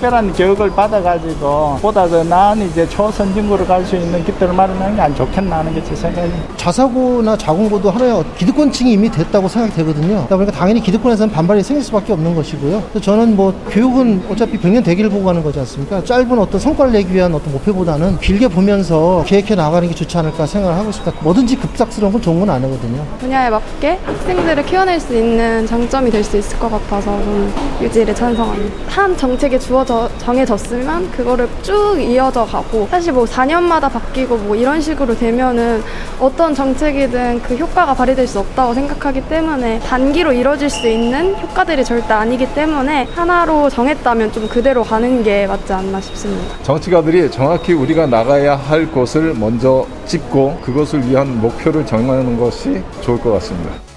특별한 0.00 0.32
교육을 0.32 0.70
받아가지고 0.70 1.78
보다 1.82 2.08
더 2.08 2.24
나은 2.24 2.62
이제 2.66 2.88
초선진국으로 2.88 3.66
갈 3.66 3.84
수 3.84 3.96
있는 3.96 4.24
길들을 4.24 4.52
마련하는 4.54 4.94
게 4.96 5.00
안 5.02 5.14
좋겠나 5.14 5.58
하는 5.58 5.74
게 5.74 5.82
제 5.84 5.94
생각입니다. 5.94 6.56
자사고나 6.56 7.36
자공고도 7.36 7.90
하나의 7.90 8.22
기득권층이 8.38 8.92
이미 8.92 9.10
됐다고 9.10 9.48
생각이 9.48 9.74
되거든요. 9.76 10.16
그러다 10.26 10.36
보니까 10.36 10.52
당연히 10.52 10.80
기득권에서는 10.80 11.32
반발이 11.32 11.62
생길 11.62 11.82
수밖에 11.84 12.12
없는 12.14 12.34
것이고요. 12.34 12.82
저는 13.02 13.36
뭐 13.36 13.52
교육은 13.70 14.24
어차피 14.30 14.58
100년 14.58 14.84
대기를 14.84 15.10
보고 15.10 15.24
가는 15.24 15.42
거지 15.42 15.58
않습니까? 15.60 16.02
짧은 16.04 16.38
어떤 16.38 16.60
성과를 16.60 16.92
내기 16.92 17.12
위한 17.14 17.34
어떤 17.34 17.52
목표보다는 17.52 18.18
길게 18.20 18.48
보면서 18.48 19.22
계획해 19.26 19.54
나가는 19.54 19.86
게 19.88 19.94
좋지 19.94 20.16
않을까 20.18 20.46
생각을 20.46 20.76
하고 20.76 20.88
있습니다. 20.90 21.12
뭐든지 21.22 21.56
급작스러운 21.56 22.12
건 22.12 22.22
좋은 22.22 22.40
건 22.40 22.50
아니거든요. 22.50 23.02
분야에 23.18 23.50
맞게 23.50 23.98
학생들을 24.04 24.64
키워낼 24.66 24.98
수 25.00 25.14
있는 25.16 25.66
장점이 25.66 26.10
될 26.10 26.22
수 26.24 26.36
있을 26.36 26.58
것 26.58 26.70
같아서 26.70 27.10
저는 27.10 27.50
유지를 27.80 28.14
찬성합니다. 28.14 28.74
한 28.88 29.16
정책에 29.16 29.58
주어져 29.58 29.89
정해졌으면 30.18 31.10
그거를 31.10 31.48
쭉 31.62 31.98
이어져 32.00 32.44
가고 32.44 32.86
사실 32.90 33.12
뭐 33.12 33.24
4년마다 33.24 33.90
바뀌고 33.90 34.36
뭐 34.36 34.56
이런 34.56 34.80
식으로 34.80 35.16
되면은 35.16 35.82
어떤 36.20 36.54
정책이든 36.54 37.42
그 37.42 37.56
효과가 37.56 37.94
발휘될 37.94 38.26
수 38.26 38.38
없다고 38.38 38.74
생각하기 38.74 39.28
때문에 39.28 39.80
단기로 39.80 40.32
이뤄질 40.32 40.70
수 40.70 40.88
있는 40.88 41.36
효과들이 41.40 41.84
절대 41.84 42.14
아니기 42.14 42.46
때문에 42.54 43.08
하나로 43.14 43.68
정했다면 43.70 44.32
좀 44.32 44.48
그대로 44.48 44.82
가는 44.82 45.22
게 45.22 45.46
맞지 45.46 45.72
않나 45.72 46.00
싶습니다. 46.00 46.54
정치가들이 46.62 47.30
정확히 47.30 47.72
우리가 47.72 48.06
나가야 48.06 48.56
할 48.56 48.86
곳을 48.90 49.34
먼저 49.34 49.86
짚고 50.06 50.60
그것을 50.62 51.06
위한 51.08 51.40
목표를 51.40 51.84
정하는 51.84 52.38
것이 52.38 52.82
좋을 53.00 53.18
것 53.18 53.32
같습니다. 53.32 53.89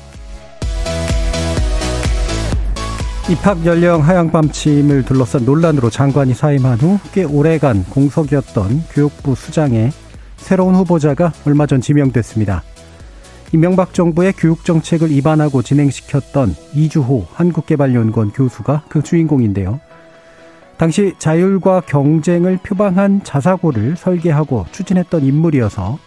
입학 3.29 3.65
연령 3.65 4.01
하향 4.01 4.31
밤침을 4.31 5.05
둘러싼 5.05 5.45
논란으로 5.45 5.89
장관이 5.89 6.33
사임한 6.33 6.79
후 6.79 6.99
꽤 7.13 7.23
오래간 7.23 7.85
공석이었던 7.85 8.83
교육부 8.91 9.33
수장에 9.35 9.91
새로운 10.35 10.75
후보자가 10.75 11.31
얼마 11.45 11.65
전 11.65 11.79
지명됐습니다. 11.79 12.63
이명박 13.53 13.93
정부의 13.93 14.33
교육 14.33 14.65
정책을 14.65 15.09
입안하고 15.11 15.61
진행시켰던 15.61 16.55
이주호 16.73 17.27
한국개발연구원 17.33 18.31
교수가 18.31 18.83
그 18.89 19.01
주인공인데요. 19.01 19.79
당시 20.77 21.13
자율과 21.17 21.81
경쟁을 21.81 22.57
표방한 22.57 23.23
자사고를 23.23 23.95
설계하고 23.95 24.65
추진했던 24.71 25.23
인물이어서 25.23 25.97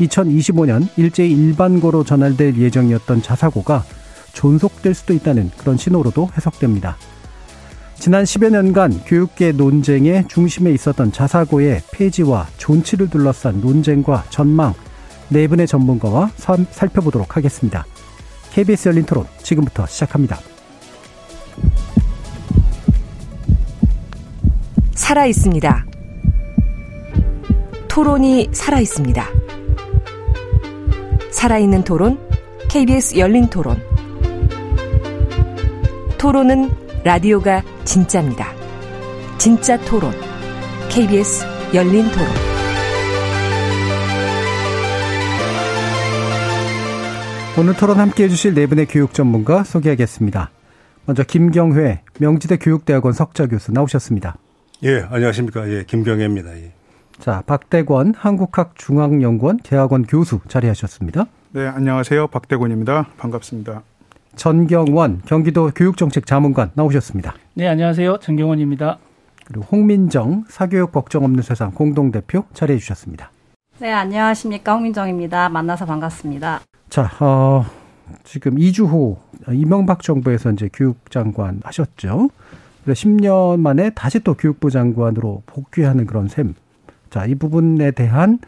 2025년 0.00 0.88
일제히 0.98 1.32
일반고로 1.32 2.04
전환될 2.04 2.58
예정이었던 2.58 3.22
자사고가 3.22 3.84
존속될 4.32 4.94
수도 4.94 5.14
있다는 5.14 5.50
그런 5.56 5.76
신호로도 5.76 6.30
해석됩니다. 6.36 6.96
지난 7.94 8.24
10여 8.24 8.50
년간 8.50 9.04
교육계 9.04 9.52
논쟁의 9.52 10.26
중심에 10.28 10.72
있었던 10.72 11.12
자사고의 11.12 11.82
폐지와 11.92 12.48
존치를 12.56 13.08
둘러싼 13.10 13.60
논쟁과 13.60 14.24
전망 14.28 14.74
네 15.28 15.46
분의 15.46 15.66
전문가와 15.66 16.30
살펴보도록 16.36 17.36
하겠습니다. 17.36 17.86
KBS 18.52 18.88
열린 18.88 19.04
토론 19.04 19.26
지금부터 19.42 19.86
시작합니다. 19.86 20.40
살아 24.94 25.26
있습니다. 25.26 25.86
토론이 27.88 28.48
살아 28.52 28.80
있습니다. 28.80 29.26
살아있는 31.30 31.84
토론, 31.84 32.18
KBS 32.68 33.18
열린 33.18 33.48
토론. 33.48 33.91
토론은 36.22 36.70
라디오가 37.02 37.64
진짜입니다. 37.82 38.46
진짜 39.38 39.76
토론. 39.78 40.12
KBS 40.88 41.44
열린 41.74 42.04
토론. 42.12 42.28
오늘 47.58 47.74
토론 47.74 47.98
함께 47.98 48.22
해주실 48.22 48.54
네 48.54 48.68
분의 48.68 48.86
교육 48.86 49.14
전문가 49.14 49.64
소개하겠습니다. 49.64 50.52
먼저 51.06 51.24
김경회 51.24 52.02
명지대 52.20 52.58
교육대학원 52.58 53.14
석좌 53.14 53.48
교수 53.48 53.72
나오셨습니다. 53.72 54.36
예, 54.84 55.04
안녕하십니까. 55.10 55.68
예, 55.70 55.82
김경회입니다. 55.84 56.56
예. 56.56 56.72
자, 57.18 57.42
박대권 57.46 58.14
한국학중앙연구원 58.16 59.58
대학원 59.64 60.04
교수 60.04 60.38
자리하셨습니다. 60.46 61.26
네, 61.50 61.66
안녕하세요. 61.66 62.28
박대권입니다. 62.28 63.08
반갑습니다. 63.16 63.82
전경원 64.36 65.22
경기도 65.26 65.70
교육정책 65.74 66.26
자문관 66.26 66.70
나오셨습니다. 66.74 67.34
네, 67.54 67.68
안녕하세요. 67.68 68.18
전경원입니다. 68.18 68.98
그리고 69.44 69.66
홍민정 69.70 70.44
사교육 70.48 70.92
걱정 70.92 71.24
없는 71.24 71.42
세상 71.42 71.72
공동대표 71.72 72.44
자리해 72.54 72.78
주셨습니다. 72.78 73.30
네, 73.78 73.92
안녕하십니까. 73.92 74.74
홍민정입니다. 74.74 75.48
만나서 75.48 75.84
반갑습니다. 75.86 76.60
자, 76.88 77.10
어, 77.20 77.64
지금 78.24 78.58
이주호 78.58 79.18
이명박 79.52 80.02
정부에서 80.02 80.52
이제 80.52 80.68
교육장관 80.72 81.60
하셨죠. 81.64 82.30
그래서 82.84 83.00
10년 83.00 83.60
만에 83.60 83.90
다시 83.90 84.20
또 84.20 84.34
교육부 84.34 84.70
장관으로 84.70 85.42
복귀하는 85.46 86.06
그런 86.06 86.28
셈. 86.28 86.54
자, 87.10 87.26
이 87.26 87.34
부분에 87.34 87.90
대한 87.90 88.38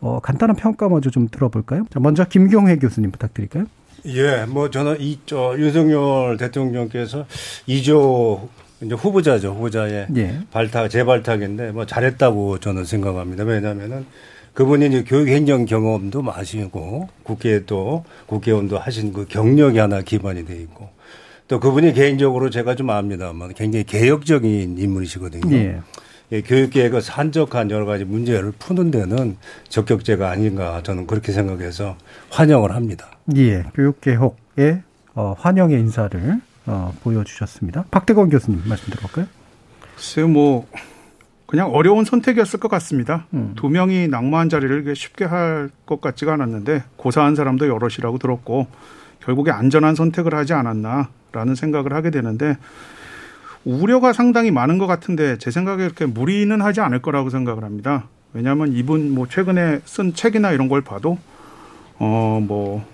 어, 0.00 0.20
간단한 0.20 0.56
평가 0.56 0.88
먼저 0.88 1.10
좀 1.10 1.28
들어볼까요? 1.28 1.84
자, 1.90 2.00
먼저 2.00 2.24
김경회 2.24 2.76
교수님 2.76 3.10
부탁드릴까요? 3.10 3.66
예, 4.06 4.44
뭐 4.46 4.70
저는 4.70 5.00
이, 5.00 5.18
저, 5.26 5.54
윤석열 5.58 6.36
대통령께서 6.36 7.26
이조 7.66 8.48
이제 8.82 8.94
후보자죠. 8.94 9.52
후보자의 9.52 10.06
예. 10.16 10.40
발탁, 10.50 10.90
재발탁인데 10.90 11.72
뭐 11.72 11.86
잘했다고 11.86 12.58
저는 12.60 12.84
생각합니다. 12.84 13.44
왜냐면은 13.44 14.06
그분이 14.52 14.86
이제 14.86 15.04
교육행정 15.04 15.64
경험도 15.64 16.22
마시고 16.22 17.08
국회에 17.22 17.64
또 17.66 18.04
국회의원도 18.26 18.78
하신 18.78 19.12
그 19.12 19.26
경력이 19.26 19.78
하나 19.78 20.02
기반이 20.02 20.46
돼 20.46 20.56
있고 20.56 20.88
또 21.48 21.60
그분이 21.60 21.94
개인적으로 21.94 22.50
제가 22.50 22.74
좀 22.74 22.90
압니다만 22.90 23.54
굉장히 23.54 23.84
개혁적인 23.84 24.78
인물이시거든요. 24.78 25.56
예. 25.56 25.80
예, 26.32 26.40
교육계획의 26.42 27.02
산적한 27.02 27.70
여러 27.70 27.86
가지 27.86 28.04
문제를 28.04 28.52
푸는 28.58 28.90
데는 28.90 29.36
적격제가 29.68 30.28
아닌가 30.28 30.82
저는 30.82 31.06
그렇게 31.06 31.32
생각해서 31.32 31.96
환영을 32.30 32.74
합니다. 32.74 33.10
예, 33.36 33.64
교육개혁의 33.74 34.82
어, 35.14 35.34
환영의 35.38 35.78
인사를 35.80 36.40
어, 36.66 36.92
보여주셨습니다. 37.02 37.84
박대건 37.90 38.28
교수님 38.30 38.62
말씀 38.66 38.90
들어볼까요? 38.90 39.26
글쎄요, 39.94 40.26
뭐 40.28 40.66
그냥 41.46 41.70
어려운 41.70 42.04
선택이었을 42.04 42.58
것 42.58 42.68
같습니다. 42.68 43.26
음. 43.32 43.52
두 43.56 43.68
명이 43.68 44.08
낙마한 44.08 44.48
자리를 44.48 44.94
쉽게 44.96 45.24
할 45.24 45.70
것 45.86 46.00
같지가 46.00 46.32
않았는데 46.34 46.82
고사한 46.96 47.36
사람도 47.36 47.68
여럿이라고 47.68 48.18
들었고 48.18 48.66
결국에 49.24 49.52
안전한 49.52 49.94
선택을 49.94 50.34
하지 50.34 50.52
않았나라는 50.54 51.54
생각을 51.54 51.92
하게 51.92 52.10
되는데 52.10 52.56
우려가 53.66 54.12
상당히 54.12 54.52
많은 54.52 54.78
것 54.78 54.86
같은데 54.86 55.36
제 55.38 55.50
생각에 55.50 55.84
이렇게 55.84 56.06
무리는 56.06 56.62
하지 56.62 56.80
않을 56.80 57.02
거라고 57.02 57.30
생각을 57.30 57.64
합니다. 57.64 58.04
왜냐하면 58.32 58.72
이분 58.72 59.10
뭐 59.12 59.26
최근에 59.26 59.80
쓴 59.84 60.14
책이나 60.14 60.52
이런 60.52 60.68
걸 60.68 60.80
봐도 60.82 61.18
어 61.98 62.40
뭐 62.46 62.84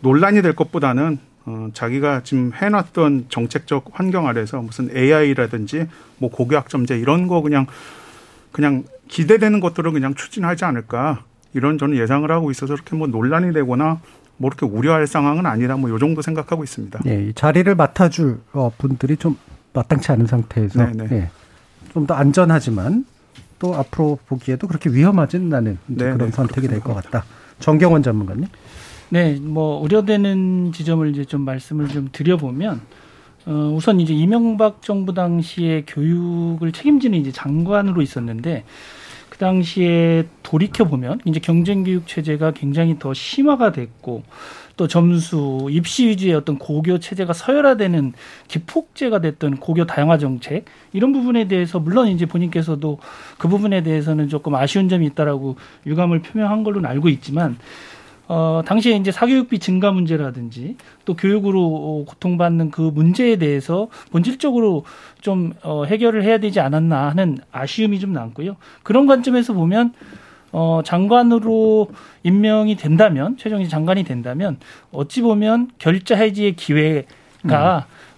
논란이 0.00 0.42
될 0.42 0.54
것보다는 0.56 1.18
어 1.46 1.68
자기가 1.72 2.22
지금 2.24 2.52
해놨던 2.54 3.26
정책적 3.28 3.90
환경 3.92 4.26
아래서 4.26 4.60
무슨 4.60 4.90
AI라든지 4.94 5.86
뭐 6.18 6.30
고교학점제 6.30 6.98
이런 6.98 7.28
거 7.28 7.40
그냥 7.40 7.66
그냥 8.50 8.82
기대되는 9.08 9.60
것들을 9.60 9.92
그냥 9.92 10.14
추진하지 10.14 10.64
않을까 10.64 11.22
이런 11.54 11.78
저는 11.78 11.96
예상을 11.96 12.28
하고 12.30 12.50
있어서 12.50 12.74
이렇게 12.74 12.96
뭐 12.96 13.06
논란이 13.06 13.52
되거나 13.52 14.00
뭐 14.38 14.48
이렇게 14.50 14.66
우려할 14.66 15.06
상황은 15.06 15.46
아니라 15.46 15.76
뭐 15.76 15.90
요 15.90 15.98
정도 15.98 16.22
생각하고 16.22 16.64
있습니다. 16.64 17.00
네, 17.04 17.32
자리를 17.34 17.72
맡아줄 17.74 18.40
어, 18.52 18.70
분들이 18.76 19.16
좀 19.16 19.36
마땅치 19.76 20.10
않은 20.12 20.26
상태에서 20.26 20.84
네, 20.86 21.06
네. 21.08 21.30
좀더 21.92 22.14
안전하지만 22.14 23.04
또 23.58 23.74
앞으로 23.74 24.18
보기에도 24.26 24.66
그렇게 24.66 24.90
위험하진 24.90 25.52
않은 25.52 25.78
네, 25.86 26.12
그런 26.12 26.30
선택이 26.30 26.68
될 26.68 26.80
것 26.80 26.94
같다. 26.94 27.24
정경원 27.60 28.02
전문가님. 28.02 28.46
네, 29.10 29.38
뭐 29.40 29.80
우려되는 29.80 30.72
지점을 30.72 31.08
이제 31.10 31.24
좀 31.24 31.42
말씀을 31.42 31.88
좀 31.88 32.08
드려보면 32.12 32.80
어, 33.46 33.72
우선 33.74 34.00
이제 34.00 34.12
이명박 34.12 34.82
정부 34.82 35.14
당시에 35.14 35.84
교육을 35.86 36.72
책임지는 36.72 37.18
이제 37.18 37.30
장관으로 37.30 38.02
있었는데 38.02 38.64
그 39.30 39.38
당시에 39.38 40.26
돌이켜 40.42 40.84
보면 40.84 41.20
이제 41.24 41.38
경쟁 41.40 41.84
교육 41.84 42.06
체제가 42.06 42.50
굉장히 42.52 42.98
더 42.98 43.14
심화가 43.14 43.70
됐고 43.72 44.24
또 44.76 44.86
점수, 44.86 45.68
입시 45.70 46.06
위주의 46.06 46.34
어떤 46.34 46.58
고교 46.58 46.98
체제가 46.98 47.32
서열화되는 47.32 48.12
기폭제가 48.48 49.20
됐던 49.20 49.56
고교 49.56 49.86
다양화 49.86 50.18
정책 50.18 50.66
이런 50.92 51.12
부분에 51.12 51.48
대해서 51.48 51.80
물론 51.80 52.08
이제 52.08 52.26
본인께서도 52.26 52.98
그 53.38 53.48
부분에 53.48 53.82
대해서는 53.82 54.28
조금 54.28 54.54
아쉬운 54.54 54.88
점이 54.88 55.06
있다라고 55.06 55.56
유감을 55.86 56.20
표명한 56.22 56.62
걸로는 56.62 56.88
알고 56.90 57.08
있지만 57.08 57.56
어, 58.28 58.62
당시에 58.66 58.96
이제 58.96 59.12
사교육비 59.12 59.60
증가 59.60 59.92
문제라든지 59.92 60.76
또 61.04 61.14
교육으로 61.14 62.04
고통받는 62.08 62.72
그 62.72 62.80
문제에 62.80 63.36
대해서 63.36 63.88
본질적으로 64.10 64.84
좀 65.20 65.52
어, 65.62 65.84
해결을 65.84 66.24
해야 66.24 66.38
되지 66.38 66.60
않았나 66.60 67.08
하는 67.08 67.38
아쉬움이 67.52 68.00
좀 68.00 68.12
남고요. 68.12 68.56
그런 68.82 69.06
관점에서 69.06 69.52
보면 69.52 69.92
어, 70.58 70.80
장관으로 70.82 71.88
임명이 72.22 72.76
된다면, 72.76 73.36
최종희 73.36 73.68
장관이 73.68 74.04
된다면, 74.04 74.56
어찌 74.90 75.20
보면 75.20 75.70
결자 75.78 76.16
해지의 76.16 76.56
기회가 76.56 77.04
음. 77.44 77.50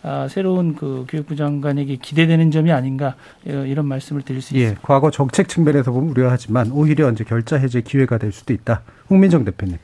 아, 0.04 0.28
새로운 0.28 0.76
그 0.76 1.04
교육부 1.08 1.34
장관에게 1.34 1.96
기대되는 1.96 2.52
점이 2.52 2.70
아닌가 2.70 3.16
어, 3.44 3.50
이런 3.66 3.86
말씀을 3.86 4.22
드릴 4.22 4.40
수 4.40 4.54
있습니다. 4.54 4.70
예, 4.70 4.78
과거 4.80 5.10
정책 5.10 5.48
측면에서 5.48 5.90
보면 5.90 6.10
우려하지만 6.10 6.70
오히려 6.70 7.10
이제 7.10 7.24
결자 7.24 7.56
해제 7.56 7.80
기회가 7.80 8.18
될 8.18 8.30
수도 8.30 8.52
있다. 8.52 8.82
홍민정 9.10 9.44
대표님. 9.44 9.78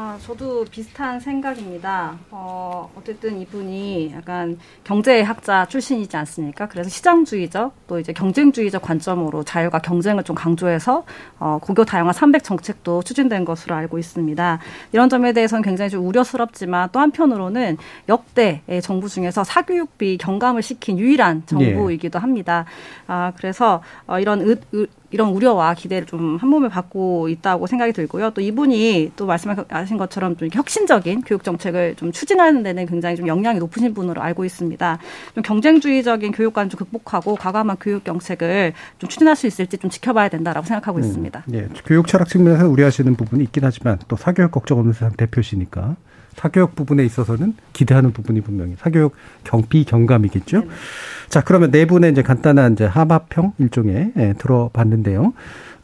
아, 0.00 0.16
저도 0.22 0.64
비슷한 0.70 1.18
생각입니다. 1.18 2.16
어, 2.30 2.88
어쨌든 2.94 3.40
이분이 3.40 4.12
약간 4.14 4.56
경제학자 4.84 5.66
출신이지 5.66 6.16
않습니까? 6.18 6.68
그래서 6.68 6.88
시장주의적 6.88 7.74
또 7.88 7.98
이제 7.98 8.12
경쟁주의적 8.12 8.80
관점으로 8.80 9.42
자유가 9.42 9.80
경쟁을 9.80 10.22
좀 10.22 10.36
강조해서 10.36 11.04
어, 11.40 11.58
고교 11.60 11.84
다양화 11.84 12.12
300 12.12 12.44
정책도 12.44 13.02
추진된 13.02 13.44
것으로 13.44 13.74
알고 13.74 13.98
있습니다. 13.98 14.60
이런 14.92 15.08
점에 15.08 15.32
대해서는 15.32 15.62
굉장히 15.62 15.90
좀 15.90 16.06
우려스럽지만 16.06 16.90
또 16.92 17.00
한편으로는 17.00 17.76
역대 18.08 18.62
정부 18.84 19.08
중에서 19.08 19.42
사교육비 19.42 20.18
경감을 20.18 20.62
시킨 20.62 21.00
유일한 21.00 21.42
정부이기도 21.46 22.20
합니다. 22.20 22.66
아, 23.08 23.32
그래서 23.36 23.82
어, 24.06 24.20
이런 24.20 24.42
의, 24.42 24.58
의, 24.70 24.86
이런 25.10 25.30
우려와 25.30 25.74
기대를 25.74 26.06
좀 26.06 26.28
한 26.38 26.50
몸에 26.50 26.68
받고 26.68 27.28
있다고 27.28 27.66
생각이 27.66 27.92
들고요. 27.92 28.30
또 28.30 28.40
이분이 28.40 29.12
또 29.16 29.26
말씀하신 29.26 29.96
것처럼 29.96 30.36
좀 30.36 30.48
혁신적인 30.52 31.22
교육 31.22 31.42
정책을 31.42 31.94
좀 31.96 32.12
추진하는 32.12 32.62
데는 32.62 32.86
굉장히 32.86 33.16
좀 33.16 33.26
역량이 33.26 33.58
높으신 33.58 33.94
분으로 33.94 34.20
알고 34.22 34.44
있습니다. 34.44 34.98
좀 35.34 35.42
경쟁주의적인 35.42 36.32
교육관을 36.32 36.68
좀 36.70 36.78
극복하고 36.78 37.34
과감한 37.36 37.78
교육 37.80 38.04
정책을 38.04 38.72
좀 38.98 39.08
추진할 39.08 39.36
수 39.36 39.46
있을지 39.46 39.78
좀 39.78 39.90
지켜봐야 39.90 40.28
된다라고 40.28 40.66
생각하고 40.66 40.98
음, 40.98 41.04
있습니다. 41.04 41.44
예, 41.54 41.68
교육 41.86 42.06
철학 42.06 42.28
측면에서 42.28 42.68
우려하시는 42.68 43.14
부분이 43.16 43.44
있긴 43.44 43.64
하지만 43.64 43.98
또 44.08 44.16
사교육 44.16 44.50
걱정 44.50 44.78
없는 44.78 44.92
세상 44.92 45.12
대표시니까 45.16 45.96
사교육 46.34 46.76
부분에 46.76 47.04
있어서는 47.04 47.54
기대하는 47.72 48.12
부분이 48.12 48.40
분명히 48.40 48.74
사교육 48.78 49.14
경비 49.44 49.84
경감이겠죠. 49.84 50.60
네. 50.60 50.68
자, 51.28 51.42
그러면 51.42 51.70
네 51.70 51.86
분의 51.86 52.12
이제 52.12 52.22
간단한 52.22 52.74
이제 52.74 52.84
하마평 52.84 53.52
일종의 53.58 54.12
예, 54.16 54.34
들어봤는데요. 54.38 55.32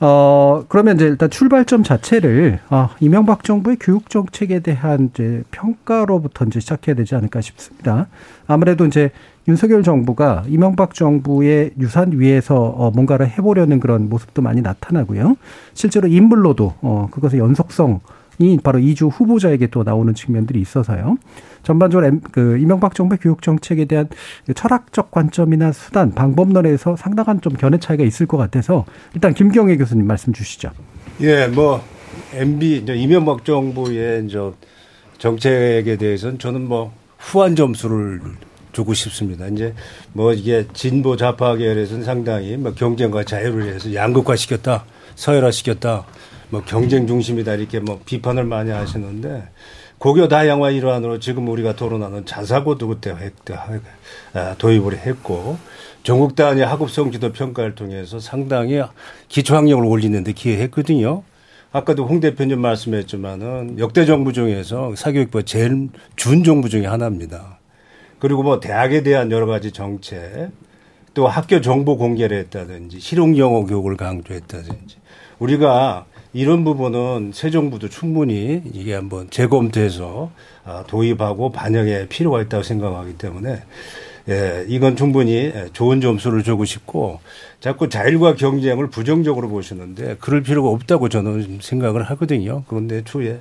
어, 0.01 0.65
그러면 0.69 0.97
이제 0.97 1.07
일단 1.07 1.31
출발점 1.31 1.83
자체를, 1.83 2.59
아, 2.69 2.91
이명박 3.01 3.45
정부의 3.45 3.77
교육 3.81 4.11
정책에 4.11 4.61
대한 4.61 5.11
이제 5.13 5.45
평가로부터 5.51 6.45
이제 6.47 6.61
시작해야 6.61 6.95
되지 6.95 7.15
않을까 7.15 7.41
싶습니다. 7.41 8.09
아무래도 8.47 8.87
이제 8.87 9.11
윤석열 9.47 9.83
정부가 9.83 10.45
이명박 10.49 10.95
정부의 10.95 11.73
유산 11.79 12.19
위에서 12.19 12.57
어, 12.57 12.91
뭔가를 12.91 13.29
해보려는 13.29 13.81
그런 13.81 14.09
모습도 14.09 14.43
많이 14.43 14.63
나타나고요. 14.63 15.37
실제로 15.75 16.09
인물로도, 16.09 16.75
어, 16.81 17.09
그것의 17.11 17.39
연속성, 17.39 18.01
이 18.39 18.59
바로 18.63 18.79
이주 18.79 19.09
후보자에게 19.09 19.69
또 19.69 19.83
나오는 19.83 20.13
측면들이 20.15 20.61
있어서요. 20.61 21.17
전반적으로 21.63 22.19
그 22.33 22.59
이명박 22.59 22.95
정부의 22.95 23.19
교육 23.21 23.43
정책에 23.43 23.85
대한 23.87 24.09
철학적 24.55 25.11
관점이나 25.11 25.73
수단, 25.73 26.13
방법론에서 26.13 26.97
상당한 26.97 27.41
좀 27.41 27.55
견해 27.55 27.79
차이가 27.79 28.05
있을 28.05 28.27
것 28.27 28.37
같아서 28.37 28.85
일단 29.15 29.35
김경애 29.35 29.77
교수님 29.77 30.07
말씀 30.07 30.33
주시죠. 30.33 30.71
예, 31.21 31.47
뭐 31.47 31.83
MB 32.33 32.85
이명박 32.89 33.45
정부의 33.45 34.27
이제 34.27 34.39
정책에 35.19 35.97
대해서는 35.97 36.39
저는 36.39 36.69
뭐 36.69 36.93
후한 37.19 37.57
점수를 37.57 38.21
주고 38.73 38.93
싶습니다. 38.93 39.47
이제 39.47 39.73
뭐 40.13 40.33
이게 40.33 40.67
진보 40.75 41.17
좌파 41.17 41.57
계열에서는 41.57 42.05
상당히 42.05 42.57
뭐 42.57 42.75
경쟁과 42.75 43.25
자유를 43.25 43.67
위해서 43.67 43.95
양극화 43.95 44.37
시켰다, 44.37 44.85
서열화 45.15 45.51
시켰다, 45.53 46.05
뭐 46.51 46.63
경쟁 46.65 47.07
중심이다 47.07 47.55
이렇게 47.55 47.81
뭐 47.81 48.01
비판을 48.05 48.45
많이 48.45 48.71
하시는데 48.71 49.49
고교 49.99 50.29
다양화 50.29 50.71
일환으로 50.71 51.19
지금 51.19 51.49
우리가 51.49 51.77
토론하는 51.77 52.27
자사고도 52.27 52.89
그때 52.89 53.15
아, 54.35 54.55
도입을 54.59 54.99
했고 54.99 55.57
전국 56.03 56.37
단위 56.37 56.61
학업성 56.61 57.13
지도 57.13 57.33
평가를 57.33 57.75
통해서 57.75 58.19
상당히 58.19 58.83
기초학력을 59.29 59.85
올리는 59.87 60.23
데 60.23 60.33
기여했거든요. 60.33 61.23
아까도 61.73 62.07
홍 62.07 62.21
대표님 62.21 62.61
말씀했지만은 62.61 63.79
역대 63.79 64.05
정부 64.05 64.33
중에서 64.33 64.95
사교육부 64.95 65.45
제일 65.45 65.89
준 66.15 66.45
정부 66.45 66.69
중에 66.69 66.87
하나입니다. 66.87 67.59
그리고 68.19 68.43
뭐 68.43 68.61
대학에 68.61 69.03
대한 69.03 69.33
여러 69.33 69.47
가지 69.47 69.73
정책, 69.73 70.51
또 71.15 71.27
학교 71.27 71.61
정보 71.61 71.97
공개를 71.97 72.37
했다든지 72.39 73.01
실용 73.01 73.37
영어 73.39 73.65
교육을 73.65 73.97
강조했다든지 73.97 74.97
우리가 75.39 76.07
이런 76.35 76.65
부분은 76.65 77.31
새 77.33 77.51
정부도 77.51 77.89
충분히 77.89 78.61
이게 78.73 78.93
한번 78.93 79.31
재검토해서 79.31 80.31
아, 80.65 80.85
도입하고 80.87 81.53
반영에 81.53 82.09
필요가 82.09 82.43
있다고 82.43 82.65
생각하기 82.65 83.17
때문에 83.17 83.63
예, 84.29 84.65
이건 84.69 84.97
충분히 84.97 85.53
좋은 85.73 86.01
점수를 86.01 86.43
주고 86.43 86.65
싶고 86.65 87.21
자꾸 87.61 87.89
자율과 87.89 88.35
경쟁을 88.35 88.89
부정적으로 88.89 89.49
보시는데 89.49 90.17
그럴 90.19 90.43
필요가 90.43 90.71
없다고 90.71 91.09
저는 91.09 91.59
생각을 91.61 92.03
하거든요. 92.03 92.65
그런데 92.67 93.05
추후에 93.05 93.39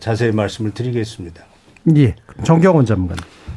자세히 0.00 0.32
말씀을 0.32 0.72
드리겠습니다. 0.72 1.44
예. 1.96 2.16
정경원 2.42 2.86
전문가. 2.86 3.14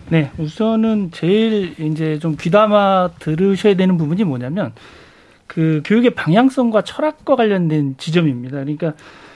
네. 0.10 0.30
우선은 0.38 1.12
제일 1.14 1.74
이제 1.80 2.20
좀 2.20 2.36
귀담아 2.40 3.12
들으셔야 3.20 3.76
되는 3.76 3.98
부분이 3.98 4.24
뭐냐면 4.26 4.74
그 5.48 5.82
교육의 5.86 6.12
방향성과 6.12 6.84
철학과 6.84 7.36
관련된 7.36 7.95
지점입니다. 7.98 8.60
그러니까 8.60 8.94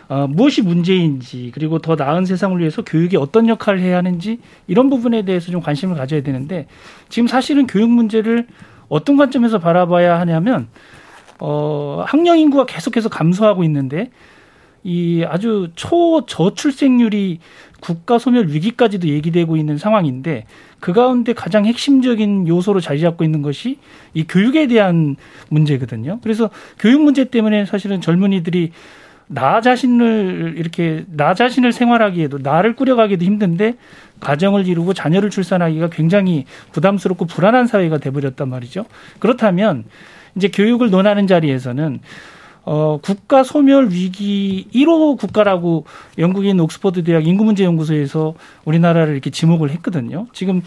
어, 0.10 0.28
무엇이 0.28 0.62
문제인지 0.62 1.52
그리고 1.54 1.80
더 1.80 1.96
나은 1.96 2.26
세상을 2.26 2.60
위해서 2.60 2.84
교육이 2.84 3.16
어떤 3.16 3.48
역할을 3.48 3.80
해야 3.80 3.98
하는지 3.98 4.40
이런 4.68 4.90
부분에 4.90 5.24
대해서 5.24 5.52
좀 5.52 5.62
관심을 5.62 5.96
가져야 5.96 6.22
되는데 6.22 6.68
지금 7.08 7.28
사실은 7.28 7.66
교육 7.66 7.90
문제를 7.90 8.46
어떤 8.90 9.16
관점에서 9.16 9.60
바라봐야 9.60 10.20
하냐면 10.20 10.68
어, 11.40 12.04
학령 12.06 12.38
인구가 12.38 12.66
계속해서 12.66 13.08
감소하고 13.08 13.64
있는데 13.64 14.12
이 14.84 15.24
아주 15.26 15.70
초저출생률이 15.76 17.40
국가 17.80 18.20
소멸 18.20 18.48
위기까지도 18.50 19.08
얘기되고 19.08 19.56
있는 19.56 19.78
상황인데 19.78 20.46
그 20.82 20.94
가운데 20.94 21.32
가장 21.32 21.66
핵심적인 21.66 22.48
요소로 22.48 22.82
자리 22.82 23.00
잡고 23.00 23.24
있는 23.24 23.42
것이 23.42 23.78
이 24.14 24.26
교육에 24.28 24.68
대한 24.68 25.16
문제거든요. 25.50 26.20
그래서 26.24 26.50
교육 26.80 27.04
문제 27.04 27.24
때문에 27.26 27.66
사실은 27.66 28.02
젊은이들이 28.02 28.72
나 29.28 29.62
자신을 29.62 30.56
이렇게 30.58 31.06
나 31.08 31.34
자신을 31.34 31.72
생활하기에도 31.72 32.40
나를 32.40 32.76
꾸려가기도 32.76 33.24
힘든데 33.24 33.76
가정을 34.20 34.68
이루고 34.68 34.94
자녀를 34.94 35.30
출산하기가 35.30 35.90
굉장히 35.90 36.46
부담스럽고 36.74 37.28
불안한 37.28 37.68
사회가 37.68 38.00
돼버렸단 38.00 38.50
말이죠. 38.50 38.86
그렇다면 39.20 39.86
이제 40.36 40.50
교육을 40.50 40.90
논하는 40.90 41.28
자리에서는 41.28 42.00
어, 42.64 43.00
국가 43.02 43.44
소멸 43.44 43.90
위기 43.90 44.68
1호 44.74 45.18
국가라고 45.18 45.86
영국인 46.18 46.60
옥스퍼드 46.60 47.04
대학 47.04 47.26
인구문제 47.26 47.64
연구소에서 47.64 48.36
우리나라를 48.66 49.14
이렇게 49.14 49.30
지목을 49.30 49.72
했거든요. 49.72 50.28
지금 50.34 50.62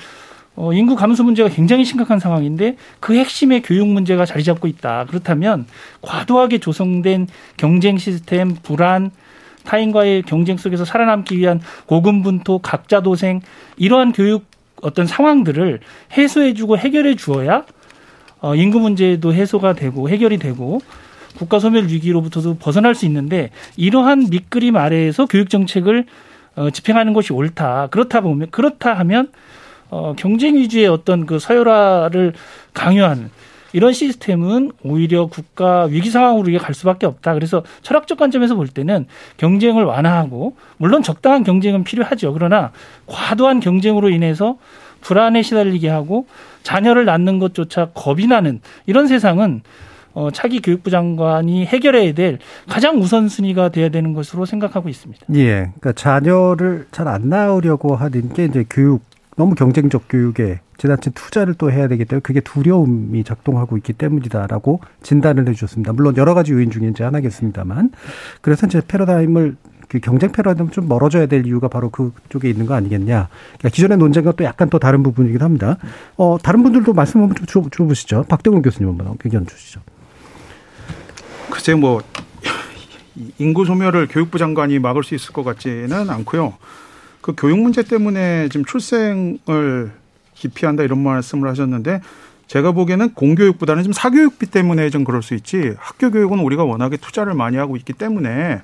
어, 0.57 0.73
인구 0.73 0.95
감소 0.95 1.25
문제가 1.25 1.49
굉장히 1.49 1.85
심각한 1.85 2.19
상황인데 2.19 2.77
그 3.01 3.15
핵심의 3.15 3.63
교육 3.63 3.89
문제가 3.89 4.25
자리 4.25 4.45
잡고 4.45 4.69
있다. 4.69 5.07
그렇다면 5.07 5.67
과도하게 6.01 6.59
조성된 6.59 7.29
경쟁 7.57 7.99
시스템, 7.99 8.55
불안, 8.63 9.11
타인과의 9.65 10.23
경쟁 10.23 10.57
속에서 10.57 10.85
살아남기 10.85 11.39
위한 11.39 11.61
고군분투, 11.87 12.61
각자 12.63 13.01
도생 13.01 13.41
이러한 13.77 14.13
교육 14.13 14.45
어떤 14.83 15.07
상황들을 15.07 15.81
해소해주고 16.13 16.79
해결해 16.79 17.17
주어야 17.17 17.65
어, 18.41 18.55
인구 18.55 18.79
문제도 18.79 19.33
해소가 19.33 19.73
되고 19.73 20.09
해결이 20.09 20.39
되고 20.39 20.81
국가 21.37 21.59
소멸 21.59 21.87
위기로부터도 21.87 22.57
벗어날 22.59 22.95
수 22.95 23.07
있는데 23.07 23.51
이러한 23.77 24.29
밑그림 24.31 24.77
아래에서 24.77 25.27
교육 25.27 25.51
정책을 25.51 26.07
어, 26.57 26.71
집행하는 26.71 27.13
것이 27.13 27.33
옳다. 27.33 27.89
그렇다 27.91 28.21
보면 28.21 28.51
그렇다 28.51 28.95
하면 28.95 29.31
어, 29.91 30.15
경쟁 30.17 30.57
위주의 30.57 30.87
어떤 30.87 31.27
그 31.27 31.39
서열화를 31.39 32.33
강요하는 32.73 33.31
이런 33.73 33.93
시스템은 33.93 34.71
오히려 34.85 35.27
국가 35.27 35.85
위기 35.85 36.09
상황으로 36.09 36.49
이게 36.49 36.59
갈 36.59 36.75
수밖에 36.75 37.07
없다. 37.07 37.35
그래서 37.35 37.65
철학적 37.83 38.19
관점에서 38.19 38.55
볼 38.55 38.69
때는 38.69 39.07
경쟁을 39.37 39.83
완화하고 39.85 40.57
물론 40.77 41.03
적당한 41.03 41.43
경쟁은 41.43 41.83
필요하죠. 41.83 42.33
그러나 42.33 42.71
과도한 43.07 43.59
경쟁으로 43.59 44.11
인해서 44.11 44.59
불안에 45.01 45.43
시달리게 45.43 45.89
하고 45.89 46.27
자녀를 46.63 47.05
낳는 47.05 47.41
것조차 47.41 47.91
겁이 47.95 48.29
나는 48.29 48.61
이런 48.87 49.09
세상은 49.09 49.63
어, 50.15 50.31
차기 50.31 50.61
교육부 50.63 50.91
장관이 50.91 51.67
해결해야 51.67 52.15
될 52.15 52.39
가장 52.69 52.99
우선순위가 52.99 53.71
돼야 53.71 53.89
되는 53.89 54.15
것으로 54.15 54.47
생각하고 54.47 54.89
있습니다. 54.89 55.27
예. 55.35 55.71
그러니까 55.81 55.93
자녀를 55.93 56.87
잘 56.91 57.05
안 57.09 57.29
낳으려고 57.29 57.95
하는 57.97 58.33
게 58.33 58.47
이제 58.47 58.65
교육, 58.71 59.03
너무 59.37 59.55
경쟁적 59.55 60.05
교육에 60.09 60.61
지나친 60.79 61.13
투자를 61.15 61.55
또 61.55 61.71
해야 61.71 61.87
되기 61.87 62.05
때문에 62.05 62.21
그게 62.23 62.41
두려움이 62.41 63.23
작동하고 63.25 63.77
있기 63.77 63.93
때문이다라고 63.93 64.81
진단을 65.03 65.47
해 65.49 65.53
주셨습니다. 65.53 65.93
물론 65.93 66.17
여러 66.17 66.35
가지 66.35 66.53
요인 66.53 66.71
중에 66.71 66.89
이제 66.89 67.05
하나겠습니다만. 67.05 67.91
그래서 68.41 68.67
이제 68.67 68.81
패러다임을 68.87 69.57
그 69.89 70.01
경쟁 70.01 70.33
패러다임 70.33 70.71
좀 70.71 70.89
멀어져야 70.89 71.27
될 71.27 71.47
이유가 71.47 71.69
바로 71.69 71.91
그쪽에 71.91 72.49
있는 72.49 72.67
거 72.67 72.75
아니겠냐. 72.75 73.29
그러니까 73.59 73.69
기존의 73.69 73.99
논쟁과 73.99 74.33
또 74.33 74.45
약간 74.45 74.71
또 74.71 74.79
다른 74.79 75.03
부분이기도 75.03 75.45
합니다. 75.45 75.77
어, 76.17 76.37
다른 76.43 76.63
분들도 76.63 76.93
말씀 76.95 77.21
한번 77.21 77.37
좀 77.47 77.71
줘, 77.71 77.85
보시죠 77.85 78.25
박대훈 78.29 78.63
교수님 78.63 78.89
한번 78.89 79.17
의견 79.25 79.47
주시죠. 79.47 79.81
글쎄 81.55 81.75
뭐 81.75 82.03
인구 83.39 83.65
소멸을 83.65 84.09
교육부 84.09 84.39
장관이 84.39 84.81
막을 84.81 85.05
수 85.05 85.15
있을 85.15 85.33
것 85.33 85.45
같지는 85.45 86.11
않고요. 86.11 86.55
그 87.21 87.33
교육 87.37 87.61
문제 87.61 87.85
때문에 87.85 88.49
지금 88.49 88.65
출생을 88.65 89.93
기피한다 90.35 90.83
이런 90.83 90.99
말씀을 90.99 91.49
하셨는데 91.49 92.01
제가 92.49 92.73
보기에는 92.73 93.15
공교육보다는 93.15 93.85
좀 93.85 93.93
사교육비 93.93 94.47
때문에 94.47 94.91
좀 94.91 95.05
그럴 95.05 95.23
수 95.23 95.35
있지 95.35 95.75
학교 95.79 96.11
교육은 96.11 96.41
우리가 96.41 96.65
워낙에 96.65 96.97
투자를 96.97 97.35
많이 97.35 97.57
하고 97.57 97.77
있기 97.77 97.93
때문에 97.93 98.61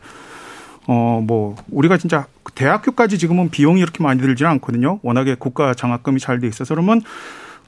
어 0.88 1.20
뭐 1.23 1.54
우리가 1.70 1.97
진짜 1.97 2.26
대학교까지 2.56 3.18
지금은 3.18 3.50
비용이 3.50 3.80
이렇게 3.80 4.02
많이 4.02 4.20
들지는 4.20 4.50
않거든요. 4.52 4.99
워낙에 5.02 5.37
국가 5.38 5.75
장학금이 5.75 6.18
잘 6.18 6.40
돼 6.40 6.49
있어서 6.49 6.75
그러면 6.75 7.02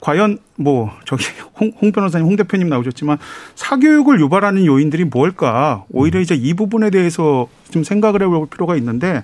과연 0.03 0.37
뭐 0.57 0.91
저기 1.05 1.23
홍, 1.57 1.71
홍 1.81 1.93
변호사님, 1.93 2.27
홍 2.27 2.35
대표님 2.35 2.67
나오셨지만 2.67 3.17
사교육을 3.55 4.19
유발하는 4.19 4.65
요인들이 4.65 5.05
뭘까? 5.05 5.85
오히려 5.91 6.19
이제 6.19 6.35
이 6.35 6.53
부분에 6.53 6.89
대해서 6.89 7.47
좀 7.71 7.85
생각을 7.85 8.21
해볼 8.21 8.47
필요가 8.49 8.75
있는데 8.75 9.23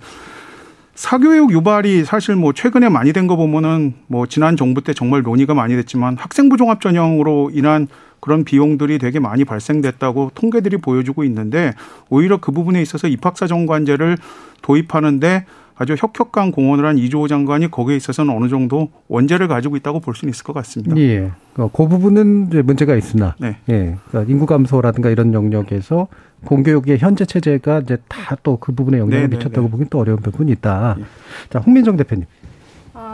사교육 0.96 1.52
유발이 1.52 2.06
사실 2.06 2.36
뭐 2.38 2.54
최근에 2.54 2.88
많이 2.88 3.12
된 3.12 3.28
거 3.28 3.36
보면은 3.36 3.94
뭐 4.08 4.26
지난 4.26 4.56
정부 4.56 4.82
때 4.82 4.94
정말 4.94 5.22
논의가 5.22 5.54
많이 5.54 5.76
됐지만 5.76 6.16
학생부 6.18 6.56
종합 6.56 6.80
전형으로 6.80 7.52
인한 7.54 7.90
그런 8.22 8.46
비용들이 8.46 9.00
되게 9.00 9.20
많이 9.20 9.44
발생됐다고 9.44 10.32
통계들이 10.34 10.78
보여주고 10.78 11.26
있는데 11.26 11.74
오히려 12.10 12.38
그 12.38 12.54
부분에 12.54 12.82
있어서 12.82 13.10
입학사정관제를 13.10 14.18
도입하는데 14.62 15.46
아주 15.82 15.96
혁혁한 15.98 16.52
공헌을 16.52 16.86
한 16.86 16.98
이주호 16.98 17.30
장관이 17.30 17.72
거기에 17.72 17.96
있어서는 17.96 18.36
어느 18.36 18.50
정도 18.50 18.90
원죄를 19.08 19.48
가지고 19.48 19.78
있다고 19.78 20.02
볼 20.02 20.14
수는 20.14 20.30
있을 20.32 20.44
것 20.44 20.52
같습니다. 20.52 20.96
예. 20.98 21.32
그 21.56 21.88
부분은 21.88 22.50
문제가 22.66 22.96
있으나, 22.96 23.36
네. 23.40 23.56
예. 23.70 23.96
그러니까 24.10 24.30
인구 24.32 24.46
감소라든가 24.46 25.10
이런 25.10 25.34
영역에서 25.34 26.08
공교육의 26.46 27.00
현재 27.00 27.26
체제가 27.26 27.80
이제 27.80 27.98
다 28.10 28.36
또 28.44 28.58
그 28.58 28.74
부분에 28.74 28.98
영향을 28.98 29.22
네네네. 29.22 29.38
미쳤다고 29.38 29.62
네, 29.62 29.66
네. 29.68 29.72
보기엔 29.72 29.88
또 29.90 30.00
어려운 30.00 30.20
부분이 30.20 30.52
있다. 30.52 30.96
예. 31.00 31.04
자, 31.50 31.60
홍민정 31.60 31.96
대표님. 31.96 32.26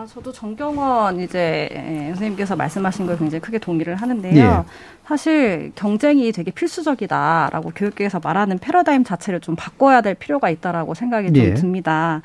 아, 0.05 0.07
저도 0.07 0.31
정경원 0.31 1.19
이제 1.19 1.67
예, 1.71 2.07
선생님께서 2.09 2.55
말씀하신 2.55 3.07
걸 3.07 3.17
굉장히 3.17 3.41
크게 3.41 3.57
동의를 3.57 3.95
하는데요. 3.95 4.35
예. 4.35 4.71
사실 5.03 5.71
경쟁이 5.75 6.31
되게 6.31 6.51
필수적이다라고 6.51 7.71
교육계에서 7.75 8.19
말하는 8.23 8.59
패러다임 8.59 9.03
자체를 9.03 9.39
좀 9.39 9.55
바꿔야 9.55 10.01
될 10.01 10.13
필요가 10.13 10.49
있다라고 10.51 10.93
생각이 10.93 11.33
좀 11.33 11.43
예. 11.43 11.53
듭니다. 11.55 12.21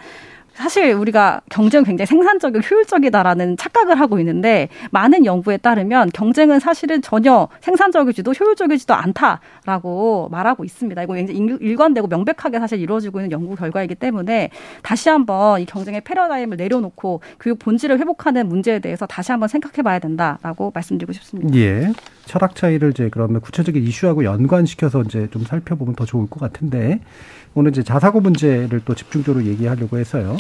사실 0.61 0.93
우리가 0.93 1.41
경쟁 1.49 1.85
굉장히 1.85 2.07
생산적이고 2.07 2.63
효율적이다라는 2.63 3.57
착각을 3.57 3.99
하고 3.99 4.19
있는데 4.19 4.69
많은 4.91 5.25
연구에 5.25 5.57
따르면 5.57 6.11
경쟁은 6.13 6.61
사실은 6.61 7.01
전혀 7.01 7.49
생산적이지도 7.63 8.33
효율적이지도 8.33 8.93
않다라고 8.93 10.29
말하고 10.31 10.65
있습니다. 10.65 11.03
이거 11.03 11.15
굉장히 11.15 11.41
일관되고 11.61 12.09
명백하게 12.09 12.59
사실 12.59 12.79
이루어지고 12.79 13.21
있는 13.21 13.33
연구 13.33 13.57
결과이기 13.57 13.95
때문에 13.95 14.51
다시 14.83 15.09
한번 15.09 15.63
이 15.63 15.65
경쟁의 15.65 16.03
패러다임을 16.03 16.59
내려놓고 16.59 17.23
교육 17.41 17.59
본질을 17.59 17.99
회복하는 17.99 18.47
문제에 18.47 18.81
대해서 18.81 19.07
다시 19.07 19.33
한번 19.33 19.49
생각해 19.49 19.83
봐야 19.83 19.99
된다라고 19.99 20.73
말씀드리고 20.75 21.13
싶습니다. 21.15 21.57
예. 21.57 21.91
철학 22.27 22.55
차이를 22.55 22.91
이제 22.91 23.09
그러면 23.11 23.41
구체적인 23.41 23.83
이슈하고 23.83 24.25
연관시켜서 24.25 25.03
이제 25.03 25.27
좀 25.33 25.43
살펴보면 25.45 25.97
더 25.97 26.05
좋을 26.05 26.29
것 26.29 26.39
같은데 26.39 27.01
오늘 27.55 27.71
이제 27.71 27.83
자사고 27.83 28.21
문제를 28.21 28.81
또 28.85 28.95
집중적으로 28.95 29.45
얘기하려고 29.45 29.99
해서요. 29.99 30.37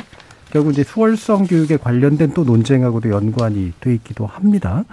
결국 0.52 0.72
이제 0.72 0.82
수월성 0.82 1.46
교육에 1.46 1.76
관련된 1.76 2.32
또 2.34 2.42
논쟁하고도 2.42 3.10
연관이 3.10 3.72
돼 3.80 3.94
있기도 3.94 4.26
합니다. 4.26 4.84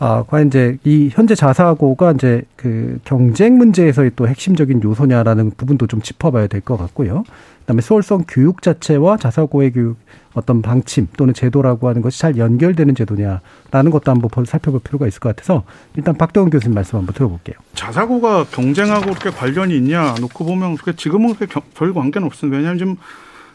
아, 0.00 0.24
과연 0.26 0.48
이제 0.48 0.78
이 0.82 1.10
현재 1.12 1.36
자사고가 1.36 2.12
이제 2.12 2.42
그 2.56 2.98
경쟁 3.04 3.56
문제에서의 3.56 4.12
또 4.16 4.26
핵심적인 4.26 4.82
요소냐라는 4.82 5.52
부분도 5.56 5.86
좀 5.86 6.02
짚어봐야 6.02 6.48
될 6.48 6.60
것 6.60 6.76
같고요. 6.76 7.22
그다음에 7.66 7.82
수월성 7.82 8.24
교육 8.28 8.62
자체와 8.62 9.16
자사고의 9.16 9.72
교육 9.72 9.98
어떤 10.34 10.62
방침 10.62 11.08
또는 11.16 11.34
제도라고 11.34 11.88
하는 11.88 12.00
것이 12.00 12.20
잘 12.20 12.36
연결되는 12.36 12.94
제도냐라는 12.94 13.90
것도 13.90 14.12
한번 14.12 14.30
살펴볼 14.44 14.80
필요가 14.80 15.08
있을 15.08 15.18
것 15.18 15.30
같아서 15.30 15.64
일단 15.96 16.16
박동훈 16.16 16.50
교수님 16.50 16.74
말씀 16.74 16.98
한번 16.98 17.14
들어볼게요. 17.14 17.56
자사고가 17.74 18.44
경쟁하고 18.52 19.06
그렇게 19.06 19.30
관련이 19.30 19.76
있냐 19.76 20.14
놓고 20.20 20.44
보면 20.44 20.76
지금은 20.96 21.34
별 21.74 21.92
관계는 21.92 22.26
없습니다. 22.26 22.58
왜냐하면 22.58 22.78
지금 22.78 22.96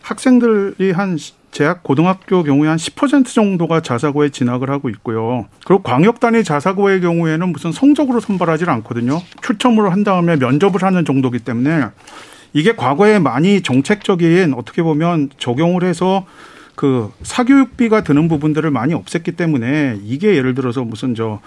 학생들이 0.01 0.91
한 0.91 1.17
재학 1.51 1.83
고등학교 1.83 2.43
경우에 2.43 2.67
한 2.67 2.77
10% 2.77 3.25
정도가 3.33 3.81
자사고에 3.81 4.29
진학을 4.29 4.69
하고 4.69 4.89
있고요. 4.89 5.47
그리고 5.65 5.83
광역 5.83 6.19
단위 6.19 6.43
자사고의 6.43 7.01
경우에는 7.01 7.49
무슨 7.49 7.71
성적으로 7.71 8.19
선발하지 8.19 8.65
않거든요. 8.65 9.21
추첨을 9.41 9.91
한 9.91 10.03
다음에 10.03 10.37
면접을 10.37 10.81
하는 10.81 11.05
정도기 11.05 11.39
때문에 11.39 11.87
이게 12.53 12.75
과거에 12.75 13.20
많이 13.20 13.62
정책적인 13.62 14.53
어떻게 14.53 14.84
보면 14.84 15.29
적용을 15.38 15.84
해서 15.84 16.25
그 16.75 17.12
사교육비가 17.24 18.03
드는 18.03 18.27
부분들을 18.27 18.70
많이 18.72 18.93
없앴기 18.93 19.38
때문에 19.38 20.00
이게 20.03 20.36
예를 20.36 20.55
들어서 20.55 20.84
무슨 20.84 21.15
저 21.15 21.39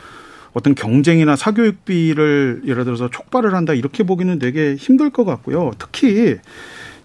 어떤 0.53 0.75
경쟁이나 0.75 1.35
사교육비를 1.37 2.63
예를 2.67 2.85
들어서 2.85 3.11
촉발을 3.11 3.55
한다 3.55 3.75
이렇게 3.75 4.05
보기는 4.05 4.39
되게 4.39 4.77
힘들 4.77 5.11
것 5.11 5.25
같고요. 5.25 5.73
특히 5.79 6.37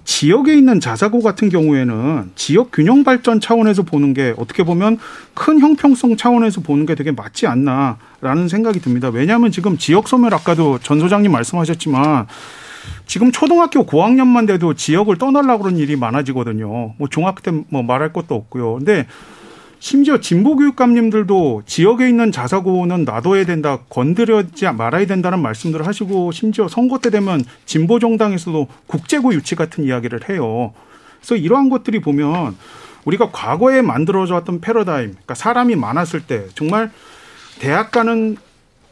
지역에 0.05 0.55
있는 0.55 0.79
자사고 0.79 1.21
같은 1.21 1.49
경우에는 1.49 2.31
지역 2.35 2.71
균형 2.71 3.03
발전 3.03 3.39
차원에서 3.39 3.83
보는 3.83 4.13
게 4.13 4.33
어떻게 4.37 4.63
보면 4.63 4.97
큰 5.33 5.59
형평성 5.59 6.17
차원에서 6.17 6.61
보는 6.61 6.85
게 6.85 6.95
되게 6.95 7.11
맞지 7.11 7.47
않나라는 7.47 8.47
생각이 8.47 8.79
듭니다. 8.79 9.09
왜냐하면 9.09 9.51
지금 9.51 9.77
지역 9.77 10.07
소멸 10.07 10.33
아까도 10.33 10.79
전 10.79 10.99
소장님 10.99 11.31
말씀하셨지만 11.31 12.27
지금 13.05 13.31
초등학교 13.31 13.85
고학년만 13.85 14.45
돼도 14.45 14.73
지역을 14.75 15.17
떠나려고 15.17 15.63
그런 15.63 15.77
일이 15.77 15.95
많아지거든요. 15.95 16.93
뭐 16.97 17.07
중학교 17.09 17.41
때뭐 17.41 17.83
말할 17.83 18.13
것도 18.13 18.35
없고요. 18.35 18.75
근데 18.75 19.07
심지어 19.79 20.19
진보교육감님들도 20.19 21.63
지역에 21.65 22.09
있는 22.09 22.31
자사고는 22.33 23.05
놔둬야 23.05 23.45
된다, 23.45 23.79
건드려지 23.87 24.65
말아야 24.71 25.05
된다는 25.05 25.41
말씀들을 25.41 25.87
하시고 25.87 26.33
심지어 26.33 26.67
선거 26.67 26.99
때 26.99 27.09
되면 27.09 27.43
진보정당에서도 27.65 28.67
국제고 28.87 29.33
유치 29.33 29.55
같은 29.55 29.85
이야기를 29.85 30.29
해요. 30.29 30.73
그래서 31.19 31.35
이러한 31.35 31.69
것들이 31.69 32.01
보면 32.01 32.57
우리가 33.05 33.31
과거에 33.31 33.81
만들어져 33.81 34.35
왔던 34.35 34.59
패러다임, 34.59 35.11
그러니까 35.11 35.33
사람이 35.33 35.75
많았을 35.77 36.21
때 36.21 36.47
정말 36.55 36.91
대학 37.59 37.91
가는 37.91 38.35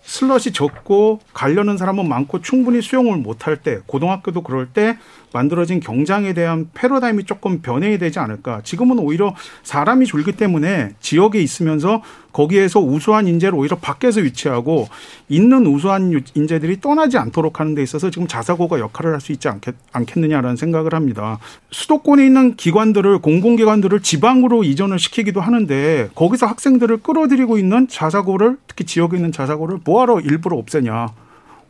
슬롯이 0.08 0.54
적고 0.54 1.20
가려는 1.34 1.78
사람은 1.78 2.08
많고 2.08 2.42
충분히 2.42 2.82
수용을 2.82 3.18
못할 3.18 3.58
때 3.58 3.82
고등학교도 3.86 4.42
그럴 4.42 4.68
때 4.72 4.98
만들어진 5.34 5.80
경장에 5.80 6.34
대한 6.34 6.70
패러다임이 6.74 7.26
조금 7.26 7.62
변해야 7.62 7.98
되지 7.98 8.20
않을까. 8.20 8.62
지금은 8.64 9.00
오히려 9.00 9.36
사람이 9.64 10.06
줄기 10.06 10.32
때문에 10.32 10.96
지역에 11.00 11.40
있으면서 11.40 12.02
거기에서 12.32 12.80
우수한 12.80 13.28
인재를 13.28 13.58
오히려 13.58 13.78
밖에서 13.78 14.22
위치하고 14.22 14.88
있는 15.28 15.66
우수한 15.66 16.24
인재들이 16.36 16.80
떠나지 16.82 17.18
않도록 17.18 17.60
하는 17.60 17.74
데 17.74 17.82
있어서 17.82 18.12
지금 18.12 18.28
자사고가 18.28 18.80
역할을 18.80 19.14
할 19.14 19.18
수 19.20 19.32
있지 19.32 19.50
않겠, 19.50 19.76
않겠느냐라는 19.92 20.56
생각을 20.56 20.94
합니다. 20.94 21.40
수도권에 21.72 22.24
있는 22.26 22.56
기관들을 22.56 23.20
공공기관들을 23.20 24.02
지방으로 24.02 24.64
이전을 24.64 25.00
시키기도 25.00 25.42
하는데 25.42 26.10
거기서 26.14 26.46
학생들을 26.46 26.98
끌어들이고 26.98 27.58
있는 27.58 27.88
자사고를 27.88 28.58
특히 28.68 28.86
지역에 28.86 29.18
있는 29.18 29.32
자사고를 29.32 29.80
뭐하러 29.84 30.20
일부러 30.22 30.58
없애냐. 30.58 31.08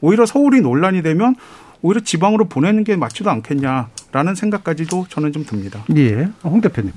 오히려 0.01 0.25
서울이 0.25 0.61
논란이 0.61 1.01
되면 1.01 1.35
오히려 1.81 2.01
지방으로 2.01 2.45
보내는 2.45 2.83
게 2.83 2.95
맞지도 2.95 3.29
않겠냐라는 3.29 4.35
생각까지도 4.35 5.05
저는 5.09 5.31
좀 5.31 5.45
듭니다. 5.45 5.83
예. 5.95 6.29
홍 6.43 6.61
대표님. 6.61 6.91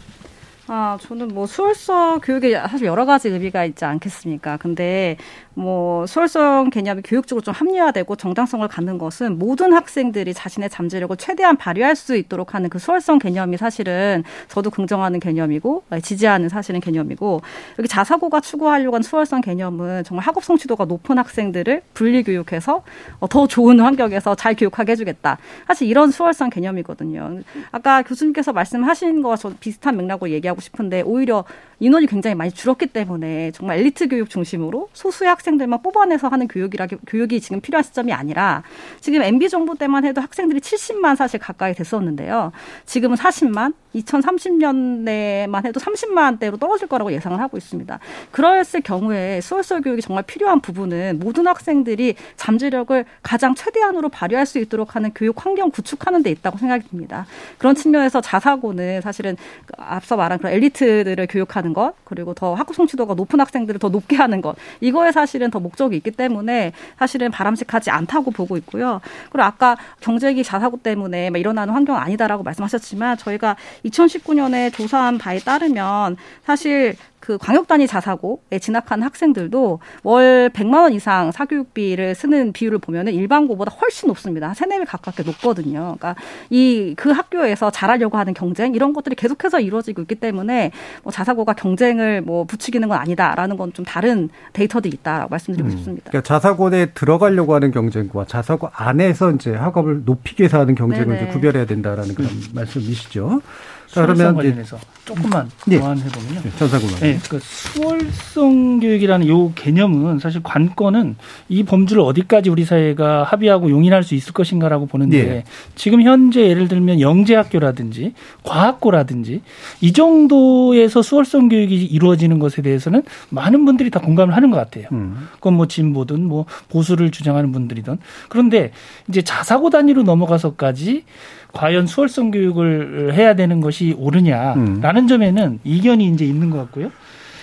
아, 0.72 0.96
저는 1.00 1.28
뭐 1.28 1.46
수월성 1.46 2.20
교육에 2.20 2.54
사실 2.54 2.86
여러 2.86 3.04
가지 3.04 3.28
의미가 3.28 3.64
있지 3.64 3.84
않겠습니까? 3.84 4.56
근데 4.56 5.16
뭐 5.60 6.06
수월성 6.06 6.70
개념이 6.70 7.02
교육적으로 7.02 7.42
좀 7.42 7.52
합리화되고 7.52 8.16
정당성을 8.16 8.66
갖는 8.66 8.96
것은 8.96 9.38
모든 9.38 9.74
학생들이 9.74 10.32
자신의 10.32 10.70
잠재력을 10.70 11.14
최대한 11.18 11.56
발휘할 11.56 11.96
수 11.96 12.16
있도록 12.16 12.54
하는 12.54 12.70
그 12.70 12.78
수월성 12.78 13.18
개념이 13.18 13.58
사실은 13.58 14.24
저도 14.48 14.70
긍정하는 14.70 15.20
개념이고 15.20 15.82
지지하는 16.02 16.48
사실은 16.48 16.80
개념이고 16.80 17.42
여기 17.78 17.88
자사고가 17.88 18.40
추구하려고 18.40 18.94
하는 18.94 19.02
수월성 19.02 19.42
개념은 19.42 20.04
정말 20.04 20.24
학업 20.26 20.44
성취도가 20.44 20.86
높은 20.86 21.18
학생들을 21.18 21.82
분리 21.92 22.22
교육해서 22.22 22.82
더 23.28 23.46
좋은 23.46 23.80
환경에서 23.80 24.34
잘 24.36 24.54
교육하게 24.54 24.92
해주겠다. 24.92 25.36
사실 25.66 25.88
이런 25.88 26.10
수월성 26.10 26.48
개념이거든요. 26.48 27.40
아까 27.70 28.02
교수님께서 28.02 28.54
말씀하신 28.54 29.22
저 29.38 29.52
비슷한 29.60 29.98
맥락으로 29.98 30.30
얘기하고 30.30 30.62
싶은데 30.62 31.02
오히려 31.02 31.44
인원이 31.80 32.06
굉장히 32.06 32.34
많이 32.34 32.50
줄었기 32.50 32.86
때문에 32.86 33.50
정말 33.52 33.78
엘리트 33.78 34.08
교육 34.08 34.30
중심으로 34.30 34.88
소수의 34.92 35.28
학생 35.28 35.49
들만 35.56 35.82
뽑아내서 35.82 36.28
하는 36.28 36.46
교육이라 36.48 36.88
교육이 37.06 37.40
지금 37.40 37.60
필요한 37.60 37.82
시점이 37.82 38.12
아니라 38.12 38.62
지금 39.00 39.22
MB 39.22 39.48
정부 39.48 39.76
때만 39.76 40.04
해도 40.04 40.20
학생들이 40.20 40.60
70만 40.60 41.16
사실 41.16 41.40
가까이 41.40 41.74
됐었는데요. 41.74 42.52
지금은 42.84 43.16
40만, 43.16 43.72
2030년대만 43.94 45.64
해도 45.64 45.80
30만대로 45.80 46.60
떨어질 46.60 46.86
거라고 46.86 47.12
예상을 47.12 47.40
하고 47.40 47.56
있습니다. 47.56 47.98
그랬을 48.30 48.82
경우에 48.82 49.40
수월성 49.40 49.80
교육이 49.82 50.02
정말 50.02 50.22
필요한 50.24 50.60
부분은 50.60 51.18
모든 51.20 51.46
학생들이 51.46 52.14
잠재력을 52.36 53.04
가장 53.22 53.54
최대한으로 53.54 54.10
발휘할 54.10 54.46
수 54.46 54.58
있도록 54.58 54.96
하는 54.96 55.12
교육 55.14 55.44
환경 55.44 55.70
구축하는 55.70 56.22
데 56.22 56.30
있다고 56.30 56.58
생각이 56.58 56.88
듭니다. 56.88 57.26
그런 57.58 57.74
측면에서 57.74 58.20
자사고는 58.20 59.00
사실은 59.00 59.36
앞서 59.76 60.16
말한 60.16 60.38
그런 60.38 60.52
엘리트들을 60.52 61.26
교육하는 61.28 61.70
하는 61.70 61.72
것 61.72 61.94
그리고 62.04 62.34
더 62.34 62.54
학업 62.54 62.74
성취도가 62.74 63.14
높은 63.14 63.40
학생들을 63.40 63.78
더 63.78 63.88
높게 63.88 64.16
하는 64.16 64.40
것 64.40 64.56
이거에 64.80 65.12
사실 65.12 65.29
은 65.38 65.50
더 65.50 65.58
목적이 65.58 65.96
있기 65.96 66.10
때문에 66.12 66.72
사실은 66.98 67.30
바람직하지 67.30 67.90
않다고 67.90 68.30
보고 68.30 68.56
있고요. 68.58 69.00
그리고 69.30 69.44
아까 69.44 69.76
경제기 70.00 70.44
자사고 70.44 70.78
때문에 70.78 71.30
일어나는 71.34 71.74
환경은 71.74 72.00
아니다라고 72.00 72.42
말씀하셨지만 72.42 73.16
저희가 73.18 73.56
2019년에 73.84 74.72
조사한 74.72 75.18
바에 75.18 75.38
따르면 75.38 76.16
사실 76.44 76.96
그 77.20 77.38
광역 77.38 77.66
단위 77.68 77.86
자사고에 77.86 78.58
진학한 78.60 79.02
학생들도 79.02 79.78
월 80.02 80.50
100만 80.52 80.82
원 80.82 80.92
이상 80.92 81.30
사교육비를 81.32 82.14
쓰는 82.14 82.52
비율을 82.52 82.78
보면은 82.78 83.12
일반고보다 83.14 83.72
훨씬 83.80 84.08
높습니다. 84.08 84.52
세네 84.54 84.78
배 84.78 84.84
가깝게 84.84 85.22
높거든요. 85.22 85.96
그러니까 85.98 86.16
이 86.50 86.94
그 86.96 87.10
학교에서 87.10 87.70
잘하려고 87.70 88.18
하는 88.18 88.34
경쟁 88.34 88.74
이런 88.74 88.92
것들이 88.92 89.14
계속해서 89.16 89.60
이루어지고 89.60 90.02
있기 90.02 90.16
때문에 90.16 90.70
뭐 91.02 91.12
자사고가 91.12 91.52
경쟁을 91.54 92.20
뭐 92.22 92.44
부추기는 92.44 92.86
건 92.88 92.98
아니다라는 92.98 93.56
건 93.56 93.70
좀 93.72 93.84
다른 93.84 94.28
데이터도 94.52 94.88
있다라고 94.88 95.28
말씀드리고 95.30 95.68
음. 95.68 95.70
싶습니다. 95.76 96.10
그러니까 96.10 96.26
자사고에 96.26 96.86
들어가려고 96.86 97.54
하는 97.54 97.70
경쟁과 97.70 98.24
자사고 98.26 98.68
안에서 98.72 99.30
이제 99.32 99.54
학업을 99.54 100.02
높이기 100.04 100.42
위해서 100.42 100.58
하는 100.58 100.74
경쟁을 100.74 101.14
이제 101.16 101.26
구별해야 101.26 101.66
된다라는 101.66 102.14
그런 102.16 102.30
음. 102.30 102.40
말씀이시죠. 102.54 103.42
자, 103.90 104.02
그러면 104.02 104.34
관련해서 104.36 104.78
조금만 105.04 105.50
네. 105.66 105.80
보완해 105.80 106.04
보면요. 106.08 106.40
네, 106.42 106.50
전사고만. 106.56 106.94
네, 107.00 107.18
그러니까 107.22 107.38
수월성 107.40 108.78
교육이라는 108.78 109.26
요 109.28 109.52
개념은 109.54 110.20
사실 110.20 110.40
관건은 110.44 111.16
이 111.48 111.64
범주를 111.64 112.00
어디까지 112.02 112.50
우리 112.50 112.64
사회가 112.64 113.24
합의하고 113.24 113.70
용인할 113.70 114.04
수 114.04 114.14
있을 114.14 114.32
것인가라고 114.32 114.86
보는데 114.86 115.24
네. 115.24 115.44
지금 115.74 116.02
현재 116.02 116.48
예를 116.48 116.68
들면 116.68 117.00
영재학교라든지 117.00 118.14
과학고라든지 118.44 119.42
이 119.80 119.92
정도에서 119.92 121.02
수월성 121.02 121.48
교육이 121.48 121.84
이루어지는 121.86 122.38
것에 122.38 122.62
대해서는 122.62 123.02
많은 123.30 123.64
분들이 123.64 123.90
다 123.90 123.98
공감을 123.98 124.36
하는 124.36 124.50
것 124.50 124.56
같아요. 124.58 124.86
음. 124.92 125.28
그건 125.34 125.54
뭐 125.54 125.66
진보든 125.66 126.24
뭐 126.24 126.46
보수를 126.68 127.10
주장하는 127.10 127.50
분들이든 127.50 127.98
그런데 128.28 128.70
이제 129.08 129.22
자사고 129.22 129.70
단위로 129.70 130.04
넘어가서까지 130.04 131.04
과연 131.52 131.86
수월성 131.86 132.30
교육을 132.30 133.14
해야 133.14 133.34
되는 133.34 133.60
것이 133.60 133.94
옳으냐라는 133.98 134.96
음. 134.96 135.08
점에는 135.08 135.60
이견이 135.64 136.06
이제 136.06 136.24
있는 136.24 136.50
것 136.50 136.58
같고요. 136.58 136.90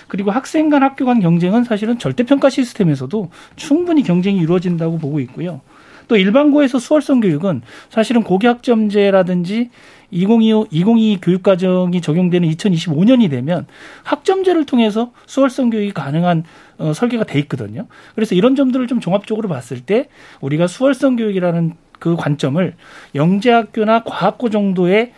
그리고 0.08 0.30
학생 0.30 0.70
간 0.70 0.82
학교 0.82 1.04
간 1.04 1.20
경쟁은 1.20 1.64
사실은 1.64 1.98
절대평가 1.98 2.48
시스템에서도 2.50 3.30
충분히 3.56 4.02
경쟁이 4.02 4.38
이루어진다고 4.40 4.98
보고 4.98 5.20
있고요. 5.20 5.60
또 6.08 6.16
일반고에서 6.16 6.78
수월성 6.78 7.20
교육은 7.20 7.60
사실은 7.90 8.22
고교학점제라든지 8.22 9.70
2025, 10.10 10.68
2022 10.70 11.18
교육과정이 11.20 12.00
적용되는 12.00 12.48
2025년이 12.48 13.30
되면 13.30 13.66
학점제를 14.04 14.64
통해서 14.64 15.12
수월성 15.26 15.68
교육이 15.68 15.92
가능한 15.92 16.44
어, 16.78 16.92
설계가 16.94 17.24
돼 17.24 17.38
있거든요. 17.40 17.86
그래서 18.14 18.34
이런 18.34 18.56
점들을 18.56 18.86
좀 18.86 19.00
종합적으로 19.00 19.50
봤을 19.50 19.80
때 19.80 20.08
우리가 20.40 20.66
수월성 20.66 21.16
교육이라는 21.16 21.74
그 21.98 22.16
관점을 22.16 22.74
영재학교나 23.14 24.04
과학고 24.04 24.50
정도의 24.50 25.12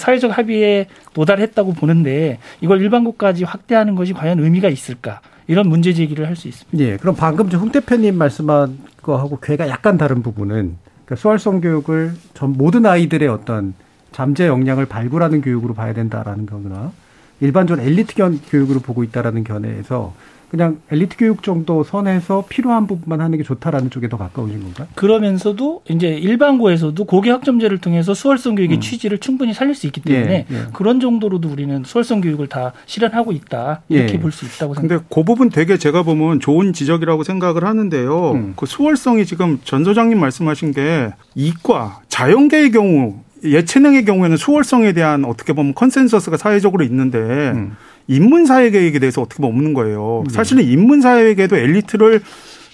사회적 0.00 0.36
합의에 0.36 0.86
도달했다고 1.12 1.74
보는데 1.74 2.38
이걸 2.60 2.80
일반고까지 2.80 3.44
확대하는 3.44 3.94
것이 3.94 4.12
과연 4.12 4.38
의미가 4.40 4.68
있을까? 4.68 5.20
이런 5.46 5.68
문제 5.68 5.92
제기를 5.92 6.26
할 6.26 6.36
수 6.36 6.48
있습니다. 6.48 6.78
예. 6.84 6.96
그럼 6.98 7.14
방금 7.16 7.48
홍 7.52 7.70
대표님 7.70 8.16
말씀한 8.16 8.78
거하고 9.02 9.38
괴가 9.40 9.68
약간 9.68 9.96
다른 9.96 10.22
부분은 10.22 10.76
그러니까 11.04 11.16
수월성 11.16 11.60
교육을 11.60 12.12
전 12.34 12.52
모든 12.52 12.84
아이들의 12.86 13.28
어떤 13.28 13.74
잠재 14.12 14.46
역량을 14.46 14.86
발굴하는 14.86 15.40
교육으로 15.40 15.74
봐야 15.74 15.92
된다라는 15.94 16.46
거나 16.46 16.92
일반적으로 17.40 17.84
엘리트 17.86 18.14
견 18.14 18.40
교육으로 18.50 18.80
보고 18.80 19.04
있다라는 19.04 19.44
견해에서 19.44 20.14
그냥 20.50 20.78
엘리트 20.90 21.16
교육 21.18 21.42
정도 21.42 21.84
선에서 21.84 22.44
필요한 22.48 22.86
부분만 22.86 23.20
하는 23.20 23.36
게 23.36 23.44
좋다라는 23.44 23.90
쪽에 23.90 24.08
더 24.08 24.16
가까우신 24.16 24.62
건가요? 24.62 24.88
그러면서도 24.94 25.82
이제 25.88 26.08
일반고에서도 26.08 27.04
고교 27.04 27.30
학점제를 27.30 27.78
통해서 27.78 28.14
수월성 28.14 28.54
교육의 28.54 28.78
음. 28.78 28.80
취지를 28.80 29.18
충분히 29.18 29.52
살릴 29.52 29.74
수 29.74 29.86
있기 29.86 30.00
때문에 30.00 30.46
예, 30.50 30.54
예. 30.54 30.66
그런 30.72 31.00
정도로도 31.00 31.48
우리는 31.48 31.82
수월성 31.84 32.22
교육을 32.22 32.48
다 32.48 32.72
실현하고 32.86 33.32
있다 33.32 33.82
이렇게 33.88 34.14
예. 34.14 34.18
볼수 34.18 34.46
있다고 34.46 34.74
생각합니다. 34.74 34.96
근데 34.96 35.04
그 35.14 35.22
부분 35.24 35.50
되게 35.50 35.76
제가 35.76 36.02
보면 36.02 36.40
좋은 36.40 36.72
지적이라고 36.72 37.24
생각을 37.24 37.64
하는데요. 37.64 38.32
음. 38.32 38.52
그 38.56 38.66
수월성이 38.66 39.26
지금 39.26 39.58
전 39.64 39.84
소장님 39.84 40.18
말씀하신 40.18 40.72
게 40.72 41.10
이과 41.34 42.00
자연계의 42.08 42.70
경우 42.70 43.20
예체능의 43.44 44.04
경우에는 44.04 44.36
수월성에 44.36 44.92
대한 44.92 45.24
어떻게 45.24 45.52
보면 45.52 45.74
컨센서스가 45.74 46.36
사회적으로 46.36 46.84
있는데 46.84 47.18
음. 47.18 47.76
인문사회계에 48.08 48.98
대해서 48.98 49.22
어떻게 49.22 49.40
보면 49.40 49.56
없는 49.56 49.74
거예요. 49.74 50.24
네. 50.26 50.32
사실은 50.32 50.64
인문사회계도 50.64 51.56
엘리트를 51.56 52.22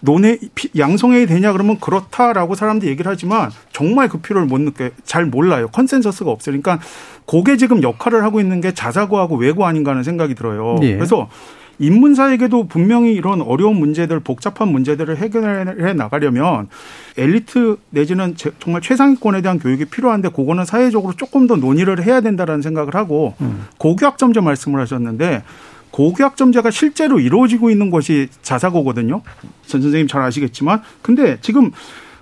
논해 0.02 0.38
양성해야 0.76 1.26
되냐 1.26 1.52
그러면 1.52 1.78
그렇다라고 1.80 2.54
사람들이 2.54 2.90
얘기를 2.90 3.10
하지만 3.10 3.50
정말 3.72 4.08
그 4.08 4.18
필요를 4.18 4.46
못 4.46 4.60
느껴 4.60 4.90
잘 5.04 5.24
몰라요. 5.24 5.68
컨센서스가 5.68 6.30
없으니까 6.30 6.78
그게 7.26 7.56
지금 7.56 7.82
역할을 7.82 8.22
하고 8.22 8.40
있는 8.40 8.60
게 8.60 8.72
자사고하고 8.72 9.36
외고 9.36 9.64
아닌가 9.66 9.92
하는 9.92 10.02
생각이 10.02 10.34
들어요. 10.34 10.76
네. 10.80 10.94
그래서 10.94 11.28
인문사에게도 11.78 12.68
분명히 12.68 13.14
이런 13.14 13.42
어려운 13.42 13.76
문제들, 13.76 14.20
복잡한 14.20 14.68
문제들을 14.68 15.16
해결해 15.16 15.92
나가려면 15.94 16.68
엘리트 17.16 17.76
내지는 17.90 18.34
정말 18.58 18.80
최상위권에 18.82 19.42
대한 19.42 19.58
교육이 19.58 19.86
필요한데 19.86 20.30
그거는 20.30 20.64
사회적으로 20.64 21.14
조금 21.14 21.46
더 21.46 21.56
논의를 21.56 22.04
해야 22.04 22.20
된다라는 22.20 22.62
생각을 22.62 22.94
하고 22.94 23.34
음. 23.40 23.66
고교학점제 23.78 24.40
말씀을 24.40 24.80
하셨는데 24.80 25.42
고교학점제가 25.90 26.70
실제로 26.70 27.20
이루어지고 27.20 27.70
있는 27.70 27.90
것이 27.90 28.28
자사고거든요. 28.42 29.22
전 29.66 29.80
선생님 29.80 30.08
잘 30.08 30.22
아시겠지만 30.22 30.82
근데 31.02 31.38
지금 31.40 31.70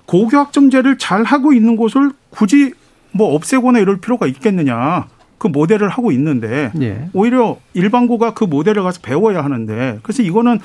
고교학점제를 0.06 0.98
잘 0.98 1.24
하고 1.24 1.54
있는 1.54 1.76
곳을 1.76 2.12
굳이 2.30 2.72
뭐 3.12 3.34
없애거나 3.34 3.78
이럴 3.78 3.98
필요가 3.98 4.26
있겠느냐. 4.26 5.06
그 5.42 5.48
모델을 5.48 5.88
하고 5.88 6.12
있는데 6.12 6.70
예. 6.81 7.09
오히려 7.12 7.57
일반고가 7.74 8.33
그 8.33 8.44
모델을 8.44 8.85
가서 8.85 9.00
배워야 9.02 9.42
하는데 9.42 9.98
그래서 10.05 10.22
이거는 10.22 10.61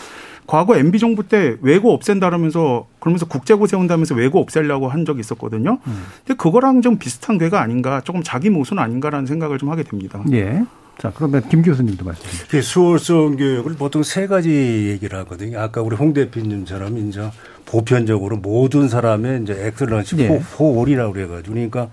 과거 0.45 0.77
MB 0.77 0.99
정부 0.99 1.27
때 1.27 1.55
외고 1.61 1.91
없앤다면서 1.95 2.85
그러면서 2.99 3.25
국제고 3.25 3.65
세운다면서 3.65 4.13
외고 4.13 4.39
없애려고 4.39 4.87
한 4.87 5.03
적이 5.03 5.21
있었거든요. 5.21 5.79
음. 5.87 6.03
근데 6.23 6.37
그거랑 6.37 6.83
좀 6.83 6.99
비슷한 6.99 7.39
괴가 7.39 7.59
아닌가 7.59 8.01
조금 8.01 8.21
자기 8.21 8.51
모순 8.51 8.77
아닌가라는 8.77 9.25
생각을 9.25 9.57
좀 9.57 9.71
하게 9.71 9.81
됩니다. 9.81 10.23
예. 10.31 10.63
자, 10.99 11.11
그러면 11.15 11.41
김 11.49 11.63
교수님도 11.63 12.05
말씀해 12.05 12.29
주세요. 12.29 12.61
수월성 12.61 13.37
교육을 13.37 13.77
보통 13.77 14.03
세 14.03 14.27
가지 14.27 14.51
얘기를 14.91 15.17
하거든요. 15.19 15.59
아까 15.59 15.81
우리 15.81 15.95
홍 15.95 16.13
대표님처럼 16.13 16.99
이제 16.99 17.31
보편적으로 17.67 18.37
모든 18.37 18.87
사람의 18.89 19.43
이제 19.43 19.53
엑셀런시 19.67 20.17
예. 20.19 20.39
포올이라고 20.55 21.13
그래가지고 21.13 21.53
그러니까 21.53 21.89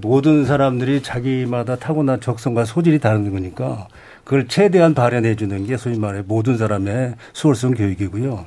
모든 0.00 0.46
사람들이 0.46 1.02
자기마다 1.02 1.76
타고난 1.76 2.20
적성과 2.20 2.64
소질이 2.64 3.00
다른 3.00 3.30
거니까 3.30 3.88
그걸 4.24 4.46
최대한 4.48 4.94
발현해 4.94 5.36
주는 5.36 5.66
게 5.66 5.76
소위 5.76 5.98
말해 5.98 6.22
모든 6.24 6.56
사람의 6.56 7.14
수월성 7.32 7.74
교육이고요. 7.74 8.46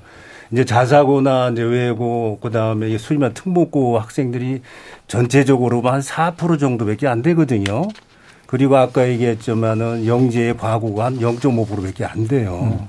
이제 0.51 0.65
자사고나 0.65 1.49
이제 1.49 1.63
외고 1.63 2.39
그다음에 2.41 2.97
소위 2.97 3.19
말 3.19 3.33
특목고 3.33 3.99
학생들이 3.99 4.61
전체적으로 5.07 5.81
한 5.81 6.01
4% 6.01 6.59
정도밖에 6.59 7.07
안 7.07 7.21
되거든요. 7.21 7.87
그리고 8.47 8.77
아까 8.77 9.07
얘기했지만은 9.07 10.05
영재의 10.05 10.57
과거가 10.57 11.05
한 11.05 11.19
0.5%밖에 11.19 12.05
안 12.05 12.27
돼요. 12.27 12.77
음. 12.79 12.87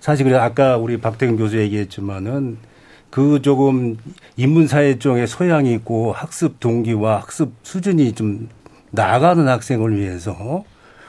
사실 0.00 0.24
그래 0.24 0.36
아까 0.36 0.76
우리 0.76 0.98
박태근 0.98 1.36
교수 1.36 1.58
얘기했지만은 1.58 2.58
그 3.10 3.40
조금 3.42 3.96
인문사회 4.36 4.98
쪽에 4.98 5.26
소양이 5.26 5.74
있고 5.74 6.12
학습 6.12 6.60
동기와 6.60 7.18
학습 7.18 7.52
수준이 7.62 8.12
좀 8.12 8.48
나아가는 8.90 9.46
학생을 9.46 9.98
위해서 9.98 10.64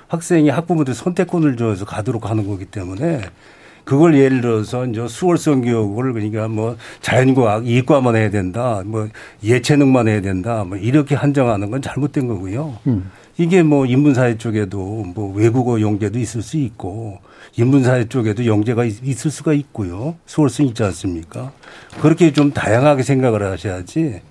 학생이 0.07 0.49
학부모들 0.49 0.93
선택권을 0.93 1.57
줘서 1.57 1.85
가도록 1.85 2.29
하는 2.29 2.47
거기 2.47 2.65
때문에 2.65 3.21
그걸 3.83 4.15
예를 4.17 4.41
들어서 4.41 4.85
이제 4.85 5.07
수월성 5.07 5.61
교육을 5.61 6.13
그러니까 6.13 6.47
뭐 6.47 6.77
자연과학 7.01 7.67
이과만 7.67 8.15
해야 8.15 8.29
된다, 8.29 8.83
뭐 8.85 9.07
예체능만 9.43 10.07
해야 10.07 10.21
된다, 10.21 10.63
뭐 10.63 10.77
이렇게 10.77 11.15
한정하는 11.15 11.71
건 11.71 11.81
잘못된 11.81 12.27
거고요. 12.27 12.77
음. 12.85 13.09
이게 13.37 13.63
뭐 13.63 13.85
인문사회 13.85 14.37
쪽에도 14.37 15.05
뭐 15.15 15.33
외국어 15.33 15.81
영재도 15.81 16.19
있을 16.19 16.41
수 16.41 16.57
있고 16.57 17.19
인문사회 17.59 18.07
쪽에도 18.07 18.45
영재가 18.45 18.85
있을 18.85 19.31
수가 19.31 19.51
있고요. 19.53 20.15
수월성 20.25 20.67
있지 20.67 20.81
않습니까? 20.83 21.51
그렇게 22.01 22.31
좀 22.31 22.51
다양하게 22.53 23.03
생각을 23.03 23.43
하셔야지 23.43 24.21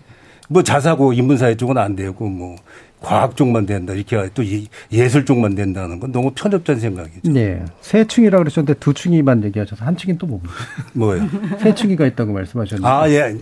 뭐 0.48 0.62
자사고 0.62 1.12
인문사회 1.12 1.56
쪽은 1.56 1.76
안 1.76 1.94
되고 1.94 2.26
뭐 2.26 2.56
과학 3.00 3.36
쪽만 3.36 3.66
된다 3.66 3.92
이렇게 3.92 4.30
또 4.32 4.42
예술 4.90 5.26
쪽만 5.26 5.54
된다는 5.54 6.00
건 6.00 6.10
너무 6.10 6.32
편협한 6.34 6.80
생각이죠. 6.80 7.30
네. 7.30 7.62
세 7.82 8.04
층이라고 8.04 8.44
그러셨는데 8.44 8.80
두 8.80 8.94
층이만 8.94 9.44
얘기하셔서 9.44 9.84
한 9.84 9.96
층이 9.96 10.16
또 10.16 10.26
뭡니까? 10.26 10.54
뭐예요? 10.94 11.28
세 11.60 11.74
층이가 11.74 12.06
있다고 12.06 12.32
말씀하셨는데. 12.32 12.88
아 12.88 13.08
예. 13.10 13.36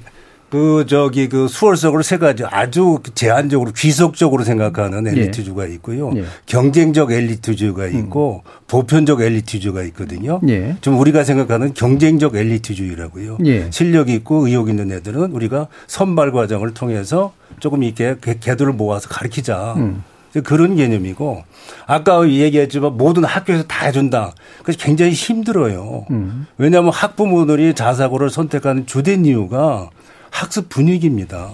그 0.49 0.87
저기 0.89 1.29
그 1.29 1.49
수월성으로 1.49 2.03
세 2.03 2.19
가지 2.19 2.45
아주 2.45 3.01
제한적으로 3.15 3.73
귀속적으로 3.73 4.45
생각하는 4.45 5.07
예. 5.07 5.11
엘리트주가 5.11 5.67
있고요. 5.67 6.13
예. 6.17 6.25
경쟁적 6.47 7.11
엘리트주가 7.11 7.87
있고 7.89 8.43
음. 8.47 8.51
보편적 8.69 9.21
엘리트주가 9.21 9.83
있거든요. 9.85 10.41
예. 10.49 10.77
좀 10.81 10.99
우리가 10.99 11.25
생각하는 11.25 11.75
경쟁적 11.75 12.37
엘리트주의라고요. 12.37 13.39
예. 13.47 13.71
실력 13.71 14.09
있고 14.09 14.47
의욕 14.47 14.69
있는 14.69 14.93
애들은 14.93 15.33
우리가 15.33 15.67
선발 15.89 16.33
과정을 16.33 16.75
통해서 16.75 17.33
조금 17.59 17.83
이렇게 17.83 18.17
개도를 18.39 18.73
모아서 18.73 19.09
가르치자. 19.09 19.75
음. 19.77 20.05
그런 20.45 20.77
개념이고 20.77 21.45
아까 21.87 22.29
얘기했지만 22.29 22.97
모든 22.99 23.25
학교에서 23.25 23.65
다 23.65 23.87
해준다. 23.87 24.35
그래서 24.63 24.79
굉장히 24.79 25.13
힘들어요. 25.13 26.05
음. 26.11 26.47
왜냐하면 26.59 26.93
학부모들이 26.93 27.75
자사고를 27.75 28.29
선택하는 28.29 28.87
주된 28.87 29.25
이유가 29.25 29.89
학습 30.31 30.69
분위기입니다. 30.69 31.51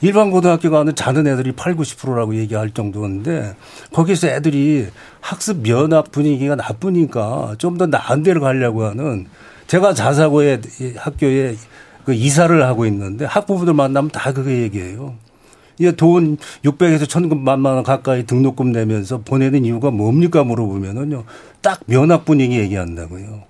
일반 0.00 0.30
고등학교 0.30 0.70
가는 0.70 0.94
자는 0.94 1.26
애들이 1.26 1.52
8, 1.52 1.74
90%라고 1.74 2.36
얘기할 2.36 2.70
정도인데 2.70 3.56
거기서 3.92 4.28
애들이 4.28 4.86
학습 5.20 5.62
면학 5.62 6.12
분위기가 6.12 6.54
나쁘니까 6.54 7.56
좀 7.58 7.78
더 7.78 7.86
나은 7.86 8.22
데를 8.22 8.40
가려고 8.40 8.84
하는 8.84 9.26
제가 9.66 9.94
자사고에 9.94 10.60
학교에 10.96 11.56
그 12.04 12.14
이사를 12.14 12.64
하고 12.64 12.86
있는데 12.86 13.24
학부모들 13.24 13.74
만나면 13.74 14.10
다 14.10 14.32
그거 14.32 14.50
얘기해요. 14.50 15.14
이게 15.78 15.92
돈 15.92 16.38
600에서 16.64 17.04
1000만 17.04 17.64
원 17.66 17.82
가까이 17.82 18.24
등록금 18.24 18.72
내면서 18.72 19.18
보내는 19.18 19.64
이유가 19.64 19.90
뭡니까 19.90 20.42
물어보면은요. 20.42 21.24
딱 21.60 21.80
면학 21.86 22.24
분위기 22.24 22.58
얘기한다고요. 22.58 23.42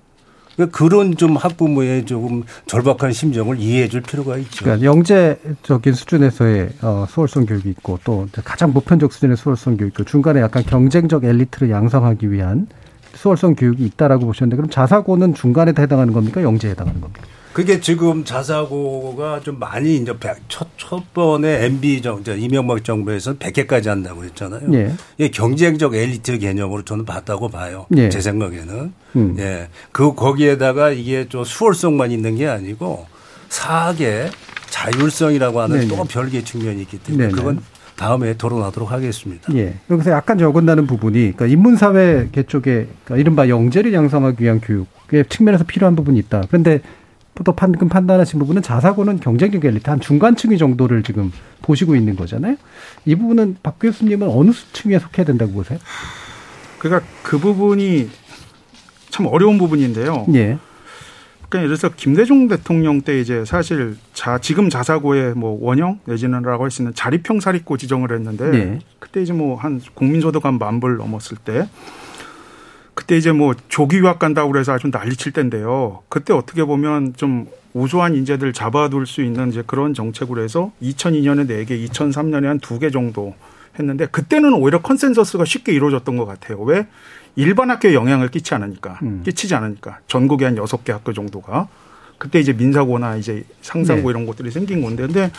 그러니까 0.59 0.77
그런 0.77 1.17
좀 1.17 1.37
학부모의 1.37 2.05
조금 2.05 2.43
절박한 2.67 3.13
심정을 3.13 3.61
이해해 3.61 3.89
줄 3.89 4.03
필요가 4.03 4.37
있죠. 4.39 4.65
그러니까 4.65 4.85
영재적인 4.85 5.93
수준에서의 5.93 6.71
어, 6.83 7.07
수월성 7.09 7.47
교육이 7.47 7.71
있고 7.71 8.01
또 8.03 8.27
가장 8.45 8.73
보편적 8.73 9.13
수준의 9.13 9.37
수월성 9.37 9.77
교육 9.77 9.91
있고 9.91 10.03
중간에 10.03 10.41
약간 10.41 10.65
경쟁적 10.65 11.23
엘리트를 11.25 11.71
양성하기 11.71 12.33
위한 12.33 12.67
수월성 13.15 13.55
교육이 13.55 13.85
있다라고 13.85 14.27
보셨는데 14.27 14.57
그럼 14.57 14.69
자사고는 14.69 15.35
중간에 15.35 15.73
해당하는 15.79 16.13
겁니까? 16.13 16.43
영재에 16.43 16.73
해당하는 16.73 17.01
겁니까? 17.01 17.23
그게 17.59 17.81
지금 17.81 18.23
자사고가 18.25 19.41
좀 19.41 19.59
많이 19.59 19.97
이제 19.97 20.15
첫, 20.47 20.69
첫 20.77 21.13
번에 21.13 21.65
MB 21.65 22.03
정, 22.03 22.23
이명박 22.25 22.85
정부에서 22.85 23.35
100개까지 23.35 23.89
한다고 23.89 24.23
했잖아요. 24.23 24.73
예. 24.75 24.95
예, 25.19 25.29
경쟁적 25.29 25.97
엘리트 25.97 26.39
개념으로 26.39 26.85
저는 26.85 27.05
봤다고 27.05 27.49
봐요. 27.49 27.87
예. 27.97 28.11
제 28.11 28.21
생각에는. 28.21 28.93
음. 29.17 29.35
예. 29.41 29.67
그, 29.91 30.15
거기에다가 30.15 30.91
이게 30.91 31.29
좀 31.29 31.43
수월성만 31.43 32.13
있는 32.13 32.37
게 32.37 32.47
아니고 32.47 33.07
사학의 33.49 34.31
자율성이라고 34.71 35.61
하는 35.61 35.81
네네. 35.81 35.89
또 35.89 36.05
별개의 36.05 36.45
측면이 36.45 36.83
있기 36.83 36.99
때문에 36.99 37.27
네네. 37.27 37.37
그건 37.37 37.61
다음에 37.97 38.35
토론하도록 38.35 38.93
하겠습니다. 38.93 39.53
예. 39.57 39.75
여기서 39.91 40.13
약간 40.13 40.39
적은다는 40.39 40.87
부분이 40.87 41.33
그러니까 41.35 41.47
인문사회 41.47 42.29
쪽에 42.47 42.87
그러니까 43.03 43.17
이른바 43.17 43.49
영재를 43.49 43.93
양성하기 43.93 44.45
위한 44.45 44.61
교육의 44.61 45.25
측면에서 45.29 45.65
필요한 45.65 45.97
부분이 45.97 46.21
있다. 46.21 46.45
그런데 46.47 46.83
또 47.45 47.53
방금 47.53 47.89
판단하신 47.89 48.39
부분은 48.41 48.63
자사고는 48.63 49.21
경쟁적 49.21 49.65
엘리트 49.65 49.89
한 49.89 50.01
중간층위 50.01 50.59
정도를 50.59 51.03
지금 51.05 51.31
보시고 51.63 51.95
있는 51.95 52.17
거잖아요. 52.17 52.57
이 53.05 53.15
부분은 53.15 53.59
박 53.63 53.79
교수님은 53.79 54.29
어느 54.29 54.51
층에 54.73 54.99
속해야 54.99 55.25
된다고 55.25 55.53
보세요? 55.53 55.79
그러니까 56.81 57.09
그 57.23 57.39
부분이 57.39 58.11
참 59.11 59.27
어려운 59.27 59.57
부분인데요. 59.59 60.27
예. 60.35 60.59
그러니까 61.49 61.59
예를 61.65 61.77
들어서 61.79 61.95
김대중 61.95 62.49
대통령 62.49 63.01
때 63.03 63.21
이제 63.21 63.45
사실 63.45 63.97
자 64.13 64.39
지금 64.39 64.69
자사고의 64.69 65.35
뭐 65.35 65.57
원형 65.63 66.01
내지는라고 66.05 66.65
할 66.65 66.71
수 66.71 66.83
있는 66.83 66.93
자립형 66.95 67.41
사립고 67.41 67.77
지정을 67.77 68.13
했는데 68.13 68.45
예. 68.55 68.79
그때 68.99 69.23
이제 69.23 69.33
뭐 69.33 69.57
한 69.57 69.81
국민소득 69.95 70.45
한 70.45 70.59
만 70.59 70.81
불 70.81 70.97
넘었을 70.99 71.37
때 71.39 71.69
그때 72.99 73.17
이제 73.17 73.31
뭐 73.31 73.55
조기 73.69 73.99
유학 73.99 74.19
간다고 74.19 74.51
그래서 74.51 74.73
아주 74.73 74.89
난리칠 74.89 75.31
때인데요. 75.31 76.03
그때 76.09 76.33
어떻게 76.33 76.65
보면 76.65 77.15
좀 77.17 77.47
우수한 77.73 78.17
인재들 78.17 78.53
잡아둘 78.53 79.07
수 79.07 79.23
있는 79.23 79.51
이제 79.51 79.63
그런 79.65 79.95
정책으로 79.95 80.43
해서 80.43 80.73
2002년에 80.83 81.49
4개, 81.49 81.89
2003년에 81.89 82.47
한 82.47 82.59
2개 82.59 82.93
정도 82.93 83.37
했는데 83.79 84.07
그때는 84.07 84.53
오히려 84.53 84.83
컨센서스가 84.83 85.45
쉽게 85.45 85.73
이루어졌던 85.75 86.17
것 86.17 86.27
같아요. 86.27 86.61
왜? 86.63 86.89
일반 87.37 87.71
학교에 87.71 87.95
영향을 87.95 88.33
끼치 88.33 88.53
않으니까, 88.57 88.99
음. 89.03 89.23
끼치지 89.25 89.55
않으니까. 89.55 90.01
전국에 90.09 90.47
한 90.47 90.57
6개 90.57 90.91
학교 90.91 91.13
정도가. 91.13 91.69
그때 92.19 92.41
이제 92.41 92.53
민사고나 92.53 93.15
이제 93.15 93.45
상산고 93.61 94.09
네. 94.09 94.11
이런 94.11 94.27
것들이 94.27 94.51
생긴 94.51 94.83
건데. 94.83 95.07
근데 95.07 95.31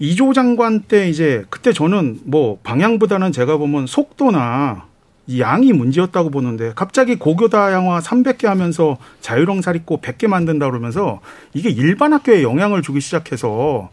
이주호 0.00 0.34
장관 0.34 0.82
때 0.82 1.08
이제 1.08 1.46
그때 1.48 1.72
저는 1.72 2.20
뭐 2.24 2.58
방향보다는 2.62 3.32
제가 3.32 3.56
보면 3.56 3.86
속도나 3.86 4.87
이 5.28 5.40
양이 5.40 5.74
문제였다고 5.74 6.30
보는데 6.30 6.72
갑자기 6.74 7.16
고교다 7.16 7.70
양화 7.70 8.00
300개 8.00 8.46
하면서 8.46 8.96
자율형 9.20 9.60
사립고 9.60 10.00
100개 10.00 10.26
만든다 10.26 10.66
그러면서 10.66 11.20
이게 11.52 11.68
일반 11.68 12.14
학교에 12.14 12.42
영향을 12.42 12.80
주기 12.80 13.00
시작해서 13.00 13.90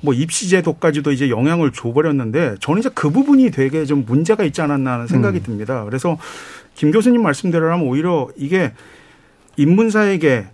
뭐 0.00 0.14
입시 0.14 0.48
제도까지도 0.48 1.10
이제 1.10 1.30
영향을 1.30 1.72
줘버렸는데 1.72 2.54
저는 2.60 2.78
이제 2.78 2.90
그 2.94 3.10
부분이 3.10 3.50
되게 3.50 3.84
좀 3.84 4.04
문제가 4.06 4.44
있지 4.44 4.62
않았나 4.62 4.92
하는 4.92 5.06
생각이 5.08 5.38
음. 5.38 5.42
듭니다. 5.42 5.84
그래서 5.84 6.16
김 6.76 6.92
교수님 6.92 7.22
말씀대로라면 7.22 7.84
오히려 7.84 8.28
이게 8.36 8.72
인문사에게 9.56 10.46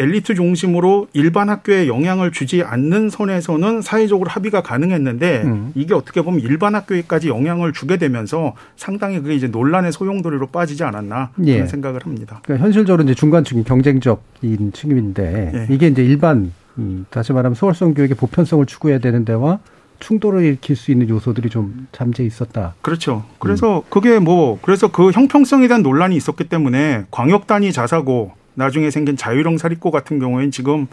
엘리트 0.00 0.34
중심으로 0.34 1.08
일반 1.12 1.50
학교에 1.50 1.86
영향을 1.86 2.32
주지 2.32 2.62
않는 2.62 3.10
선에서는 3.10 3.82
사회적으로 3.82 4.30
합의가 4.30 4.62
가능했는데 4.62 5.42
음. 5.44 5.72
이게 5.74 5.92
어떻게 5.92 6.22
보면 6.22 6.40
일반 6.40 6.74
학교에까지 6.74 7.28
영향을 7.28 7.74
주게 7.74 7.98
되면서 7.98 8.54
상당히 8.76 9.20
그게 9.20 9.34
이제 9.34 9.46
논란의 9.46 9.92
소용돌이로 9.92 10.46
빠지지 10.46 10.84
않았나 10.84 11.32
예. 11.44 11.54
그런 11.54 11.68
생각을 11.68 12.04
합니다. 12.04 12.40
그러니까 12.44 12.64
현실적으로 12.64 13.04
이제 13.04 13.14
중간층이 13.14 13.64
경쟁적인 13.64 14.72
측면인데 14.72 15.52
예. 15.54 15.74
이게 15.74 15.88
이제 15.88 16.02
일반 16.02 16.52
음, 16.78 17.04
다시 17.10 17.34
말하면 17.34 17.54
소월성 17.54 17.92
교육의 17.92 18.16
보편성을 18.16 18.64
추구해야 18.64 19.00
되는 19.00 19.26
데와 19.26 19.58
충돌을 19.98 20.42
일으킬 20.44 20.76
수 20.76 20.90
있는 20.90 21.10
요소들이 21.10 21.50
좀 21.50 21.86
잠재 21.92 22.24
있었다. 22.24 22.74
그렇죠. 22.80 23.24
그래서 23.38 23.80
음. 23.80 23.82
그게 23.90 24.18
뭐 24.18 24.58
그래서 24.62 24.88
그 24.90 25.10
형평성에 25.10 25.68
대한 25.68 25.82
논란이 25.82 26.16
있었기 26.16 26.44
때문에 26.44 27.04
광역 27.10 27.46
단위 27.46 27.70
자사고 27.70 28.32
나중에 28.60 28.90
생긴 28.90 29.16
자율형 29.16 29.56
사립고 29.58 29.90
같은 29.90 30.18
경우에는 30.18 30.50
지금 30.50 30.86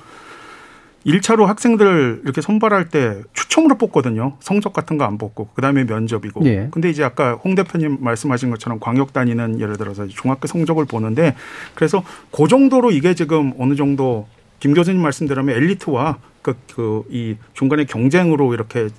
1차로 1.05 1.45
학생들 1.45 2.21
이렇게 2.23 2.41
선발할 2.41 2.89
때 2.89 3.21
추첨으로 3.33 3.75
뽑거든요. 3.77 4.35
성적 4.39 4.73
같은 4.73 4.97
거 4.97 5.05
안 5.05 5.17
뽑고. 5.17 5.49
그 5.53 5.61
다음에 5.61 5.83
면접이고. 5.83 6.45
예. 6.45 6.67
근데 6.71 6.89
이제 6.89 7.03
아까 7.03 7.33
홍 7.33 7.55
대표님 7.55 7.97
말씀하신 8.01 8.49
것처럼 8.49 8.79
광역 8.79 9.13
단위는 9.13 9.59
예를 9.59 9.77
들어서 9.77 10.07
중학교 10.07 10.47
성적을 10.47 10.85
보는데 10.85 11.35
그래서 11.75 12.03
그 12.31 12.47
정도로 12.47 12.91
이게 12.91 13.13
지금 13.13 13.53
어느 13.57 13.75
정도 13.75 14.27
김 14.59 14.73
교수님 14.73 15.01
말씀대로면 15.01 15.55
엘리트와 15.55 16.17
그, 16.41 16.55
그, 16.73 17.03
이 17.09 17.35
중간에 17.53 17.83
경쟁으로 17.85 18.53
이렇게 18.53 18.89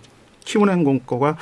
키워낸 0.44 0.85
거가 1.07 1.37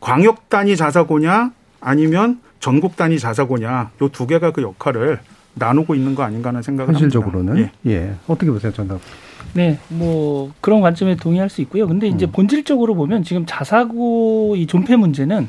광역 0.00 0.48
단위 0.48 0.76
자사고냐 0.76 1.52
아니면 1.80 2.40
전국 2.60 2.96
단위 2.96 3.18
자사고냐 3.18 3.90
요 4.00 4.08
두 4.08 4.26
개가 4.26 4.52
그 4.52 4.62
역할을 4.62 5.18
나누고 5.54 5.94
있는 5.94 6.14
거 6.14 6.22
아닌가 6.22 6.48
하는 6.48 6.62
생각을 6.62 6.94
현실적으로는 6.94 7.58
예. 7.58 7.90
예. 7.90 8.14
어떻게 8.26 8.50
보세요, 8.50 8.72
전답? 8.72 9.00
네, 9.54 9.78
뭐 9.88 10.52
그런 10.60 10.80
관점에 10.80 11.16
동의할 11.16 11.50
수 11.50 11.60
있고요. 11.62 11.86
근데 11.86 12.06
이제 12.08 12.26
음. 12.26 12.32
본질적으로 12.32 12.94
보면 12.94 13.22
지금 13.22 13.44
자사고 13.46 14.54
이 14.56 14.66
존폐 14.66 14.96
문제는 14.96 15.48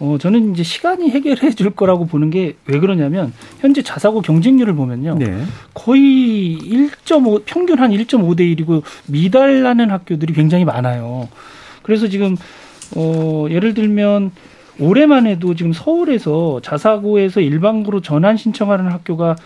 어, 0.00 0.16
저는 0.18 0.52
이제 0.52 0.62
시간이 0.62 1.10
해결해 1.10 1.50
줄 1.50 1.70
거라고 1.70 2.06
보는 2.06 2.30
게 2.30 2.56
왜 2.66 2.78
그러냐면 2.80 3.32
현재 3.60 3.82
자사고 3.82 4.22
경쟁률을 4.22 4.74
보면요. 4.74 5.16
네. 5.18 5.42
거의 5.74 6.58
1.5 6.58 7.42
평균 7.44 7.78
한 7.78 7.90
1.5 7.90 8.36
대 8.36 8.44
1이고 8.44 8.82
미달나는 9.06 9.90
학교들이 9.90 10.32
굉장히 10.32 10.64
많아요. 10.64 11.28
그래서 11.82 12.08
지금 12.08 12.36
어, 12.96 13.46
예를 13.50 13.74
들면 13.74 14.30
올해만 14.80 15.26
해도 15.26 15.54
지금 15.54 15.72
서울에서 15.72 16.60
자사고에서 16.62 17.40
일반고로 17.40 18.00
전환 18.00 18.36
신청하는 18.36 18.90
학교가 18.90 19.36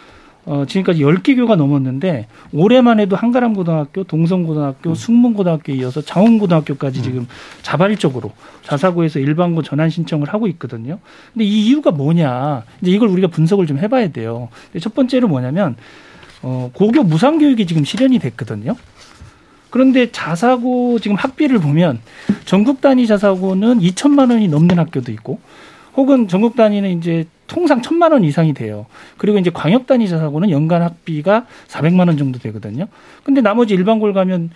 어, 0.47 0.65
지금까지 0.67 1.01
10개 1.01 1.37
교가 1.37 1.57
넘었는데 1.57 2.27
올해만 2.53 3.01
해도 3.01 3.17
한가람 3.17 3.55
고등학교, 3.55 4.05
동성 4.05 4.45
고등학교, 4.45 4.91
음. 4.91 4.95
숙문 4.95 5.33
고등학교에 5.33 5.75
이어서 5.77 6.03
장원 6.03 6.39
고등학교까지 6.39 7.01
음. 7.01 7.03
지금 7.03 7.29
자발적으로 7.63 8.31
자사고에서 8.63 9.21
일반고 9.21 9.63
전환 9.63 9.89
신청을 9.89 10.29
하고 10.29 10.47
있거든요. 10.49 10.99
근데 11.33 11.47
이 11.47 11.67
이유가 11.67 11.91
뭐냐? 11.91 12.65
이제 12.83 12.91
이걸 12.91 13.09
우리가 13.09 13.29
분석을 13.29 13.67
좀 13.67 13.79
해봐야 13.79 14.09
돼요. 14.09 14.49
첫 14.81 14.95
번째로 14.95 15.29
뭐냐면 15.29 15.77
어, 16.43 16.71
고교 16.75 17.05
무상 17.05 17.39
교육이 17.39 17.67
지금 17.67 17.85
실현이 17.85 18.19
됐거든요. 18.19 18.77
그런데 19.75 20.13
자사고 20.13 21.01
지금 21.01 21.17
학비를 21.17 21.59
보면 21.59 21.99
전국 22.45 22.81
단위 22.81 23.09
자사고는 23.09 23.81
2천만 23.81 24.31
원이 24.31 24.47
넘는 24.47 24.79
학교도 24.79 25.11
있고 25.11 25.41
혹은 25.97 26.29
전국 26.29 26.55
단위는 26.55 26.97
이제 26.97 27.27
통상 27.49 27.83
천만 27.83 28.13
원 28.13 28.23
이상이 28.23 28.55
돼요. 28.55 28.87
그리고 29.17 29.37
이제 29.37 29.51
광역 29.53 29.89
단위 29.89 30.09
자사고는 30.09 30.51
연간 30.51 30.83
학비가 30.83 31.47
400만 31.67 32.07
원 32.07 32.17
정도 32.17 32.39
되거든요. 32.39 32.87
근데 33.25 33.41
나머지 33.41 33.75
일반고를 33.75 34.15
가면 34.15 34.51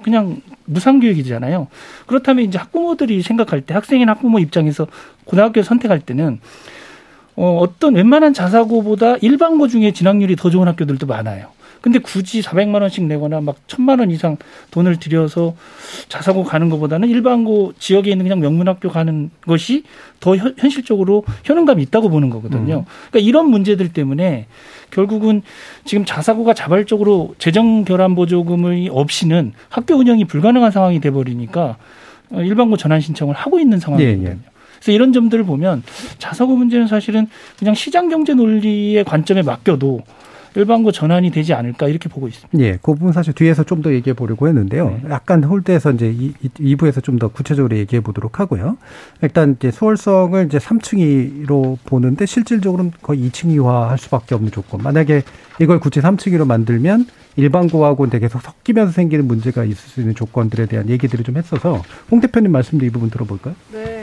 그냥 0.00 0.40
무상교육이잖아요. 0.64 1.68
그렇다면 2.06 2.46
이제 2.46 2.56
학부모들이 2.56 3.20
생각할 3.20 3.60
때 3.60 3.74
학생이나 3.74 4.12
학부모 4.12 4.38
입장에서 4.38 4.86
고등학교 5.26 5.62
선택할 5.62 6.00
때는 6.00 6.40
어, 7.36 7.58
어떤 7.60 7.94
웬만한 7.94 8.32
자사고보다 8.32 9.16
일반고 9.18 9.68
중에 9.68 9.92
진학률이 9.92 10.36
더 10.36 10.48
좋은 10.48 10.66
학교들도 10.66 11.06
많아요. 11.06 11.48
근데 11.82 11.98
굳이 11.98 12.40
400만 12.40 12.80
원씩 12.80 13.04
내거나 13.04 13.40
막 13.40 13.56
1000만 13.66 13.98
원 13.98 14.10
이상 14.12 14.36
돈을 14.70 14.98
들여서 14.98 15.54
자사고 16.08 16.44
가는 16.44 16.70
것보다는 16.70 17.08
일반고 17.08 17.74
지역에 17.78 18.12
있는 18.12 18.24
그냥 18.24 18.38
명문학교 18.38 18.88
가는 18.88 19.30
것이 19.46 19.82
더 20.20 20.36
현실적으로 20.36 21.24
효능감이 21.46 21.82
있다고 21.82 22.08
보는 22.08 22.30
거거든요. 22.30 22.78
음. 22.78 22.84
그러니까 23.10 23.18
이런 23.18 23.50
문제들 23.50 23.92
때문에 23.92 24.46
결국은 24.92 25.42
지금 25.84 26.04
자사고가 26.04 26.54
자발적으로 26.54 27.34
재정 27.38 27.84
결함 27.84 28.14
보조금이 28.14 28.88
없이는 28.90 29.52
학교 29.68 29.96
운영이 29.96 30.26
불가능한 30.26 30.70
상황이 30.70 31.00
돼 31.00 31.10
버리니까 31.10 31.78
일반고 32.30 32.76
전환 32.76 33.00
신청을 33.00 33.34
하고 33.34 33.58
있는 33.58 33.80
상황이거든요. 33.80 34.28
예, 34.28 34.32
예. 34.32 34.38
그래서 34.76 34.92
이런 34.92 35.12
점들을 35.12 35.44
보면 35.44 35.82
자사고 36.18 36.56
문제는 36.56 36.86
사실은 36.86 37.26
그냥 37.58 37.74
시장 37.74 38.08
경제 38.08 38.34
논리의 38.34 39.04
관점에 39.04 39.42
맡겨도 39.42 40.00
일반고 40.54 40.92
전환이 40.92 41.30
되지 41.30 41.54
않을까 41.54 41.88
이렇게 41.88 42.08
보고 42.08 42.28
있습니다. 42.28 42.58
예, 42.62 42.72
그 42.82 42.94
부분 42.94 43.12
사실 43.12 43.32
뒤에서 43.32 43.64
좀 43.64 43.82
더 43.82 43.92
얘기해 43.92 44.14
보려고 44.14 44.46
했는데요. 44.48 45.00
네. 45.02 45.10
약간 45.10 45.42
홀대에서 45.42 45.92
이제 45.92 46.10
이, 46.16 46.32
2부에서 46.58 47.02
좀 47.02 47.18
더 47.18 47.28
구체적으로 47.28 47.76
얘기해 47.76 48.00
보도록 48.00 48.38
하고요. 48.40 48.76
일단 49.22 49.56
이제 49.58 49.70
수월성을 49.70 50.46
이제 50.46 50.58
3층이로 50.58 51.78
보는데 51.84 52.26
실질적으로는 52.26 52.92
거의 53.02 53.28
2층이화 53.28 53.88
할 53.88 53.98
수밖에 53.98 54.34
없는 54.34 54.50
조건. 54.52 54.82
만약에 54.82 55.22
이걸 55.60 55.80
굳이 55.80 56.00
3층이로 56.00 56.46
만들면 56.46 57.06
일반고하고는 57.36 58.10
되게 58.10 58.26
계속 58.26 58.42
섞이면서 58.42 58.92
생기는 58.92 59.26
문제가 59.26 59.64
있을 59.64 59.76
수 59.76 60.00
있는 60.00 60.14
조건들에 60.14 60.66
대한 60.66 60.88
얘기들을 60.88 61.24
좀 61.24 61.36
했어서 61.36 61.82
홍 62.10 62.20
대표님 62.20 62.52
말씀도 62.52 62.84
이 62.84 62.90
부분 62.90 63.10
들어볼까요? 63.10 63.54
네. 63.72 64.01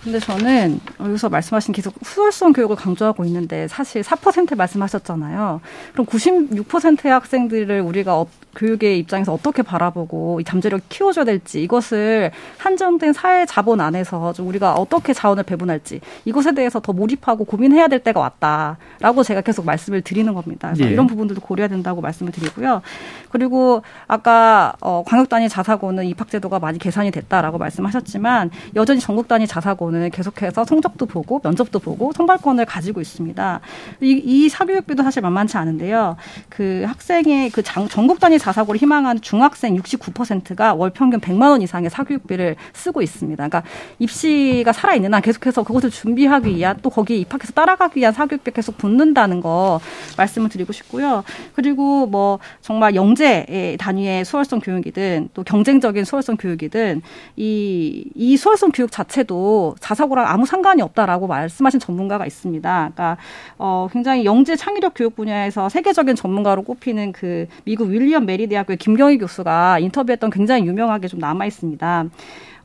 아, 0.00 0.02
근데 0.02 0.18
저는 0.18 0.80
여기서 0.98 1.28
말씀하신 1.28 1.72
계속 1.72 1.94
수월성 2.02 2.52
교육을 2.52 2.76
강조하고 2.76 3.24
있는데 3.26 3.68
사실 3.68 4.02
4% 4.02 4.56
말씀하셨잖아요. 4.56 5.60
그럼 5.92 6.06
96%의 6.06 7.12
학생들을 7.12 7.80
우리가 7.80 8.18
어, 8.18 8.26
교육의 8.56 8.98
입장에서 8.98 9.32
어떻게 9.32 9.62
바라보고 9.62 10.40
이 10.40 10.44
잠재력 10.44 10.80
키워줘야 10.88 11.24
될지 11.24 11.62
이것을 11.62 12.32
한정된 12.58 13.12
사회 13.12 13.46
자본 13.46 13.80
안에서 13.80 14.32
좀 14.32 14.48
우리가 14.48 14.74
어떻게 14.74 15.12
자원을 15.12 15.44
배분할지 15.44 16.00
이것에 16.24 16.52
대해서 16.52 16.80
더 16.80 16.92
몰입하고 16.92 17.44
고민해야 17.44 17.88
될 17.88 18.00
때가 18.00 18.18
왔다라고 18.18 19.22
제가 19.22 19.42
계속 19.42 19.64
말씀을 19.64 20.02
드리는 20.02 20.32
겁니다. 20.34 20.68
그래서 20.68 20.88
예. 20.88 20.92
이런 20.92 21.06
부분들도 21.06 21.40
고려해야 21.42 21.68
된다고 21.68 22.00
말씀을 22.00 22.32
드리고요. 22.32 22.82
그리고 23.30 23.82
아까 24.08 24.74
어, 24.80 25.04
광역 25.06 25.28
단위 25.28 25.48
자사고는 25.48 26.06
입학 26.06 26.28
제도가 26.28 26.58
많이 26.58 26.78
개선이 26.78 27.10
됐다라고 27.12 27.58
말씀하셨지만 27.58 28.50
여전히 28.74 28.98
전국 29.00 29.28
단위 29.28 29.46
자사고 29.46 29.89
는 29.90 30.10
계속해서 30.10 30.64
성적도 30.64 31.06
보고 31.06 31.40
면접도 31.42 31.78
보고 31.80 32.12
선발권을 32.12 32.64
가지고 32.64 33.00
있습니다. 33.00 33.60
이, 34.00 34.22
이 34.24 34.48
사교육비도 34.48 35.02
사실 35.02 35.22
만만치 35.22 35.56
않은데요. 35.56 36.16
그 36.48 36.84
학생의 36.86 37.50
그 37.50 37.62
장, 37.62 37.88
전국 37.88 38.20
단위 38.20 38.38
자사고를 38.38 38.80
희망하는 38.80 39.20
중학생 39.20 39.76
69%가 39.76 40.74
월 40.74 40.90
평균 40.90 41.20
100만 41.20 41.50
원 41.50 41.62
이상의 41.62 41.90
사교육비를 41.90 42.56
쓰고 42.72 43.02
있습니다. 43.02 43.48
그러니까 43.48 43.62
입시가 43.98 44.72
살아 44.72 44.94
있는 44.94 45.12
한 45.12 45.22
계속해서 45.22 45.62
그것을 45.62 45.90
준비하기 45.90 46.54
위한 46.56 46.78
또 46.82 46.90
거기에 46.90 47.16
입학해서 47.18 47.52
따라가기 47.52 48.00
위한 48.00 48.12
사교육비 48.12 48.50
계속 48.52 48.78
붙는다는 48.78 49.40
거 49.40 49.80
말씀을 50.16 50.48
드리고 50.48 50.72
싶고요. 50.72 51.24
그리고 51.54 52.06
뭐 52.06 52.38
정말 52.60 52.94
영재 52.94 53.76
단위의 53.78 54.24
수월성 54.24 54.60
교육이든 54.60 55.30
또 55.34 55.42
경쟁적인 55.42 56.04
수월성 56.04 56.36
교육이든 56.36 57.02
이, 57.36 58.04
이 58.14 58.36
수월성 58.36 58.70
교육 58.72 58.90
자체도 58.90 59.76
자사고랑 59.80 60.26
아무 60.26 60.46
상관이 60.46 60.82
없다라고 60.82 61.26
말씀하신 61.26 61.80
전문가가 61.80 62.26
있습니다. 62.26 62.90
그러니까 62.94 63.16
어, 63.58 63.88
굉장히 63.92 64.24
영재 64.24 64.56
창의력 64.56 64.92
교육 64.94 65.16
분야에서 65.16 65.68
세계적인 65.68 66.14
전문가로 66.14 66.62
꼽히는 66.62 67.12
그 67.12 67.46
미국 67.64 67.88
윌리엄 67.88 68.26
메리 68.26 68.46
대학교의 68.46 68.76
김경희 68.76 69.18
교수가 69.18 69.78
인터뷰했던 69.80 70.30
굉장히 70.30 70.66
유명하게 70.66 71.08
좀 71.08 71.18
남아 71.18 71.46
있습니다. 71.46 72.04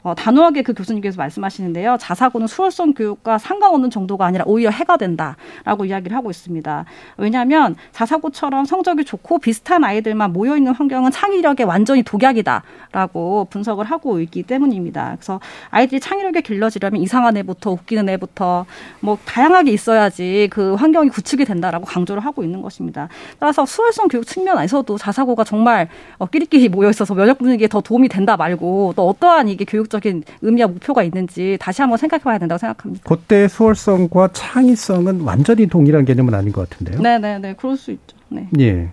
어, 0.06 0.13
단호하게 0.13 0.62
그 0.62 0.76
교수님께서 0.76 1.18
말씀하시는데요. 1.18 1.98
자사고는 2.00 2.46
수월성 2.46 2.94
교육과 2.94 3.39
상관없는 3.39 3.89
정도가 3.89 4.24
아니라 4.24 4.44
오히려 4.46 4.70
해가 4.70 4.98
된다라고 4.98 5.86
이야기를 5.86 6.15
하고 6.15 6.30
있습니다. 6.30 6.86
왜냐하면 7.18 7.76
자사고처럼 7.91 8.65
성적이 8.65 9.04
좋고 9.04 9.39
비슷한 9.39 9.84
아이들만 9.84 10.32
모여 10.32 10.58
있는 10.58 10.74
환경은 10.74 11.10
창의력에 11.10 11.63
완전히 11.63 12.04
독약이다라고 12.04 13.48
분석을 13.50 13.86
하고 13.86 14.20
있기 14.20 14.44
때문입니다. 14.44 15.15
그래서 15.15 15.39
아이들이 15.72 16.00
창의력에 16.00 16.41
길러지려면 16.41 17.02
이상한 17.02 17.36
애부터 17.38 17.72
웃기는 17.72 18.08
애부터 18.08 18.68
뭐 19.00 19.18
다양하게 19.26 19.72
있어야지 19.72 20.50
그 20.52 20.76
환경이 20.76 21.10
구축이 21.10 21.46
된다라고 21.46 21.86
강조를 21.86 22.24
하고 22.24 22.44
있는 22.44 22.62
것입니다. 22.62 23.10
따라서 23.39 23.65
수월성 23.65 24.10
교육 24.10 24.28
측면에서도 24.28 25.00
자사고가 25.00 25.44
정말 25.44 25.89
어, 26.20 26.28
끼리끼리 26.28 26.70
모여 26.70 26.91
있어서 26.91 27.15
면역 27.15 27.39
분위기에 27.39 27.68
더 27.68 27.82
도움이 27.82 28.08
된다 28.08 28.38
말고 28.38 28.94
또 28.96 29.10
어떠한 29.10 29.48
이게 29.48 29.65
교육 29.65 29.95
적인 29.96 30.24
의미와 30.42 30.68
목표가 30.68 31.04
있는지 31.04 31.58
다시 31.60 31.82
한번 31.82 31.98
생각해 31.98 32.24
봐야 32.24 32.38
된다고 32.38 32.58
생각합니다. 32.60 33.04
그때 33.08 33.48
수월성과 33.48 34.30
창의성은 34.34 35.22
완전히 35.22 35.68
동일한 35.68 36.06
개념은 36.06 36.34
아닌 36.34 36.52
것 36.52 36.70
같은데요. 36.70 37.02
네, 37.02 37.18
네, 37.18 37.40
네. 37.40 37.54
그럴 37.58 37.78
수 37.78 37.92
있죠. 37.92 38.16
네. 38.28 38.50
예. 38.60 38.90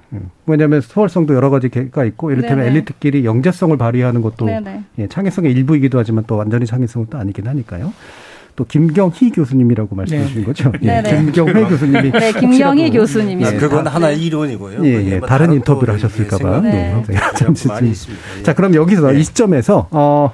왜냐하면 0.47 0.81
수월성도 0.81 1.35
여러 1.35 1.51
가지가 1.51 2.05
있고 2.05 2.31
이를테면 2.31 2.59
네네. 2.65 2.71
엘리트끼리 2.71 3.25
영재성을 3.25 3.77
발휘하는 3.77 4.21
것도 4.23 4.49
예, 4.99 5.09
창의성의 5.09 5.51
일부이기도 5.53 5.99
하지만 5.99 6.25
또 6.27 6.37
완전히 6.37 6.67
창의성은 6.67 7.09
또 7.11 7.19
아니긴 7.19 7.47
하니까요. 7.49 7.93
또 8.55 8.65
김경희 8.65 9.31
교수님이라고 9.35 9.95
말씀해 9.95 10.25
주신 10.27 10.41
네. 10.41 10.45
거죠. 10.47 10.73
예, 10.83 11.03
김경회 11.05 11.65
교수님이. 11.65 12.11
네, 12.13 12.33
김경희 12.33 12.91
교수님이. 12.91 13.45
예, 13.45 13.53
그건 13.57 13.87
하나의 13.87 14.21
이론이고요. 14.23 14.85
예, 14.85 15.13
예, 15.13 15.21
다른 15.21 15.53
인터뷰를 15.53 15.95
하셨을까봐. 15.95 16.61
네. 16.61 17.03
네. 17.09 17.17
잠시 17.37 17.69
자, 18.43 18.55
그럼 18.55 18.75
여기서 18.75 19.13
네. 19.13 19.21
이 19.21 19.25
시점에서 19.25 19.89
어, 19.91 20.33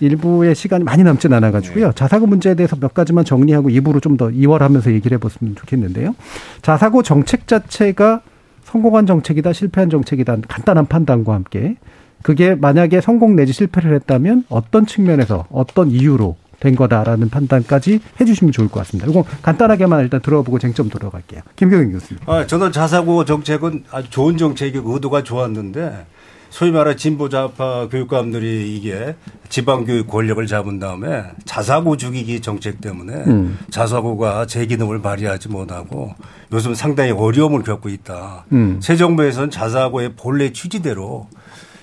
일부의 0.00 0.54
시간이 0.54 0.84
많이 0.84 1.02
남진 1.02 1.32
않아가지고요. 1.32 1.86
네. 1.86 1.92
자사고 1.94 2.26
문제에 2.26 2.54
대해서 2.54 2.76
몇 2.76 2.94
가지만 2.94 3.24
정리하고 3.24 3.68
2부로 3.70 4.02
좀 4.02 4.16
더 4.16 4.30
이월하면서 4.30 4.92
얘기를 4.92 5.16
해봤으면 5.16 5.56
좋겠는데요. 5.56 6.14
자사고 6.62 7.02
정책 7.02 7.46
자체가 7.46 8.22
성공한 8.64 9.04
정책이다, 9.06 9.52
실패한 9.52 9.90
정책이다, 9.90 10.38
간단한 10.48 10.86
판단과 10.86 11.34
함께 11.34 11.76
그게 12.22 12.54
만약에 12.54 13.02
성공 13.02 13.36
내지 13.36 13.52
실패를 13.52 13.94
했다면 13.94 14.44
어떤 14.48 14.86
측면에서 14.86 15.44
어떤 15.50 15.90
이유로 15.90 16.36
된 16.60 16.74
거다라는 16.74 17.28
판단까지 17.30 18.00
해주시면 18.20 18.52
좋을 18.52 18.68
것 18.68 18.80
같습니다. 18.80 19.10
이거 19.10 19.24
간단하게만 19.42 20.00
일단 20.00 20.20
들어보고 20.20 20.58
쟁점 20.58 20.88
들어갈게요. 20.88 21.42
김경인 21.56 21.92
교수님. 21.92 22.20
아, 22.26 22.46
저는 22.46 22.72
자사고 22.72 23.24
정책은 23.24 23.84
아주 23.90 24.10
좋은 24.10 24.36
정책이 24.36 24.80
의도가 24.84 25.22
좋았는데 25.22 26.06
소위 26.50 26.70
말해 26.70 26.96
진보 26.96 27.28
좌파 27.28 27.88
교육감들이 27.88 28.74
이게 28.74 29.16
지방교육 29.50 30.08
권력을 30.08 30.46
잡은 30.46 30.78
다음에 30.78 31.24
자사고 31.44 31.96
죽이기 31.96 32.40
정책 32.40 32.80
때문에 32.80 33.12
음. 33.26 33.58
자사고가 33.70 34.46
제 34.46 34.64
기능을 34.64 35.02
발휘하지 35.02 35.48
못하고 35.48 36.14
요즘 36.52 36.74
상당히 36.74 37.10
어려움을 37.10 37.62
겪고 37.62 37.88
있다. 37.88 38.46
음. 38.52 38.80
새 38.80 38.96
정부에서는 38.96 39.50
자사고의 39.50 40.14
본래 40.16 40.52
취지대로 40.52 41.28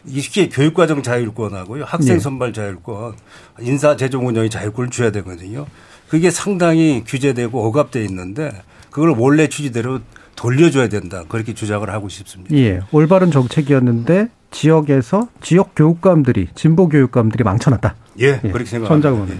이게 0.05 0.49
교육과정 0.49 1.03
자율권하고요. 1.03 1.85
학생 1.85 2.15
네. 2.15 2.19
선발 2.19 2.53
자율권, 2.53 3.13
인사 3.61 3.95
재정 3.95 4.27
운영의 4.27 4.49
자율권을 4.49 4.89
줘야 4.89 5.11
되거든요. 5.11 5.65
그게 6.09 6.29
상당히 6.29 7.03
규제되고 7.05 7.65
억압돼 7.67 8.03
있는데 8.05 8.51
그걸 8.91 9.15
원래 9.17 9.47
취지대로 9.47 9.99
돌려줘야 10.35 10.89
된다. 10.89 11.23
그렇게 11.27 11.53
주장을 11.53 11.89
하고 11.89 12.09
싶습니다. 12.09 12.55
예. 12.55 12.81
올바른 12.91 13.31
정책이었는데 13.31 14.29
지역에서 14.51 15.29
지역 15.41 15.71
교육감들이 15.75 16.49
진보 16.55 16.87
교육감들이 16.87 17.43
망쳐놨다. 17.43 17.95
예, 18.21 18.39
예. 18.43 18.51
그렇게 18.51 18.65
생각합니다. 18.65 19.35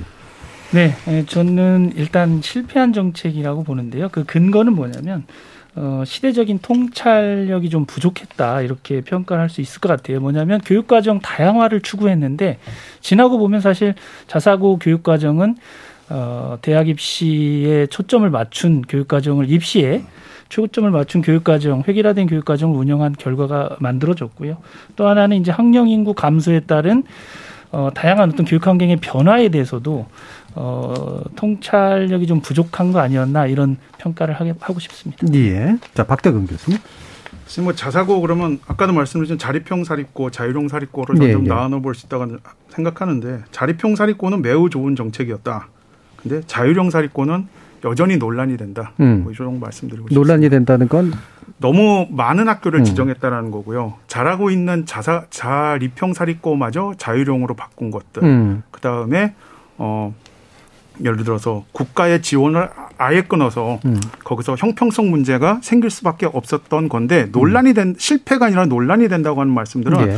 네, 0.72 0.96
예, 1.08 1.24
저는 1.28 1.94
일단 1.96 2.42
실패한 2.42 2.94
정책이라고 2.94 3.64
보는데요. 3.64 4.10
그 4.12 4.24
근거는 4.24 4.74
뭐냐면 4.74 5.26
어, 5.76 6.04
시대적인 6.06 6.60
통찰력이 6.60 7.70
좀 7.70 7.86
부족했다 7.86 8.62
이렇게 8.62 9.02
평가를 9.02 9.42
할 9.42 9.50
수 9.50 9.62
있을 9.62 9.82
것 9.82 9.90
같아요. 9.90 10.20
뭐냐면 10.20 10.62
교육과정 10.62 11.20
다양화를 11.20 11.82
추구했는데 11.82 12.60
지나고 13.02 13.38
보면 13.40 13.62
사실 13.62 13.96
자사고 14.28 14.78
교육과정은 14.78 15.56
어, 16.10 16.58
대학 16.62 16.88
입시에 16.90 17.88
초점을 17.88 18.30
맞춘 18.30 18.82
교육과정을 18.84 19.50
입시에 19.50 20.04
초점을 20.50 20.90
맞춘 20.92 21.22
교육과정, 21.22 21.84
획일화된 21.88 22.28
교육과정을 22.28 22.78
운영한 22.78 23.14
결과가 23.18 23.78
만들어졌고요. 23.80 24.58
또 24.96 25.08
하나는 25.08 25.38
이제 25.38 25.52
학령 25.52 25.90
인구 25.90 26.14
감소에 26.14 26.60
따른 26.62 27.04
어, 27.72 27.90
다양한 27.96 28.32
어떤 28.32 28.46
교육 28.46 28.68
환경의 28.68 28.98
변화에 28.98 29.50
대해서도 29.50 30.06
어, 30.56 31.22
통찰력이 31.36 32.28
좀 32.28 32.42
부족한 32.42 32.92
거 32.92 33.00
아니었나 33.00 33.48
이런 33.48 33.78
평가를 33.98 34.36
하게, 34.36 34.54
하고 34.60 34.80
싶습니다. 34.80 35.26
예. 35.34 35.78
자, 35.94 36.04
박대근 36.06 36.48
교수님. 36.48 36.80
지금 37.48 37.66
뭐 37.66 37.74
자사고 37.74 38.22
그러면 38.22 38.60
아까도 38.68 38.94
말씀드린 38.94 39.38
자립형 39.38 39.84
사립고, 39.84 40.30
자율형 40.32 40.68
사립고를 40.70 41.22
예, 41.24 41.32
좀 41.34 41.46
예. 41.46 41.50
나눠 41.50 41.80
볼 41.82 41.94
수 41.94 42.06
있다고 42.06 42.38
생각하는데 42.70 43.44
자립형 43.52 43.96
사립고는 43.96 44.42
매우 44.42 44.70
좋은 44.70 44.96
정책이었다. 44.96 45.68
근데 46.18 46.42
자율형 46.48 46.90
사립고는 46.90 47.48
여전히 47.86 48.18
논란이 48.18 48.56
된다. 48.58 48.94
음. 49.02 49.24
뭐이 49.24 49.36
정도 49.36 49.60
말씀드리고 49.60 50.08
싶습니다. 50.08 50.20
논란이 50.20 50.50
된다는 50.50 50.88
건 50.88 51.12
너무 51.58 52.08
많은 52.10 52.48
학교를 52.48 52.80
음. 52.80 52.84
지정했다라는 52.86 53.52
거고요. 53.52 53.96
잘하고 54.08 54.50
있는 54.50 54.86
자사 54.86 55.26
자립형 55.30 56.14
사립고마저 56.14 56.94
자율형으로 56.98 57.56
바꾼 57.56 57.92
것들. 57.92 58.24
음. 58.24 58.64
그 58.72 58.80
다음에 58.80 59.36
어 59.78 60.16
예를 61.04 61.24
들어서 61.24 61.64
국가의 61.72 62.22
지원을 62.22 62.70
아예 62.98 63.22
끊어서 63.22 63.80
음. 63.86 64.00
거기서 64.24 64.56
형평성 64.58 65.10
문제가 65.10 65.60
생길 65.64 65.90
수밖에 65.90 66.26
없었던 66.26 66.90
건데 66.90 67.28
논란이 67.32 67.74
된 67.74 67.96
실패가 67.98 68.48
아니라 68.48 68.66
논란이 68.66 69.10
된다고 69.10 69.42
하는 69.42 69.54
말씀들은 69.54 70.08
예. 70.08 70.18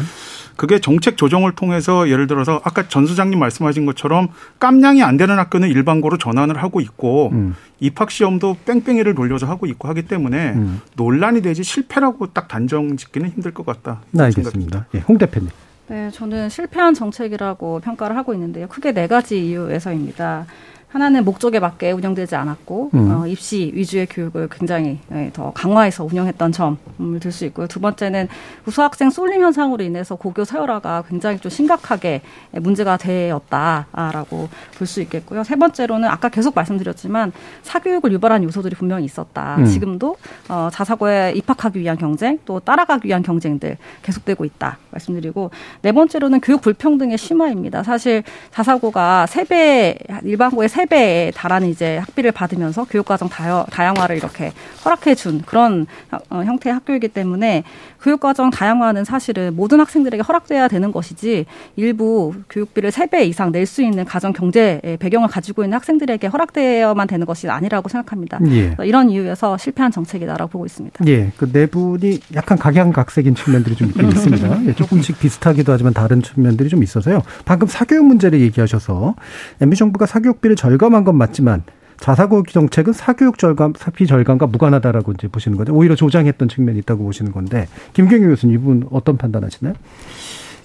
그게 0.55 0.79
정책 0.79 1.17
조정을 1.17 1.53
통해서 1.53 2.09
예를 2.09 2.27
들어서 2.27 2.61
아까 2.63 2.87
전 2.87 3.05
수장님 3.05 3.39
말씀하신 3.39 3.85
것처럼 3.85 4.29
깜냥이 4.59 5.03
안 5.03 5.17
되는 5.17 5.37
학교는 5.37 5.69
일반고로 5.69 6.17
전환을 6.17 6.61
하고 6.61 6.79
있고 6.79 7.29
음. 7.33 7.55
입학 7.79 8.09
시험도 8.09 8.57
뺑뺑이를 8.65 9.15
돌려서 9.15 9.47
하고 9.47 9.65
있고 9.65 9.87
하기 9.89 10.03
때문에 10.03 10.53
음. 10.53 10.81
논란이 10.95 11.41
되지 11.41 11.63
실패라고 11.63 12.27
딱 12.27 12.47
단정 12.47 12.95
짓기는 12.95 13.29
힘들 13.29 13.53
것 13.53 13.65
같다. 13.65 14.01
네, 14.11 14.23
알겠습니다. 14.23 14.87
예, 14.95 14.99
홍 14.99 15.17
대표님. 15.17 15.49
네, 15.87 16.09
저는 16.09 16.49
실패한 16.49 16.95
정책이라고 16.95 17.79
평가를 17.81 18.17
하고 18.17 18.33
있는데요. 18.33 18.67
크게 18.67 18.91
네 18.91 19.07
가지 19.07 19.45
이유에서입니다. 19.45 20.47
하나는 20.87 21.25
목적에 21.25 21.59
맞게 21.59 21.91
운영되지 21.91 22.35
않았고 22.37 22.91
음. 22.93 23.11
어, 23.11 23.27
입시 23.27 23.69
위주의 23.73 24.05
교육을 24.05 24.47
굉장히 24.49 24.99
예, 25.11 25.29
더 25.33 25.51
강화해서 25.53 26.05
운영했던 26.05 26.53
점을 26.53 26.77
들 27.19 27.31
수 27.31 27.43
있고요. 27.45 27.67
두 27.67 27.81
번째는 27.81 28.29
우수학생 28.65 29.09
쏠림 29.09 29.41
현상으로 29.41 29.83
인해서 29.83 30.15
고교 30.15 30.45
서열화가 30.45 31.03
굉장히 31.09 31.37
좀 31.39 31.49
심각하게 31.49 32.21
문제가 32.53 32.95
되었다라고 32.95 34.47
볼 34.77 34.85
수 34.87 35.01
있겠고요. 35.01 35.43
세 35.43 35.55
번째로는 35.55 36.07
아까 36.07 36.29
계속 36.29 36.53
말씀드렸지만 36.55 37.31
사교육을 37.63 38.11
유발한 38.13 38.43
요소들이 38.43 38.75
분명히 38.75 39.03
있었다. 39.05 39.55
음. 39.57 39.65
지금도 39.65 40.15
어, 40.47 40.69
자사고에 40.71 41.33
입학하기 41.35 41.79
위한 41.79 41.97
경쟁 41.97 42.37
또 42.45 42.59
따라가기 42.59 43.07
위한 43.07 43.23
경쟁들 43.23 43.77
계속되고 44.03 44.45
있다 44.45 44.77
말씀드리고 44.91 45.49
네 45.81 45.91
번째로는 45.91 46.39
교육 46.41 46.61
불평등의 46.61 47.17
심화입니다. 47.17 47.83
사실 47.83 48.23
자사고가 48.51 49.25
세배 49.25 49.97
일반고의 50.23 50.69
세 50.75 50.85
3배에 50.85 51.33
달하는 51.33 51.69
이제 51.69 51.97
학비를 51.99 52.33
받으면서 52.33 52.83
교육과정 52.83 53.29
다양화를 53.29 54.17
이렇게 54.17 54.51
허락해 54.83 55.15
준 55.15 55.41
그런 55.41 55.87
어, 56.29 56.43
형태의 56.43 56.73
학교이기 56.73 57.07
때문에 57.07 57.63
교육과정 58.05 58.51
다양화는 58.51 59.03
사실은 59.03 59.55
모든 59.55 59.79
학생들에게 59.79 60.21
허락돼야 60.21 60.67
되는 60.67 60.91
것이지 60.91 61.47
일부 61.75 62.33
교육비를 62.51 62.91
3배 62.91 63.25
이상 63.25 63.51
낼 63.51 63.65
수 63.65 63.81
있는 63.81 64.05
가정 64.05 64.31
경제 64.31 64.79
배경을 64.99 65.27
가지고 65.27 65.63
있는 65.63 65.75
학생들에게 65.77 66.27
허락되어야만 66.27 67.07
되는 67.07 67.25
것이 67.25 67.49
아니라고 67.49 67.89
생각합니다. 67.89 68.39
예. 68.51 68.75
이런 68.83 69.09
이유에서 69.09 69.57
실패한 69.57 69.91
정책이다라고 69.91 70.51
보고 70.51 70.67
있습니다. 70.67 71.03
예. 71.07 71.31
그네 71.35 71.65
분이 71.65 72.19
약간 72.35 72.59
각양각색인 72.59 73.33
측면들이 73.33 73.75
좀 73.75 73.87
있긴 73.87 74.07
있습니다. 74.09 74.65
예, 74.67 74.73
조금씩 74.75 75.17
비슷하기도 75.19 75.71
하지만 75.73 75.95
다른 75.95 76.21
측면들이 76.21 76.69
좀 76.69 76.83
있어서요. 76.83 77.23
방금 77.43 77.67
사교육 77.67 78.05
문제를 78.05 78.39
얘기하셔서 78.41 79.15
MB 79.61 79.75
정부가 79.75 80.05
사교육비를 80.05 80.55
절감한 80.55 81.05
건 81.05 81.15
맞지만 81.17 81.63
자사고 81.99 82.43
정책은 82.43 82.93
사교육 82.93 83.37
절감, 83.37 83.73
사피 83.77 84.05
절감과 84.07 84.47
무관하다라고 84.47 85.13
이제 85.13 85.27
보시는 85.27 85.57
거죠. 85.57 85.73
오히려 85.73 85.95
조장했던 85.95 86.49
측면이 86.49 86.79
있다고 86.79 87.03
보시는 87.03 87.31
건데 87.31 87.67
김경희 87.93 88.25
교수님 88.25 88.55
이분 88.55 88.87
어떤 88.91 89.17
판단하시나요? 89.17 89.73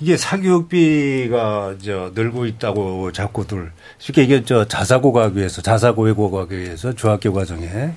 이게 0.00 0.16
사교육비가 0.16 1.74
저 1.82 2.10
늘고 2.14 2.46
있다고 2.46 3.12
자꾸들 3.12 3.70
쉽게 3.98 4.22
이게 4.22 4.42
저 4.44 4.66
자사고 4.66 5.12
가기 5.12 5.36
위해서 5.38 5.60
자사고 5.60 6.04
외고 6.04 6.30
가기 6.30 6.58
위해서 6.58 6.94
중학교 6.94 7.32
과정에 7.32 7.92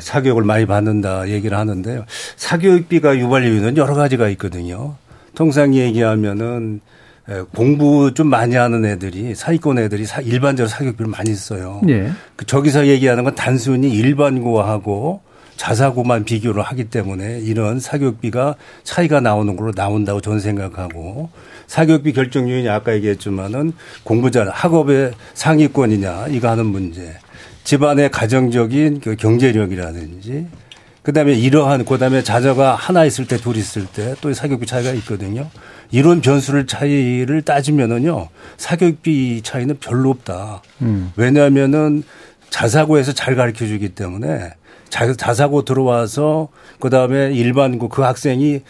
사교육을 0.00 0.42
많이 0.42 0.66
받는다 0.66 1.28
얘기를 1.28 1.56
하는데요. 1.56 2.04
사교육비가 2.36 3.18
유발 3.18 3.44
이유는 3.44 3.76
여러 3.76 3.94
가지가 3.94 4.28
있거든요. 4.30 4.96
통상 5.34 5.74
얘기하면은 5.74 6.80
예, 6.80 6.92
공부 7.54 8.12
좀 8.14 8.26
많이 8.28 8.56
하는 8.56 8.84
애들이 8.84 9.34
사기권 9.34 9.78
애들이 9.78 10.04
사, 10.06 10.20
일반적으로 10.20 10.68
사교육비를 10.68 11.10
많이 11.10 11.34
써요. 11.34 11.80
예. 11.88 12.10
그 12.36 12.44
저기서 12.46 12.86
얘기하는 12.88 13.22
건 13.24 13.34
단순히 13.34 13.90
일반고하고 13.90 15.20
자사고만 15.56 16.24
비교를 16.24 16.62
하기 16.62 16.84
때문에 16.84 17.40
이런 17.40 17.78
사교육비가 17.78 18.56
차이가 18.82 19.20
나오는 19.20 19.54
걸로 19.56 19.70
나온다고 19.72 20.20
저는 20.20 20.40
생각하고 20.40 21.30
사교육비 21.68 22.12
결정 22.12 22.50
요인이 22.50 22.68
아까 22.68 22.94
얘기했지만은 22.94 23.72
공부자 24.02 24.44
학업의 24.50 25.12
상위권이냐 25.34 26.26
이거 26.30 26.48
하는 26.50 26.66
문제 26.66 27.14
집안의 27.64 28.10
가정적인 28.10 29.00
그 29.00 29.14
경제력이라든지 29.14 30.48
그다음에 31.02 31.34
이러한 31.34 31.84
그다음에 31.84 32.22
자녀가 32.22 32.74
하나 32.74 33.04
있을 33.04 33.26
때 33.26 33.36
둘 33.36 33.56
있을 33.56 33.86
때 33.86 34.14
또 34.20 34.32
사교육비 34.32 34.66
차이가 34.66 34.90
있거든요. 34.94 35.48
이런 35.92 36.20
변수를 36.22 36.66
차이를 36.66 37.42
따지면은요 37.42 38.28
사교육비 38.56 39.42
차이는 39.44 39.78
별로 39.78 40.10
없다. 40.10 40.62
음. 40.80 41.12
왜냐하면은 41.16 42.02
자사고에서 42.50 43.12
잘 43.12 43.36
가르쳐 43.36 43.66
주기 43.66 43.90
때문에 43.90 44.54
자사고 44.88 45.64
들어와서 45.64 46.48
그 46.80 46.90
다음에 46.90 47.32
일반고 47.32 47.88
그 47.88 48.02
학생이 48.02 48.62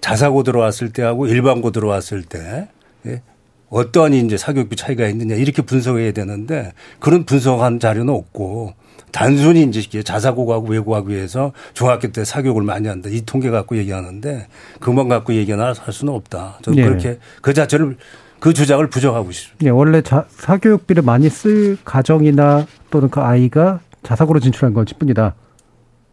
자사고 0.00 0.42
들어왔을 0.42 0.92
때하고 0.92 1.26
일반고 1.26 1.70
들어왔을 1.70 2.22
때 2.22 2.68
예? 3.06 3.22
어떠한 3.68 4.14
이제 4.14 4.36
사교육비 4.36 4.76
차이가 4.76 5.06
있느냐 5.08 5.36
이렇게 5.36 5.62
분석해야 5.62 6.12
되는데 6.12 6.72
그런 6.98 7.24
분석한 7.24 7.78
자료는 7.78 8.12
없고 8.12 8.74
단순히 9.12 9.62
이제 9.62 10.02
자사고하고 10.02 10.68
외고하기 10.68 11.08
위해서 11.08 11.52
중학교 11.74 12.08
때 12.08 12.24
사교육을 12.24 12.62
많이 12.62 12.88
한다. 12.88 13.08
이 13.10 13.22
통계 13.22 13.50
갖고 13.50 13.76
얘기하는데 13.76 14.46
그만 14.80 15.08
갖고 15.08 15.34
얘기하나 15.34 15.72
할 15.72 15.92
수는 15.92 16.12
없다. 16.12 16.58
저는 16.62 16.76
네. 16.76 16.88
그렇게 16.88 17.18
그 17.42 17.52
자체를 17.52 17.96
그 18.38 18.54
주장을 18.54 18.84
부정하고 18.88 19.30
싶습니다. 19.32 19.64
네, 19.64 19.70
원래 19.70 20.02
자, 20.02 20.24
사교육비를 20.30 21.02
많이 21.02 21.28
쓸 21.28 21.76
가정이나 21.84 22.66
또는 22.90 23.10
그 23.10 23.20
아이가 23.20 23.80
자사고로 24.02 24.40
진출한 24.40 24.72
건 24.72 24.86
뿐이다. 24.98 25.34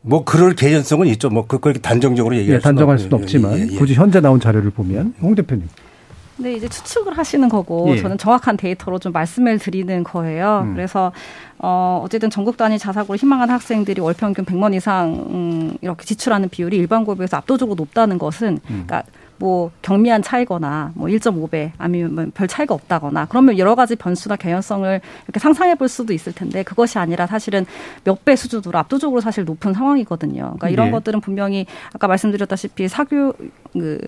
뭐 0.02 0.24
그럴 0.24 0.54
개연성은 0.56 1.08
있죠. 1.08 1.30
뭐 1.30 1.48
그렇게 1.48 1.80
단정적으로 1.80 2.36
얘기할 2.36 2.58
예, 2.58 2.62
단정할 2.62 3.00
수는 3.00 3.14
없지만 3.14 3.58
예, 3.58 3.68
예. 3.72 3.78
굳이 3.78 3.94
현재 3.94 4.20
나온 4.20 4.40
자료를 4.40 4.72
보면 4.72 5.16
홍 5.22 5.36
대표님. 5.36 5.68
네, 6.38 6.54
이제 6.54 6.68
추측을 6.68 7.18
하시는 7.18 7.50
거고 7.50 7.90
예. 7.90 8.02
저는 8.02 8.18
정확한 8.18 8.58
데이터로 8.58 9.00
좀 9.00 9.12
말씀을 9.12 9.60
드리는 9.60 10.04
거예요. 10.04 10.62
음. 10.66 10.76
그래서 10.76 11.12
어 11.60 12.02
어쨌든 12.04 12.30
전국 12.30 12.58
단위 12.58 12.78
자사고를 12.78 13.18
희망하는 13.18 13.54
학생들이 13.54 14.00
월 14.02 14.14
평균 14.14 14.46
100만 14.46 14.76
이상 14.76 15.14
음, 15.30 15.78
이렇게 15.82 16.06
지출하는 16.06 16.50
비율이 16.50 16.78
일반 16.78 17.04
고에 17.06 17.16
비해서 17.16 17.38
압도적으로 17.38 17.76
높다는 17.76 18.20
것은 18.20 18.60
음. 18.70 18.86
그러니까 18.86 19.04
뭐 19.40 19.72
경미한 19.82 20.22
차이거나 20.22 20.92
뭐 20.96 21.08
1.5배 21.08 21.72
아니면 21.78 22.32
별 22.34 22.48
차이가 22.48 22.74
없다거나 22.76 23.26
그러면 23.30 23.58
여러 23.58 23.76
가지 23.76 23.96
변수나 23.96 24.36
개연성을 24.36 25.02
이렇게 25.26 25.40
상상해 25.40 25.76
볼 25.76 25.88
수도 25.88 26.14
있을 26.14 26.34
텐데 26.34 26.64
그것이 26.64 27.00
아니라 27.00 27.26
사실은 27.26 27.66
몇 28.04 28.18
배 28.28 28.36
수준으로 28.36 28.78
압도적으로 28.78 29.22
사실 29.22 29.46
높은 29.46 29.74
상황이거든요. 29.74 30.42
그러니까 30.42 30.70
이런 30.70 30.88
네. 30.88 30.92
것들은 30.92 31.22
분명히 31.22 31.66
아까 31.94 32.08
말씀드렸다시피 32.08 32.90
사교 32.90 33.34
그 33.72 34.00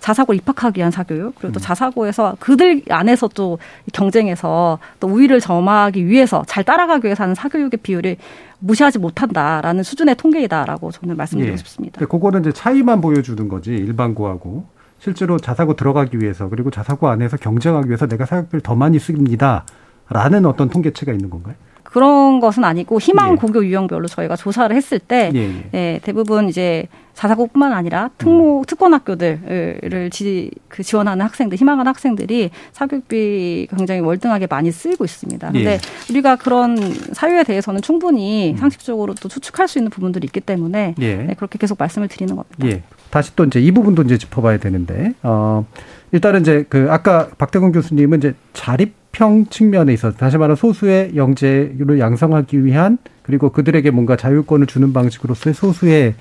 자사고 0.00 0.34
입학하기 0.34 0.78
위한 0.78 0.90
사교육 0.90 1.36
그리고 1.36 1.52
또 1.52 1.60
음. 1.60 1.62
자사고에서 1.62 2.36
그들 2.40 2.82
안에서 2.88 3.28
또 3.28 3.58
경쟁해서 3.92 4.80
또 4.98 5.06
우위를 5.06 5.40
점하기 5.40 6.06
위해서 6.06 6.42
잘 6.48 6.64
따라가기 6.64 7.04
위해서 7.06 7.22
하는 7.22 7.36
사교육의 7.36 7.78
비율이 7.82 8.16
무시하지 8.58 8.98
못한다라는 8.98 9.84
수준의 9.84 10.16
통계이다라고 10.16 10.90
저는 10.90 11.16
말씀드리고 11.16 11.52
예. 11.52 11.56
싶습니다. 11.58 12.04
그거는 12.04 12.40
이제 12.40 12.52
차이만 12.52 13.00
보여주는 13.00 13.48
거지 13.48 13.70
일반고하고 13.74 14.66
실제로 14.98 15.38
자사고 15.38 15.74
들어가기 15.74 16.18
위해서 16.18 16.48
그리고 16.48 16.70
자사고 16.70 17.08
안에서 17.08 17.36
경쟁하기 17.36 17.88
위해서 17.88 18.06
내가 18.06 18.26
사교육비를 18.26 18.60
더 18.62 18.74
많이 18.74 18.98
씁니다 18.98 19.64
라는 20.10 20.46
어떤 20.46 20.68
통계치가 20.68 21.12
있는 21.12 21.30
건가요? 21.30 21.54
그런 21.88 22.38
것은 22.40 22.64
아니고 22.64 23.00
희망 23.00 23.32
예. 23.32 23.36
고교 23.36 23.64
유형별로 23.64 24.08
저희가 24.08 24.36
조사를 24.36 24.74
했을 24.76 24.98
때 24.98 25.30
예, 25.34 25.38
예. 25.38 25.64
예, 25.72 26.00
대부분 26.02 26.48
이제 26.48 26.86
자사고뿐만 27.14 27.72
아니라 27.72 28.10
특모 28.18 28.60
음. 28.60 28.64
특권 28.66 28.92
학교들을 28.92 30.10
지, 30.12 30.50
그 30.68 30.82
지원하는 30.82 31.24
학생들 31.24 31.56
희망하는 31.56 31.88
학생들이 31.88 32.50
사교육비 32.72 33.68
굉장히 33.74 34.02
월등하게 34.02 34.48
많이 34.48 34.70
쓰이고 34.70 35.04
있습니다. 35.04 35.50
근데 35.50 35.72
예. 35.72 35.78
우리가 36.10 36.36
그런 36.36 36.76
사유에 37.12 37.42
대해서는 37.44 37.80
충분히 37.80 38.52
음. 38.52 38.56
상식적으로 38.58 39.14
또 39.14 39.28
추측할 39.28 39.66
수 39.66 39.78
있는 39.78 39.90
부분들이 39.90 40.26
있기 40.26 40.40
때문에 40.40 40.94
예. 40.98 41.16
네, 41.16 41.34
그렇게 41.34 41.58
계속 41.58 41.78
말씀을 41.78 42.08
드리는 42.08 42.36
겁니다. 42.36 42.82
예. 43.08 43.10
다시 43.10 43.34
또 43.36 43.44
이제 43.44 43.60
이 43.60 43.70
부분도 43.70 44.02
이제 44.02 44.18
짚어봐야 44.18 44.58
되는데 44.58 45.14
어 45.22 45.66
일단은 46.12 46.40
이제 46.40 46.64
그 46.68 46.88
아까 46.90 47.28
박대근 47.38 47.72
교수님은 47.72 48.18
이제 48.18 48.34
자립 48.52 48.94
평 49.12 49.46
측면에 49.46 49.92
있어서 49.94 50.16
다시 50.16 50.36
말하면 50.36 50.56
소수의 50.56 51.16
영재를 51.16 51.98
양성하기 51.98 52.64
위한 52.64 52.98
그리고 53.22 53.50
그들에게 53.50 53.90
뭔가 53.90 54.16
자율권을 54.16 54.66
주는 54.66 54.92
방식으로서의 54.92 55.54
소수의 55.54 56.14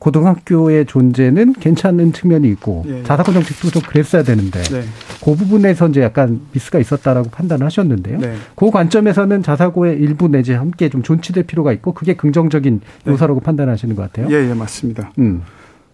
고등학교의 0.00 0.86
존재는 0.86 1.52
괜찮은 1.52 2.12
측면이 2.14 2.48
있고 2.52 2.84
네. 2.86 3.02
자사고 3.04 3.32
정책도 3.32 3.70
좀 3.70 3.82
그랬어야 3.82 4.22
되는데 4.22 4.62
네. 4.62 4.82
그 5.22 5.34
부분에서 5.34 5.88
이제 5.88 6.00
약간 6.00 6.40
미스가 6.52 6.78
있었다라고 6.78 7.28
판단하셨는데요. 7.28 8.18
네. 8.18 8.34
그 8.56 8.70
관점에서는 8.70 9.42
자사고의 9.42 9.98
일부 9.98 10.28
내지 10.28 10.54
함께 10.54 10.88
좀 10.88 11.02
존치될 11.02 11.44
필요가 11.44 11.72
있고 11.72 11.92
그게 11.92 12.14
긍정적인 12.14 12.80
네. 13.04 13.12
요소라고 13.12 13.40
판단하시는 13.40 13.94
것 13.94 14.02
같아요. 14.02 14.34
예, 14.34 14.48
예, 14.48 14.54
맞습니다. 14.54 15.12
음. 15.18 15.42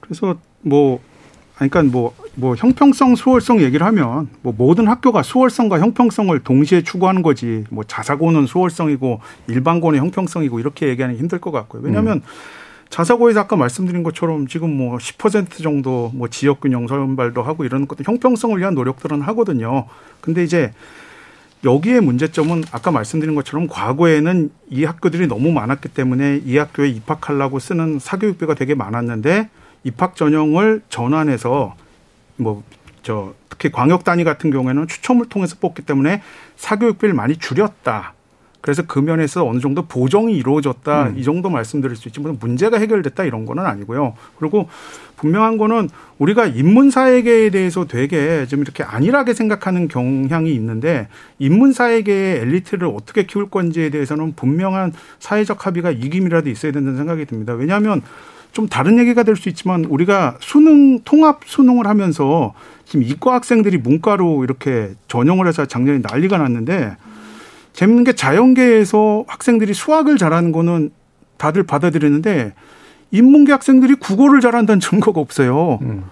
그래서 0.07 0.37
뭐 0.63 1.01
그러니까 1.57 1.83
뭐, 1.85 2.15
뭐 2.35 2.55
형평성, 2.55 3.17
수월성 3.17 3.63
얘기를 3.63 3.85
하면 3.87 4.29
뭐 4.43 4.55
모든 4.57 4.89
학교가 4.89 5.23
수월성과 5.23 5.81
형평성을 5.81 6.39
동시에 6.41 6.83
추구하는 6.83 7.23
거지 7.23 7.65
뭐 7.71 7.83
자사고는 7.85 8.47
수월성이고 8.47 9.21
일반고는 9.49 9.99
형평성이고 9.99 10.61
이렇게 10.61 10.89
얘기하는 10.89 11.15
게 11.15 11.21
힘들 11.21 11.41
것 11.41 11.53
같고요. 11.53 11.83
왜냐하면 11.83 12.19
음. 12.19 12.23
자사고에서 12.91 13.41
아까 13.41 13.57
말씀드린 13.57 14.03
것처럼 14.03 14.47
지금 14.47 14.77
뭐 14.77 14.99
10% 14.99 15.63
정도 15.63 16.11
뭐 16.15 16.29
지역균형 16.29 16.87
선발도 16.87 17.43
하고 17.43 17.65
이런 17.65 17.89
것도 17.89 18.05
형평성을 18.05 18.57
위한 18.59 18.75
노력들은 18.75 19.23
하거든요. 19.23 19.87
근데 20.21 20.45
이제 20.45 20.73
여기에 21.65 22.01
문제점은 22.01 22.65
아까 22.71 22.91
말씀드린 22.91 23.35
것처럼 23.35 23.67
과거에는 23.67 24.51
이 24.71 24.85
학교들이 24.85 25.27
너무 25.27 25.53
많았기 25.53 25.89
때문에 25.89 26.43
이 26.45 26.59
학교에 26.59 26.89
입학하려고 26.91 27.59
쓰는 27.59 27.99
사교육비가 27.99 28.55
되게 28.55 28.75
많았는데 28.75 29.49
입학 29.87 30.17
전형을 30.17 30.83
전환해서 30.89 31.75
뭐 32.37 32.63
저 33.07 33.35
특히 33.49 33.71
광역 33.71 34.03
단위 34.03 34.25
같은 34.25 34.51
경우에는 34.51 34.89
추첨을 34.89 35.27
통해서 35.29 35.55
뽑기 35.61 35.83
때문에 35.83 36.23
사교육비를 36.57 37.15
많이 37.15 37.37
줄였다. 37.37 38.15
그래서 38.61 38.83
그 38.85 38.99
면에서 38.99 39.47
어느 39.47 39.61
정도 39.61 39.83
보정이 39.83 40.37
이루어졌다. 40.37 41.11
음. 41.11 41.15
이 41.17 41.23
정도 41.23 41.49
말씀드릴 41.49 41.95
수 41.95 42.09
있지. 42.09 42.21
만 42.21 42.37
문제가 42.41 42.79
해결됐다 42.79 43.23
이런 43.23 43.47
거는 43.47 43.65
아니고요. 43.65 44.15
그리고 44.41 44.69
분명한 45.19 45.57
거는 45.57 45.89
우리가 46.19 46.47
인문사회계에 46.47 47.51
대해서 47.51 47.87
되게 47.87 48.45
좀 48.47 48.63
이렇게 48.63 48.83
안일하게 48.83 49.35
생각하는 49.35 49.87
경향이 49.87 50.53
있는데 50.53 51.07
인문사회계의 51.39 52.41
엘리트를 52.41 52.89
어떻게 52.89 53.23
키울 53.23 53.49
건지에 53.49 53.91
대해서는 53.91 54.35
분명한 54.35 54.95
사회적 55.21 55.65
합의가 55.65 55.93
이김이라도 55.93 56.51
있어야 56.51 56.73
된다는 56.73 56.99
생각이 56.99 57.25
듭니다. 57.27 57.53
왜냐하면 57.55 58.03
좀 58.57 58.69
다른 58.69 58.99
얘기가 58.99 59.23
될 59.23 59.37
수 59.37 59.51
있지만 59.51 59.85
우리가 59.85 60.39
수능 60.41 61.01
통합 61.01 61.41
수능을 61.45 61.87
하면서 61.87 62.55
지금 62.87 63.03
이과 63.03 63.35
학생들이 63.35 63.77
문과로 63.77 64.45
이렇게 64.45 64.95
전형을 65.09 65.47
해서 65.47 65.67
작년에 65.67 65.99
난리가 65.99 66.39
났는데 66.39 66.97
재밌는 67.75 68.05
게 68.05 68.15
자연계에서 68.15 69.25
학생들이 69.29 69.75
수학을 69.75 70.17
잘하는 70.17 70.53
거는 70.53 70.91
다들 71.37 71.65
받아들이는데 71.65 72.55
인문계 73.11 73.53
학생들이 73.53 73.97
국어를 73.97 74.41
잘한다는 74.41 74.81
증거가 74.81 75.21
없어요. 75.21 75.79
음. 75.83 76.05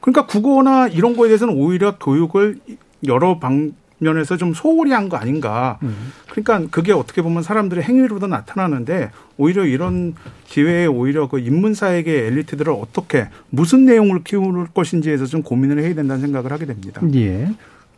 그러니까 0.00 0.26
국어나 0.26 0.88
이런 0.88 1.16
거에 1.16 1.28
대해서는 1.28 1.54
오히려 1.54 1.96
교육을 1.98 2.58
여러 3.06 3.38
방 3.38 3.70
면에서 3.98 4.36
좀 4.36 4.54
소홀히 4.54 4.92
한 4.92 5.08
거 5.08 5.16
아닌가. 5.16 5.78
음. 5.82 6.12
그러니까 6.30 6.68
그게 6.70 6.92
어떻게 6.92 7.22
보면 7.22 7.42
사람들의 7.42 7.84
행위로도 7.84 8.26
나타나는데 8.26 9.10
오히려 9.36 9.64
이런 9.66 10.14
기회에 10.46 10.86
오히려 10.86 11.28
그 11.28 11.38
인문사에게 11.38 12.26
엘리트들을 12.26 12.72
어떻게 12.72 13.28
무슨 13.50 13.84
내용을 13.84 14.24
키울 14.24 14.66
것인지에서 14.72 15.26
좀 15.26 15.42
고민을 15.42 15.82
해야 15.82 15.94
된다는 15.94 16.20
생각을 16.22 16.52
하게 16.52 16.66
됩니다. 16.66 17.00
예. 17.14 17.48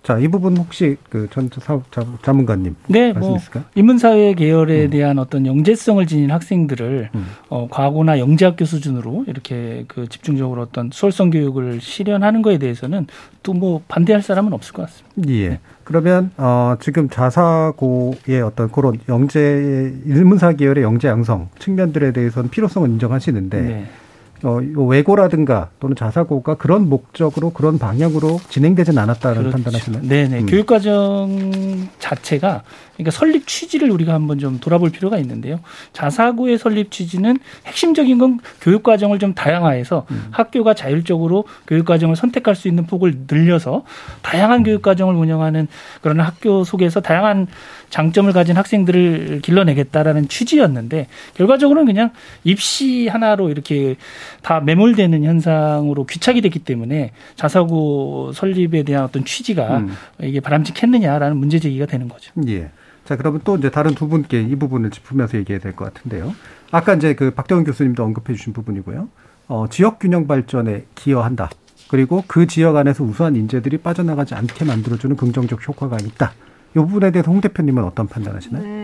자, 0.03 0.19
이 0.19 0.29
부분 0.29 0.57
혹시 0.57 0.97
그전 1.11 1.51
자문관님 2.23 2.77
네, 2.87 3.13
뭐 3.13 3.39
인문사회 3.75 4.35
계열에 4.35 4.85
음. 4.85 4.91
대한 4.91 5.19
어떤 5.19 5.45
영재성을 5.47 6.07
지닌 6.07 6.31
학생들을 6.31 7.11
음. 7.13 7.27
어, 7.49 7.67
과거나 7.69 8.21
영재학교 8.21 8.65
수준으로 8.67 9.25
이렇게 9.27 9.85
그 9.89 10.09
집중적으로 10.09 10.63
어떤 10.63 10.91
수월성 10.93 11.31
교육을 11.31 11.81
실현하는 11.81 12.43
거에 12.43 12.59
대해서는 12.59 13.07
또 13.43 13.53
뭐 13.53 13.83
반대할 13.89 14.23
사람은 14.23 14.53
없을 14.53 14.75
것 14.75 14.83
같습니다. 14.83 15.33
예. 15.33 15.49
네. 15.49 15.61
그러면 15.87 16.33
어 16.37 16.75
지금 16.81 17.09
자사고의 17.09 18.43
어떤 18.45 18.73
그런 18.73 18.99
영재 19.09 19.93
인문사 20.05 20.53
계열의 20.53 20.83
영재 20.83 21.07
양성 21.07 21.49
측면들에 21.61 22.11
대해서는 22.11 22.51
필요성을 22.51 22.89
인정하시는데 22.89 23.61
네. 23.63 23.87
어, 24.43 24.59
외고라든가 24.85 25.71
또는 25.79 25.95
자사고가 25.95 26.57
그런 26.57 26.89
목적으로 26.89 27.51
그런 27.51 27.79
방향으로 27.79 28.41
진행되지는 28.49 29.01
않았다는 29.01 29.39
그렇죠. 29.39 29.53
판단하시나요? 29.53 30.03
네네. 30.03 30.41
음. 30.41 30.47
교육과정 30.47 31.89
자체가 32.01 32.63
그러니까 32.97 33.11
설립 33.11 33.47
취지를 33.47 33.91
우리가 33.91 34.15
한번 34.15 34.39
좀 34.39 34.59
돌아볼 34.59 34.91
필요가 34.91 35.19
있는데요. 35.19 35.61
자사고의 35.93 36.59
설립 36.59 36.91
취지는 36.91 37.39
핵심적인 37.67 38.19
건 38.19 38.41
교육 38.61 38.83
과정을 38.83 39.19
좀 39.19 39.35
다양화해서 39.35 40.07
음. 40.11 40.29
학교가 40.31 40.75
자율적으로 40.75 41.45
교육 41.67 41.85
과정을 41.87 42.17
선택할 42.17 42.55
수 42.55 42.69
있는 42.69 42.87
폭을 42.87 43.27
늘려서 43.31 43.85
다양한 44.23 44.63
교육 44.63 44.83
과정을 44.83 45.15
운영하는 45.15 45.69
그런 46.01 46.21
학교 46.21 46.65
속에서 46.65 47.01
다양한 47.01 47.47
장점을 47.91 48.33
가진 48.33 48.57
학생들을 48.57 49.41
길러내겠다라는 49.43 50.29
취지였는데 50.29 51.07
결과적으로는 51.35 51.87
그냥 51.87 52.11
입시 52.45 53.09
하나로 53.09 53.51
이렇게 53.51 53.97
다 54.43 54.61
매몰되는 54.61 55.23
현상으로 55.23 56.07
귀착이 56.07 56.41
됐기 56.41 56.61
때문에 56.61 57.13
자사고 57.37 58.33
설립에 58.33 58.83
대한 58.83 59.05
어떤 59.05 59.25
취지가 59.25 59.79
음. 59.79 59.97
이게 60.23 60.41
바람직했느냐라는 60.41 61.37
문제 61.37 61.59
제기가 61.59 61.87
되는 61.87 62.09
거죠. 62.09 62.33
예. 62.49 62.71
자, 63.07 63.17
그러면 63.17 63.41
또 63.45 63.57
이제 63.57 63.71
다른 63.71 63.95
두 63.95 64.09
분께 64.09 64.43
이 64.43 64.57
부분을 64.57 64.91
짚으면서 64.91 65.39
얘기해야 65.39 65.61
될 65.61 65.73
것 65.75 65.93
같은데요. 65.95 66.35
아까 66.73 66.95
이제 66.95 67.15
그 67.15 67.31
박대원 67.31 67.65
교수님도 67.65 68.03
언급해 68.05 68.35
주신 68.35 68.53
부분이고요. 68.53 69.09
어, 69.49 69.67
지역 69.71 70.01
균형 70.01 70.27
발전에 70.27 70.87
기여한다. 70.97 71.49
그리고 71.89 72.25
그 72.27 72.47
지역 72.49 72.77
안에서 72.77 73.05
우수한 73.05 73.37
인재들이 73.37 73.79
빠져나가지 73.79 74.35
않게 74.35 74.65
만들어주는 74.65 75.17
긍정적 75.17 75.67
효과가 75.69 75.99
있다. 75.99 76.33
이 76.73 76.79
부분에 76.81 77.13
대해서 77.13 77.31
홍 77.31 77.41
대표님은 77.41 77.85
어떤 77.85 78.09
판단하시나요? 78.09 78.63
네. 78.63 78.76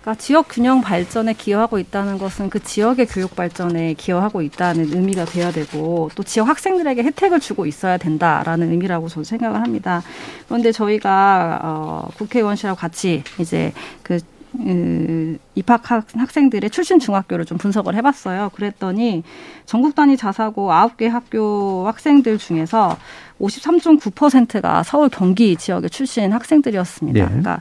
그러니까 0.00 0.14
지역 0.16 0.48
균형 0.48 0.80
발전에 0.80 1.34
기여하고 1.34 1.78
있다는 1.78 2.18
것은 2.18 2.50
그 2.50 2.62
지역의 2.62 3.06
교육 3.06 3.36
발전에 3.36 3.94
기여하고 3.94 4.42
있다는 4.42 4.92
의미가 4.92 5.24
돼야 5.26 5.52
되고 5.52 6.10
또 6.14 6.22
지역 6.22 6.48
학생들에게 6.48 7.02
혜택을 7.02 7.40
주고 7.40 7.66
있어야 7.66 7.96
된다라는 7.96 8.70
의미라고 8.70 9.08
저는 9.08 9.24
생각을 9.24 9.60
합니다. 9.60 10.02
그런데 10.48 10.72
저희가 10.72 11.60
어, 11.62 12.08
국회의원실하고 12.16 12.78
같이 12.78 13.22
이제 13.38 13.72
그그 14.02 15.38
입학 15.54 15.82
학생들의 15.90 16.70
출신 16.70 16.98
중학교를 16.98 17.44
좀 17.44 17.58
분석을 17.58 17.94
해봤어요. 17.96 18.50
그랬더니 18.54 19.22
전국 19.66 19.94
단위 19.94 20.16
자사고 20.16 20.72
아홉 20.72 20.96
개 20.96 21.06
학교 21.06 21.86
학생들 21.86 22.38
중에서 22.38 22.96
53.9%가 23.40 24.82
서울 24.82 25.08
경기 25.08 25.56
지역의 25.56 25.90
출신 25.90 26.32
학생들이었습니다. 26.32 27.18
네. 27.18 27.26
그러니까 27.26 27.60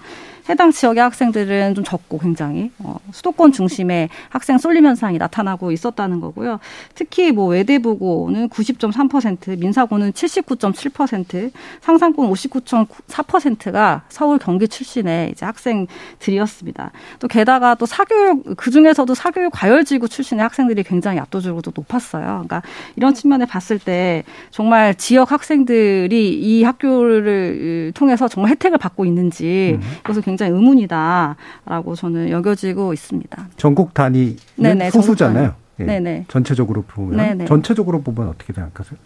해당 0.52 0.72
지역의 0.72 1.02
학생들은 1.02 1.76
좀 1.76 1.84
적고 1.86 2.18
굉장히 2.20 2.72
어, 2.80 2.98
수도권 3.12 3.54
중심의 3.54 4.10
학생 4.28 4.58
쏠림 4.58 4.86
현상이 4.86 5.18
나타나고 5.18 5.72
있었다는 5.72 6.20
거고요. 6.20 6.60
특히 6.94 7.32
뭐 7.32 7.48
외대부고는 7.48 8.50
90.3%, 8.50 9.58
민사고는 9.58 10.12
79.7%, 10.12 11.52
상상고는 11.80 12.30
59.4%가 12.32 14.04
서울 14.10 14.40
경기 14.40 14.68
출신의 14.68 15.32
이제 15.32 15.46
학생들이었습니다. 15.46 16.92
또 17.20 17.28
게다가 17.30 17.76
또 17.76 17.86
사교육 17.86 18.58
그 18.58 18.72
중에서도 18.72 19.14
사교육 19.16 19.54
과열지구 19.54 20.10
출신의 20.10 20.44
학생들이 20.44 20.84
굉장히 20.84 21.20
압도적으로 21.20 21.72
높았어요. 21.74 22.26
그러니까 22.26 22.62
이런 22.98 23.14
측면에 23.14 23.46
봤을 23.46 23.80
때 23.80 24.26
정말 24.50 24.96
지역 24.96 25.32
학생들이 25.32 26.34
이 26.34 26.64
학교를 26.64 27.94
통해서 27.96 28.28
정말 28.28 28.52
혜택을 28.52 28.78
받고 28.78 29.06
있는지 29.06 29.78
음. 29.82 29.82
그것은 30.02 30.24
굉장히 30.24 30.41
의문이다라고 30.48 31.96
저는 31.96 32.30
여겨지고 32.30 32.94
있습니다. 32.94 33.48
전국 33.58 33.94
단위는 33.94 34.36
네네, 34.58 34.90
소수잖아요. 34.92 35.54
예. 35.80 35.84
네네. 35.86 36.26
전체적으로 36.28 36.84
보면 36.84 37.18
네네. 37.18 37.46
전체적으로 37.46 38.02
보면 38.02 38.30
어떻게 38.30 38.54
생각하세요? 38.54 38.98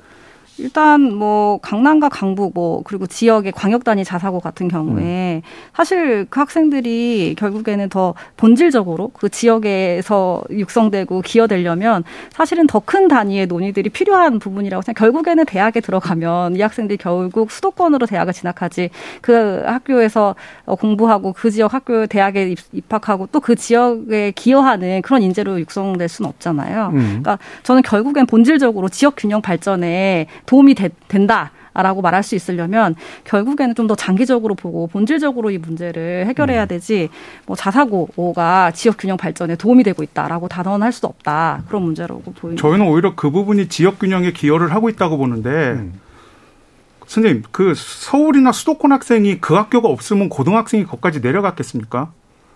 일단 0.57 1.13
뭐 1.13 1.57
강남과 1.61 2.09
강북 2.09 2.53
뭐 2.53 2.81
그리고 2.83 3.07
지역의 3.07 3.51
광역 3.51 3.83
단위 3.83 4.03
자사고 4.03 4.39
같은 4.39 4.67
경우에 4.67 5.35
음. 5.35 5.41
사실 5.73 6.25
그 6.29 6.39
학생들이 6.39 7.35
결국에는 7.37 7.89
더 7.89 8.13
본질적으로 8.37 9.09
그 9.13 9.29
지역에서 9.29 10.43
육성되고 10.49 11.21
기여되려면 11.21 12.03
사실은 12.31 12.67
더 12.67 12.85
큰 12.85 13.07
단위의 13.07 13.47
논의들이 13.47 13.89
필요한 13.89 14.37
부분이라고 14.37 14.83
생각. 14.83 14.99
결국에는 14.99 15.45
대학에 15.45 15.79
들어가면 15.79 16.55
이 16.55 16.61
학생들이 16.61 16.97
결국 16.97 17.49
수도권으로 17.51 18.05
대학을 18.05 18.31
진학하지 18.31 18.91
그 19.21 19.63
학교에서 19.65 20.35
공부하고 20.67 21.33
그 21.33 21.49
지역 21.49 21.73
학교 21.73 22.05
대학에 22.05 22.53
입학하고 22.73 23.27
또 23.31 23.39
그 23.45 23.55
지역에 23.55 24.31
기여하는 24.31 25.03
그런 25.03 25.21
인재로 25.21 25.59
육성될 25.59 26.09
수는 26.09 26.29
없잖아요. 26.29 26.87
음. 26.93 26.99
그러니까 27.21 27.37
저는 27.61 27.83
결국엔 27.83 28.25
본질적으로 28.25 28.89
지역 28.89 29.15
균형 29.17 29.41
발전에 29.41 30.25
도움이 30.45 30.75
되, 30.75 30.89
된다. 31.07 31.51
라고 31.77 32.01
말할 32.01 32.23
수 32.23 32.35
있으려면 32.35 32.95
결국에는 33.25 33.75
좀 33.75 33.85
더 33.85 33.95
장기적으로 33.95 34.55
보고 34.55 34.87
본질적으로 34.87 35.51
이 35.51 35.57
문제를 35.57 36.25
해결해야 36.25 36.63
음. 36.63 36.67
되지 36.69 37.09
뭐 37.45 37.55
자사고가 37.55 38.71
지역 38.71 38.97
균형 38.97 39.17
발전에 39.17 39.57
도움이 39.57 39.83
되고 39.83 40.01
있다라고 40.01 40.47
단언할 40.47 40.91
수 40.91 41.05
없다 41.05 41.63
그런 41.67 41.83
문제라고 41.83 42.23
보입니다. 42.33 42.61
저희는 42.61 42.87
오히려 42.87 43.13
그 43.13 43.29
부분이 43.29 43.67
지역 43.67 43.99
균형에 43.99 44.31
기여를 44.31 44.73
하고 44.73 44.89
있다고 44.89 45.17
보는데 45.17 45.49
음. 45.49 45.99
선생님 47.05 47.43
그 47.51 47.73
서울이나 47.75 48.51
수도권 48.51 48.91
학생이 48.91 49.39
그 49.39 49.53
학교가 49.53 49.87
없으면 49.87 50.29
고등학생이 50.29 50.85
거기까지 50.85 51.19
내려갔겠습니까? 51.19 52.11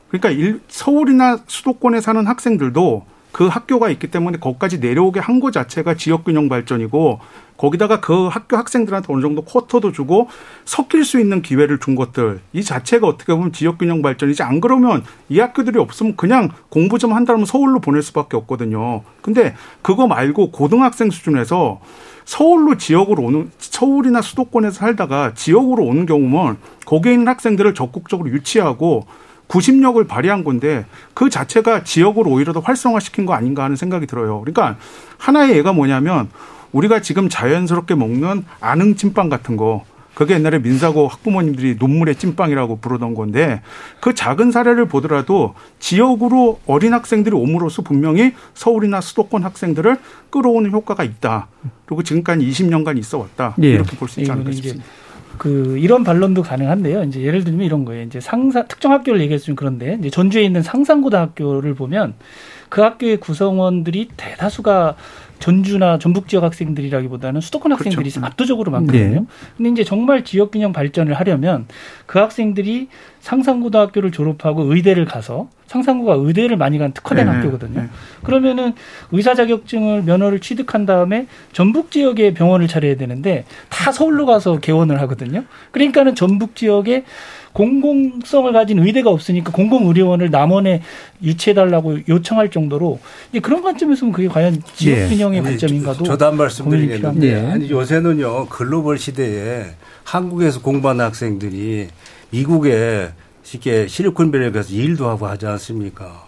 그러니까 0.08 0.30
일, 0.32 0.62
서울이나 0.68 1.40
수도권에 1.46 2.02
사는 2.02 2.26
학생들도 2.26 3.06
그 3.32 3.48
학교가 3.48 3.90
있기 3.90 4.08
때문에 4.08 4.40
거기까지 4.40 4.80
내려오게 4.80 5.20
한것 5.20 5.54
자체가 5.54 5.96
지역 5.96 6.24
균형 6.24 6.50
발전이고 6.50 7.20
거기다가 7.58 8.00
그 8.00 8.28
학교 8.28 8.56
학생들한테 8.58 9.12
어느 9.12 9.22
정도 9.22 9.42
쿼터도 9.44 9.92
주고 9.92 10.30
섞일 10.64 11.04
수 11.04 11.20
있는 11.20 11.42
기회를 11.42 11.80
준 11.80 11.96
것들 11.96 12.40
이 12.54 12.64
자체가 12.64 13.06
어떻게 13.06 13.34
보면 13.34 13.52
지역 13.52 13.78
균형 13.78 14.02
발전이지 14.02 14.44
안 14.44 14.62
그러면 14.62 15.04
이 15.28 15.40
학교들이 15.40 15.78
없으면 15.78 16.16
그냥 16.16 16.50
공부 16.70 16.98
좀 16.98 17.14
한다면 17.14 17.46
서울로 17.46 17.80
보낼 17.80 18.02
수밖에 18.02 18.38
없거든요. 18.38 19.04
근데 19.22 19.56
그거 19.82 20.08
말고 20.08 20.52
고등학생 20.52 21.10
수준에서 21.12 21.82
서울로 22.24 22.78
지역으로 22.78 23.24
오는 23.24 23.52
서울이나 23.58 24.22
수도권에서 24.22 24.76
살다가 24.78 25.34
지역으로 25.34 25.84
오는 25.84 26.06
경우면 26.06 26.58
거기에 26.86 27.14
있는 27.14 27.28
학생들을 27.28 27.74
적극적으로 27.74 28.30
유치하고 28.30 29.06
구심력을 29.50 30.02
발휘한 30.06 30.44
건데 30.44 30.86
그 31.14 31.30
자체가 31.30 31.84
지역으로 31.84 32.30
오히려 32.30 32.54
더 32.54 32.60
활성화시킨 32.60 33.26
거 33.26 33.34
아닌가 33.34 33.64
하는 33.64 33.76
생각이 33.76 34.06
들어요. 34.06 34.40
그러니까 34.42 34.78
하나의 35.18 35.58
예가 35.58 35.74
뭐냐면 35.74 36.30
우리가 36.72 37.02
지금 37.02 37.28
자연스럽게 37.30 37.96
먹는 37.96 38.46
아능 38.62 38.96
찐빵 38.96 39.28
같은 39.28 39.58
거 39.58 39.84
그게 40.14 40.36
옛날에 40.36 40.60
민사고 40.60 41.08
학부모님들이 41.08 41.78
논문의 41.80 42.14
찐빵이라고 42.16 42.80
부르던 42.80 43.16
건데 43.16 43.62
그 44.02 44.14
작은 44.14 44.52
사례를 44.52 44.86
보더라도 44.86 45.56
지역으로 45.80 46.60
어린 46.68 46.94
학생들이 46.94 47.36
옴으로써 47.36 47.82
분명히 47.82 48.34
서울이나 48.54 49.02
수도권 49.02 49.44
학생들을 49.44 49.98
끌어오는 50.30 50.70
효과가 50.72 51.04
있다. 51.04 51.48
그리고 51.86 52.04
지금까지 52.04 52.46
20년간 52.46 52.98
있어 53.00 53.18
왔다. 53.18 53.56
예. 53.64 53.70
이렇게 53.70 53.96
볼 53.98 54.10
수 54.10 54.20
있지 54.20 54.32
않을까 54.32 54.52
싶습니다. 54.52 54.86
그 55.40 55.78
이런 55.80 56.04
반론도 56.04 56.44
가능한데요. 56.44 57.04
이제 57.04 57.22
예를 57.22 57.44
들면 57.44 57.66
이런 57.66 57.86
거예요. 57.86 58.04
이제 58.04 58.20
상사 58.20 58.66
특정 58.66 58.92
학교를 58.92 59.22
좀 59.40 59.56
그런데 59.56 59.98
이제 60.00 60.10
전주에 60.10 60.44
있는 60.44 60.62
상산고등학교를 60.62 61.74
보면 61.74 62.14
그 62.68 62.82
학교의 62.82 63.18
구성원들이 63.18 64.10
대다수가 64.18 64.96
전주나 65.40 66.00
전북 66.00 66.28
지역 66.28 66.44
학생들이라기보다는 66.44 67.42
수도권 67.42 67.72
학생들이 67.72 68.10
그렇죠. 68.10 68.26
압도적으로 68.26 68.72
많거든요. 68.72 69.22
네. 69.22 69.26
근데 69.58 69.70
이제 69.70 69.84
정말 69.84 70.24
지역 70.24 70.52
균형 70.52 70.74
발전을 70.74 71.14
하려면 71.14 71.66
그 72.06 72.20
학생들이 72.20 72.90
상산고등학교를 73.22 74.12
졸업하고 74.12 74.74
의대를 74.74 75.06
가서 75.06 75.50
상산고가 75.68 76.16
의대를 76.18 76.58
많이 76.58 76.78
간 76.78 76.94
특화된 76.94 77.26
네. 77.26 77.32
학교거든요. 77.32 77.82
네. 77.82 77.88
그러면은 78.24 78.74
의사 79.12 79.36
자격증을 79.36 80.04
면허를 80.04 80.40
취득한 80.40 80.86
다음에 80.86 81.28
전북 81.54 81.92
지역에 81.92 82.34
병원을 82.34 82.68
차려야 82.68 82.96
되는데 82.96 83.46
다 83.70 83.92
서울로 83.92 84.26
가서 84.26 84.60
개원을 84.60 85.00
하거든요. 85.02 85.44
그러니까는 85.72 86.16
전북 86.16 86.56
지역에 86.56 87.04
공공성을 87.54 88.52
가진 88.54 88.80
의대가 88.80 89.10
없으니까 89.10 89.52
공공의료원을 89.52 90.30
남원에 90.30 90.82
유치해달라고 91.24 92.00
요청할 92.08 92.52
정도로 92.52 93.00
이제 93.32 93.40
그런 93.40 93.62
관점에서는 93.62 94.14
그게 94.14 94.28
과연 94.28 94.62
지역균형의 94.76 95.40
예. 95.40 95.44
관점인가도 95.44 96.04
저도 96.04 96.26
한 96.26 96.38
말씀 96.38 96.70
드리겠는데 96.70 97.28
예. 97.28 97.52
아니 97.52 97.70
요새는요 97.70 98.48
글로벌 98.48 98.98
시대에 98.98 99.66
한국에서 100.04 100.62
공부하는 100.62 101.04
학생들이 101.06 101.88
미국에 102.32 103.10
쉽게 103.44 103.88
실리콘밸리에 103.88 104.52
가서 104.52 104.74
일도 104.74 105.10
하고 105.10 105.26
하지 105.28 105.48
않습니까? 105.48 106.28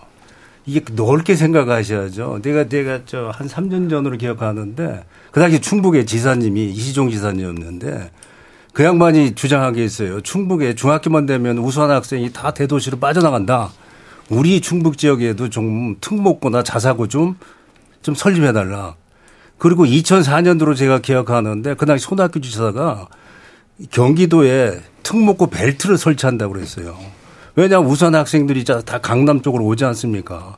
이게 0.66 0.82
넓게 0.94 1.36
생각하셔야죠. 1.36 2.40
내가 2.44 2.68
내가 2.68 3.04
저 3.06 3.32
한 3.34 3.48
3년 3.48 3.90
전으로 3.90 4.18
기억하는데 4.18 5.04
그 5.32 5.40
당시 5.40 5.60
충북의 5.60 6.06
지사님이 6.06 6.66
이시종 6.72 7.10
지사님이었는데 7.10 8.12
그 8.74 8.84
양반이 8.84 9.36
주장한 9.36 9.74
게 9.74 9.84
있어요. 9.84 10.22
충북에 10.22 10.76
중학교만 10.76 11.26
되면 11.26 11.58
우수한 11.58 11.92
학생이 11.92 12.32
다 12.32 12.52
대도시로 12.52 13.00
빠져나간다. 13.00 13.72
우리 14.30 14.62
충북 14.62 14.98
지역에도 14.98 15.50
좀 15.50 15.98
특목고나 16.00 16.64
자사고 16.64 17.08
좀, 17.08 17.36
좀 18.02 18.16
설립해달라. 18.16 18.96
그리고 19.58 19.86
2004년도로 19.86 20.76
제가 20.76 21.00
기억하는데 21.00 21.74
그 21.76 21.86
당시 21.86 22.06
손학규 22.06 22.40
지사가 22.40 23.10
경기도에 23.92 24.80
특목고 25.04 25.48
벨트를 25.48 25.98
설치한다고 25.98 26.54
그랬어요. 26.54 26.98
왜냐하면 27.56 27.90
우수한 27.90 28.16
학생들이 28.16 28.64
다 28.64 29.00
강남 29.02 29.42
쪽으로 29.42 29.66
오지 29.66 29.84
않습니까? 29.84 30.58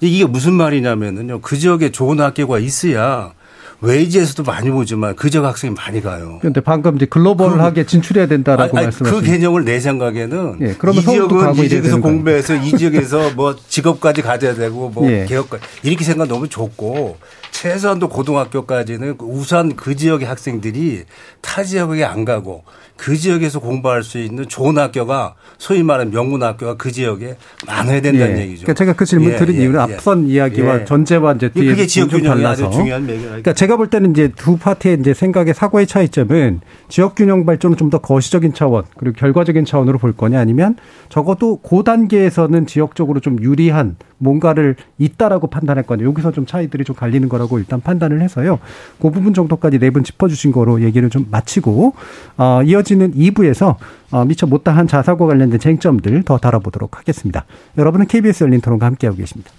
이게 0.00 0.26
무슨 0.26 0.54
말이냐면은요. 0.54 1.40
그 1.40 1.56
지역에 1.56 1.90
좋은 1.90 2.20
학교가 2.20 2.58
있어야 2.58 3.32
웨이지에서도 3.80 4.42
많이 4.44 4.70
보지만 4.70 5.14
그 5.16 5.30
지역 5.30 5.44
학생이 5.44 5.74
많이 5.74 6.00
가요. 6.00 6.38
그런데 6.40 6.60
방금 6.60 6.96
이제 6.96 7.06
글로벌하게 7.06 7.82
그, 7.82 7.88
진출해야 7.88 8.26
된다라고 8.26 8.74
말씀하신 8.74 9.20
그 9.20 9.24
개념을 9.26 9.64
내 9.64 9.80
생각에는 9.80 10.58
예, 10.60 10.74
그러면 10.78 11.02
이 11.02 11.04
지역은 11.04 11.54
이 11.56 11.68
지역에서 11.68 12.00
공부해서 12.00 12.54
이 12.54 12.76
지역에서 12.76 13.30
뭐 13.34 13.56
직업까지 13.68 14.22
가져야 14.22 14.54
되고 14.54 14.88
뭐 14.90 15.10
예. 15.10 15.26
개업까지 15.26 15.62
이렇게 15.82 16.04
생각 16.04 16.28
너무 16.28 16.48
좋고 16.48 17.16
최소한도 17.54 18.08
고등학교까지는 18.08 19.14
우선 19.20 19.76
그 19.76 19.94
지역의 19.94 20.26
학생들이 20.26 21.04
타 21.40 21.62
지역에 21.62 22.04
안 22.04 22.24
가고 22.24 22.64
그 22.96 23.16
지역에서 23.16 23.60
공부할 23.60 24.02
수 24.02 24.18
있는 24.18 24.48
좋은 24.48 24.76
학교가 24.76 25.34
소위 25.56 25.84
말하는 25.84 26.12
명문 26.12 26.42
학교가 26.42 26.76
그 26.76 26.90
지역에 26.90 27.36
많아야 27.66 28.00
된다는 28.00 28.38
예. 28.38 28.42
얘기죠. 28.42 28.62
그러니까 28.62 28.74
제가 28.74 28.92
그 28.94 29.04
질문 29.04 29.32
예, 29.32 29.36
드린 29.36 29.56
예, 29.56 29.62
이유는 29.62 29.78
예. 29.88 29.94
앞선 29.94 30.26
이야기와 30.26 30.80
예. 30.80 30.84
전제와 30.84 31.34
이제 31.34 31.48
뒤에 31.48 31.70
그게 31.70 31.86
지역 31.86 32.10
균형이 32.10 32.44
아주 32.44 32.68
중요한 32.72 33.06
매개 33.06 33.22
그러니까 33.22 33.52
제가 33.52 33.76
볼 33.76 33.88
때는 33.88 34.10
이제 34.10 34.32
두 34.34 34.56
파티의 34.56 34.98
이제 35.00 35.14
생각의 35.14 35.54
사고의 35.54 35.86
차이점은 35.86 36.60
지역 36.88 37.14
균형 37.14 37.46
발전을 37.46 37.76
좀 37.76 37.84
더 37.90 37.98
거시적인 37.98 38.54
차원 38.54 38.84
그리고 38.96 39.14
결과적인 39.16 39.64
차원으로 39.64 39.98
볼 39.98 40.12
거냐 40.12 40.40
아니면 40.40 40.76
적어도 41.08 41.56
고 41.58 41.84
단계에서는 41.84 42.66
지역적으로 42.66 43.20
좀 43.20 43.40
유리한 43.42 43.96
뭔가를 44.24 44.74
있다라고 44.98 45.46
판단할 45.46 45.84
거냐 45.84 46.04
여기서 46.04 46.32
좀 46.32 46.46
차이들이 46.46 46.82
좀 46.84 46.96
갈리는 46.96 47.28
거라고 47.28 47.58
일단 47.58 47.80
판단을 47.80 48.20
해서요. 48.22 48.58
그 49.00 49.10
부분 49.10 49.32
정도까지 49.34 49.78
네 49.78 49.90
분 49.90 50.02
짚어주신 50.02 50.50
거로 50.50 50.82
얘기를 50.82 51.08
좀 51.10 51.26
마치고 51.30 51.94
어, 52.36 52.60
이어지는 52.64 53.14
2부에서 53.14 53.76
어, 54.10 54.24
미처 54.24 54.46
못다한 54.46 54.88
자사고 54.88 55.26
관련된 55.28 55.60
쟁점들 55.60 56.24
더 56.24 56.38
다뤄보도록 56.38 56.98
하겠습니다. 56.98 57.44
여러분은 57.78 58.06
KBS 58.06 58.44
열린 58.44 58.60
토론과 58.60 58.86
함께하고 58.86 59.16
계십니다. 59.18 59.52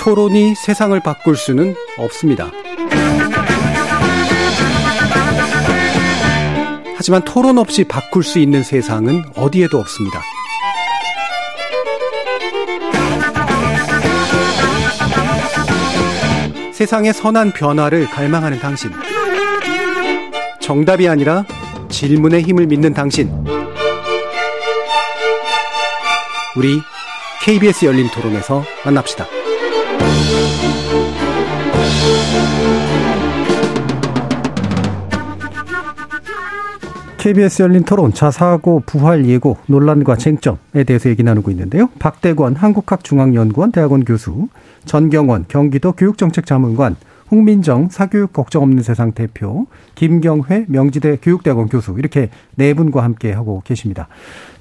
토론이 0.00 0.54
세상을 0.54 0.98
바꿀 1.00 1.36
수는 1.36 1.74
없습니다. 1.98 2.46
하지만 6.96 7.22
토론 7.24 7.58
없이 7.58 7.84
바꿀 7.84 8.22
수 8.24 8.38
있는 8.38 8.62
세상은 8.62 9.22
어디에도 9.36 9.78
없습니다. 9.78 10.20
세상의 16.78 17.12
선한 17.12 17.54
변화를 17.54 18.06
갈망하는 18.06 18.60
당신. 18.60 18.92
정답이 20.60 21.08
아니라 21.08 21.44
질문의 21.88 22.42
힘을 22.42 22.68
믿는 22.68 22.94
당신. 22.94 23.32
우리 26.56 26.80
KBS 27.42 27.84
열린 27.84 28.06
토론에서 28.12 28.62
만납시다. 28.84 29.26
KBS 37.18 37.62
열린 37.62 37.82
토론 37.82 38.14
자사고 38.14 38.84
부활 38.86 39.26
예고 39.26 39.56
논란과 39.66 40.16
쟁점에 40.16 40.84
대해서 40.86 41.10
얘기 41.10 41.24
나누고 41.24 41.50
있는데요. 41.50 41.88
박대권 41.98 42.54
한국학중앙연구원 42.54 43.72
대학원 43.72 44.04
교수, 44.04 44.46
전경원 44.88 45.44
경기도 45.46 45.92
교육정책자문관, 45.92 46.96
홍민정 47.30 47.90
사교육 47.90 48.32
걱정 48.32 48.62
없는 48.62 48.82
세상 48.82 49.12
대표, 49.12 49.66
김경회 49.94 50.64
명지대 50.66 51.18
교육대학원 51.20 51.68
교수 51.68 51.94
이렇게 51.98 52.30
네 52.56 52.72
분과 52.72 53.04
함께 53.04 53.32
하고 53.32 53.60
계십니다. 53.64 54.08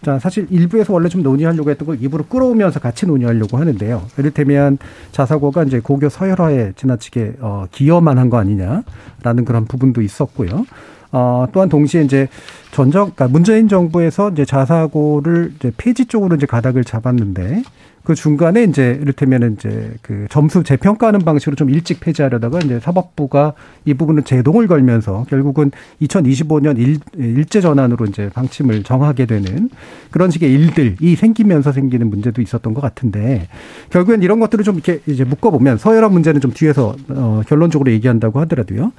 자, 0.02 0.20
사실 0.20 0.48
일부에서 0.50 0.92
원래 0.94 1.08
좀 1.08 1.24
논의하려고 1.24 1.70
했던 1.72 1.88
걸 1.88 2.04
입으로 2.04 2.26
끌어오면서 2.26 2.82
같이 2.82 3.06
논의하려고 3.08 3.58
하는데요. 3.58 4.04
이를테면 4.18 4.78
자사고가 5.14 5.64
이제 5.64 5.80
고교 5.80 6.10
서열화에 6.10 6.74
지나치게 6.76 7.38
어, 7.40 7.66
기여만 7.72 8.18
한 8.18 8.30
거 8.30 8.38
아니냐라는 8.38 9.46
그런 9.46 9.64
부분도 9.66 10.02
있었고요. 10.02 10.66
어, 11.14 11.48
또한 11.54 11.70
동시에 11.70 12.04
이제 12.04 12.28
전정, 12.72 13.12
그러니까 13.12 13.30
문재인 13.30 13.70
정부에서 13.70 14.30
이제 14.32 14.44
자사고를 14.44 15.54
이제 15.56 15.72
폐지 15.78 16.06
쪽으로 16.06 16.36
이제 16.36 16.46
가닥을 16.46 16.84
잡았는데 16.84 17.64
그 18.08 18.16
중간에 18.16 18.64
이제 18.64 18.98
이를테면 19.02 19.52
이제 19.52 19.92
그 20.02 20.28
점수 20.30 20.64
재평가하는 20.64 21.26
방식으로 21.26 21.58
좀 21.58 21.70
일찍 21.70 22.00
폐지하려다가 22.00 22.60
이제 22.60 22.80
사법부가 22.80 23.52
이 23.84 23.94
부분을 23.96 24.24
제동을 24.24 24.68
걸면서 24.68 25.26
결국은 25.28 25.72
2025년 26.02 26.80
일, 26.80 27.00
일제 27.18 27.60
전환으로 27.60 28.06
이제 28.06 28.30
방침을 28.34 28.84
정하게 28.84 29.26
되는 29.26 29.70
그런 30.10 30.32
식의 30.32 30.50
일들이 30.50 31.18
생기면서 31.18 31.74
생기는 31.74 32.10
문제도 32.10 32.42
있었던 32.42 32.74
것 32.74 32.80
같은데 32.80 33.50
결국엔 33.90 34.24
이런 34.24 34.40
것들을 34.40 34.64
좀 34.64 34.76
이렇게 34.76 35.02
이제 35.06 35.26
묶어보면 35.26 35.78
서열화 35.78 36.08
문제는 36.08 36.40
좀 36.40 36.54
뒤에서 36.54 36.96
어, 37.10 37.42
결론적으로 37.46 37.92
얘기한다고 37.92 38.40
하더라도요. 38.40 38.94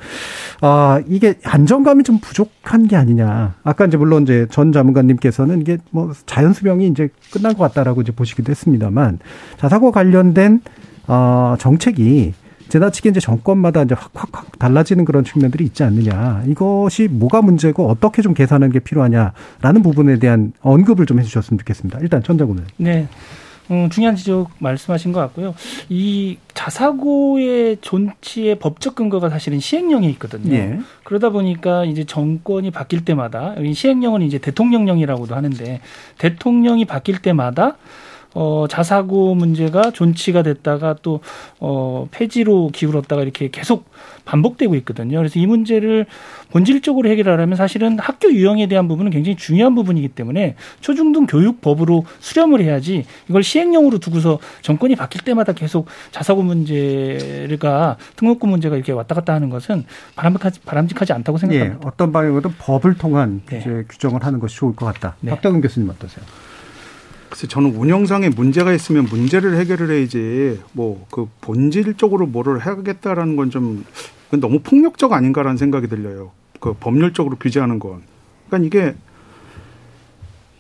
아, 0.61 1.01
이게 1.09 1.37
안정감이 1.45 2.05
좀 2.05 2.19
부족한 2.19 2.89
게 2.89 2.97
아니냐. 2.97 3.55
아까 3.63 3.87
이제 3.87 3.97
물론 3.97 4.25
이제 4.25 4.47
전 4.51 4.71
자문관님께서는 4.71 5.63
이게 5.63 5.79
뭐 5.93 6.13
자연 6.27 6.53
수명이 6.53 6.89
이제 6.89 7.09
끝난 7.33 7.55
것 7.55 7.61
같다라고 7.61 8.03
이제 8.03 8.13
보시기도 8.13 8.51
했습니다만 8.51 8.98
자사고 9.59 9.93
관련된 9.93 10.61
어, 11.07 11.57
정책이 11.59 12.35
지나치게 12.69 13.11
이제 13.11 13.21
정권마다 13.21 13.83
이제 13.83 13.95
확확확 13.95 14.59
달라지는 14.59 15.05
그런 15.05 15.25
측면들이 15.25 15.65
있지 15.65 15.83
않느냐. 15.83 16.43
이것이 16.47 17.09
뭐가 17.09 17.43
문제고 17.43 17.89
어떻게 17.89 18.23
좀 18.23 18.35
개선하는 18.35 18.73
게 18.73 18.79
필요하냐라는 18.79 19.83
부분에 19.83 20.19
대한 20.19 20.53
언급을 20.61 21.07
좀 21.07 21.19
해주셨으면 21.19 21.59
좋겠습니다. 21.59 21.99
일단 22.01 22.23
전장군은. 22.23 22.65
네. 22.77 23.09
음, 23.71 23.91
중요한 23.91 24.17
지적 24.17 24.51
말씀하신 24.59 25.13
것 25.13 25.21
같고요. 25.21 25.55
이 25.91 26.39
자사고의 26.55 27.79
존치의 27.81 28.59
법적 28.59 28.95
근거가 28.95 29.29
사실은 29.29 29.61
시행령에 29.61 30.09
있거든요. 30.11 30.55
예. 30.55 30.81
그러다 31.05 31.29
보니까 31.31 31.85
이제 31.85 32.05
정권이 32.05 32.71
바뀔 32.71 33.05
때마다 33.05 33.55
시행령은 33.75 34.23
이제 34.23 34.39
대통령령이라고도 34.39 35.35
하는데 35.35 35.81
대통령이 36.17 36.87
바뀔 36.87 37.21
때마다 37.21 37.77
어, 38.41 38.67
자사고 38.69 39.35
문제가 39.35 39.91
존치가 39.91 40.45
됐다가 40.45 40.95
또, 41.03 41.19
어, 41.59 42.07
폐지로 42.13 42.71
기울었다가 42.73 43.23
이렇게 43.23 43.51
계속 43.51 43.91
반복되고 44.27 44.77
있거든요. 44.77 45.19
그래서 45.19 45.41
이 45.41 45.47
문제를 45.47 46.07
본질적으로 46.53 47.09
해결하려면 47.09 47.57
사실은 47.57 47.99
학교 47.99 48.33
유형에 48.33 48.69
대한 48.69 48.87
부분은 48.87 49.11
굉장히 49.11 49.37
중요한 49.37 49.75
부분이기 49.75 50.07
때문에 50.11 50.55
초중등 50.81 51.27
교육법으로 51.27 52.05
수렴을 52.21 52.61
해야지 52.61 53.07
이걸 53.29 53.43
시행령으로 53.43 53.99
두고서 53.99 54.39
정권이 54.63 54.95
바뀔 54.95 55.23
때마다 55.23 55.53
계속 55.53 55.87
자사고 56.13 56.43
문제가 56.43 57.97
등록금 58.15 58.51
문제가 58.51 58.77
이렇게 58.77 58.93
왔다 58.93 59.17
갔다 59.17 59.35
하는 59.35 59.51
것은 59.51 59.85
바람직하지, 60.15 60.61
바람직하지 60.61 61.13
않다고 61.13 61.39
생각합니다. 61.39 61.75
예, 61.75 61.89
어떤 61.89 62.13
방향으로든 62.13 62.55
법을 62.59 62.99
통한 62.99 63.43
네. 63.47 63.85
규정을 63.89 64.25
하는 64.25 64.39
것이 64.39 64.57
좋을 64.57 64.77
것 64.77 64.87
같다. 64.87 65.17
네. 65.23 65.33
박덕은 65.33 65.61
교수님 65.61 65.91
어떠세요? 65.91 66.25
글쎄 67.31 67.47
저는 67.47 67.75
운영상에 67.77 68.31
문제가 68.31 68.73
있으면 68.73 69.05
문제를 69.05 69.57
해결을 69.59 69.91
해야지 69.91 70.61
뭐 70.73 71.07
그 71.11 71.29
본질적으로 71.41 72.27
뭐를 72.27 72.65
해야겠다라는 72.65 73.37
건 73.37 73.51
좀 73.51 73.85
너무 74.31 74.61
폭력적 74.61 75.13
아닌가라는 75.13 75.57
생각이 75.57 75.89
들려요. 75.89 76.33
그 76.61 76.75
법률적으로 76.79 77.37
규제하는 77.37 77.79
건. 77.79 78.03
그러니까 78.49 78.67
이게 78.67 78.95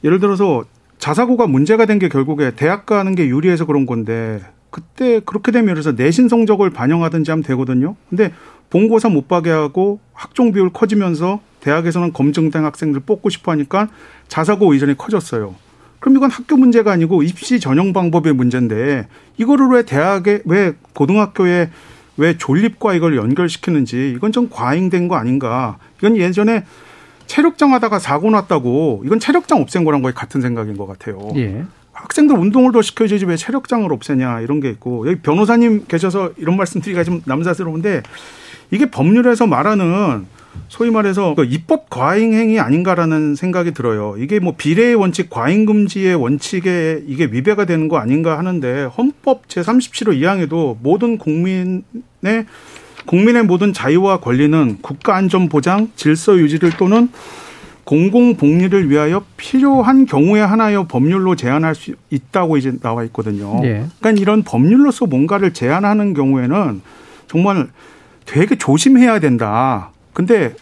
예를 0.04 0.20
들어서 0.20 0.64
자사고가 0.98 1.46
문제가 1.46 1.84
된 1.86 1.98
게 1.98 2.08
결국에 2.08 2.52
대학 2.56 2.86
가는 2.86 3.14
게 3.14 3.26
유리해서 3.28 3.66
그런 3.66 3.84
건데 3.86 4.40
그때 4.70 5.20
그렇게 5.20 5.52
되면 5.52 5.74
그래서 5.74 5.92
내신 5.92 6.28
성적을 6.28 6.70
반영하든지 6.70 7.30
하면 7.30 7.42
되거든요. 7.42 7.96
근데 8.08 8.32
본고사 8.70 9.08
못 9.10 9.28
가게 9.28 9.50
하고 9.50 10.00
학종 10.12 10.52
비율 10.52 10.70
커지면서 10.72 11.40
대학에서는 11.60 12.12
검증된 12.12 12.64
학생들 12.64 13.00
뽑고 13.02 13.28
싶어 13.30 13.52
하니까 13.52 13.88
자사고 14.28 14.72
의존이 14.72 14.96
커졌어요. 14.96 15.54
그럼 16.00 16.16
이건 16.16 16.30
학교 16.30 16.56
문제가 16.56 16.92
아니고 16.92 17.22
입시 17.22 17.60
전형 17.60 17.92
방법의 17.92 18.32
문제인데 18.32 19.08
이거를 19.36 19.66
왜 19.68 19.82
대학에 19.82 20.42
왜 20.44 20.74
고등학교에 20.94 21.70
왜 22.16 22.36
존립과 22.36 22.94
이걸 22.94 23.16
연결시키는지 23.16 24.12
이건 24.16 24.32
좀 24.32 24.48
과잉된 24.50 25.08
거 25.08 25.16
아닌가. 25.16 25.78
이건 25.98 26.16
예전에 26.16 26.64
체력장 27.26 27.72
하다가 27.74 27.98
사고 27.98 28.30
났다고 28.30 29.02
이건 29.04 29.20
체력장 29.20 29.60
없앤 29.60 29.84
거랑 29.84 30.02
거의 30.02 30.14
같은 30.14 30.40
생각인 30.40 30.76
것 30.76 30.86
같아요. 30.86 31.30
예. 31.36 31.64
학생들 31.92 32.36
운동을 32.36 32.72
더 32.72 32.80
시켜야지 32.80 33.24
왜 33.26 33.36
체력장을 33.36 33.92
없애냐 33.92 34.40
이런 34.40 34.60
게 34.60 34.70
있고 34.70 35.06
여기 35.08 35.20
변호사님 35.20 35.86
계셔서 35.88 36.32
이런 36.36 36.56
말씀 36.56 36.80
드리기가 36.80 37.04
좀 37.04 37.22
남사스러운데 37.24 38.02
이게 38.70 38.90
법률에서 38.90 39.46
말하는 39.46 40.26
소위 40.68 40.90
말해서 40.90 41.34
그 41.34 41.44
입법 41.44 41.88
과잉 41.88 42.34
행위 42.34 42.58
아닌가라는 42.60 43.34
생각이 43.34 43.72
들어요. 43.72 44.16
이게 44.18 44.38
뭐 44.38 44.54
비례의 44.56 44.94
원칙, 44.94 45.30
과잉 45.30 45.64
금지의 45.64 46.14
원칙에 46.14 47.02
이게 47.06 47.24
위배가 47.24 47.64
되는 47.64 47.88
거 47.88 47.98
아닌가 47.98 48.38
하는데 48.38 48.84
헌법 48.84 49.48
제 49.48 49.60
37호 49.60 50.20
2항에도 50.20 50.76
모든 50.82 51.16
국민의 51.18 51.82
국민의 53.06 53.44
모든 53.44 53.72
자유와 53.72 54.20
권리는 54.20 54.78
국가 54.82 55.16
안전 55.16 55.48
보장, 55.48 55.90
질서 55.96 56.36
유지를 56.36 56.72
또는 56.76 57.08
공공 57.84 58.36
복리를 58.36 58.90
위하여 58.90 59.24
필요한 59.38 60.04
경우에 60.04 60.42
하나여 60.42 60.86
법률로 60.86 61.36
제한할 61.36 61.74
수 61.74 61.94
있다고 62.10 62.58
이제 62.58 62.78
나와 62.82 63.02
있거든요. 63.04 63.60
네. 63.62 63.86
그러니까 63.98 64.20
이런 64.20 64.42
법률로서 64.42 65.06
뭔가를 65.06 65.54
제한하는 65.54 66.12
경우에는 66.12 66.82
정말 67.28 67.68
되게 68.26 68.58
조심해야 68.58 69.20
된다. 69.20 69.92
근데 70.12 70.54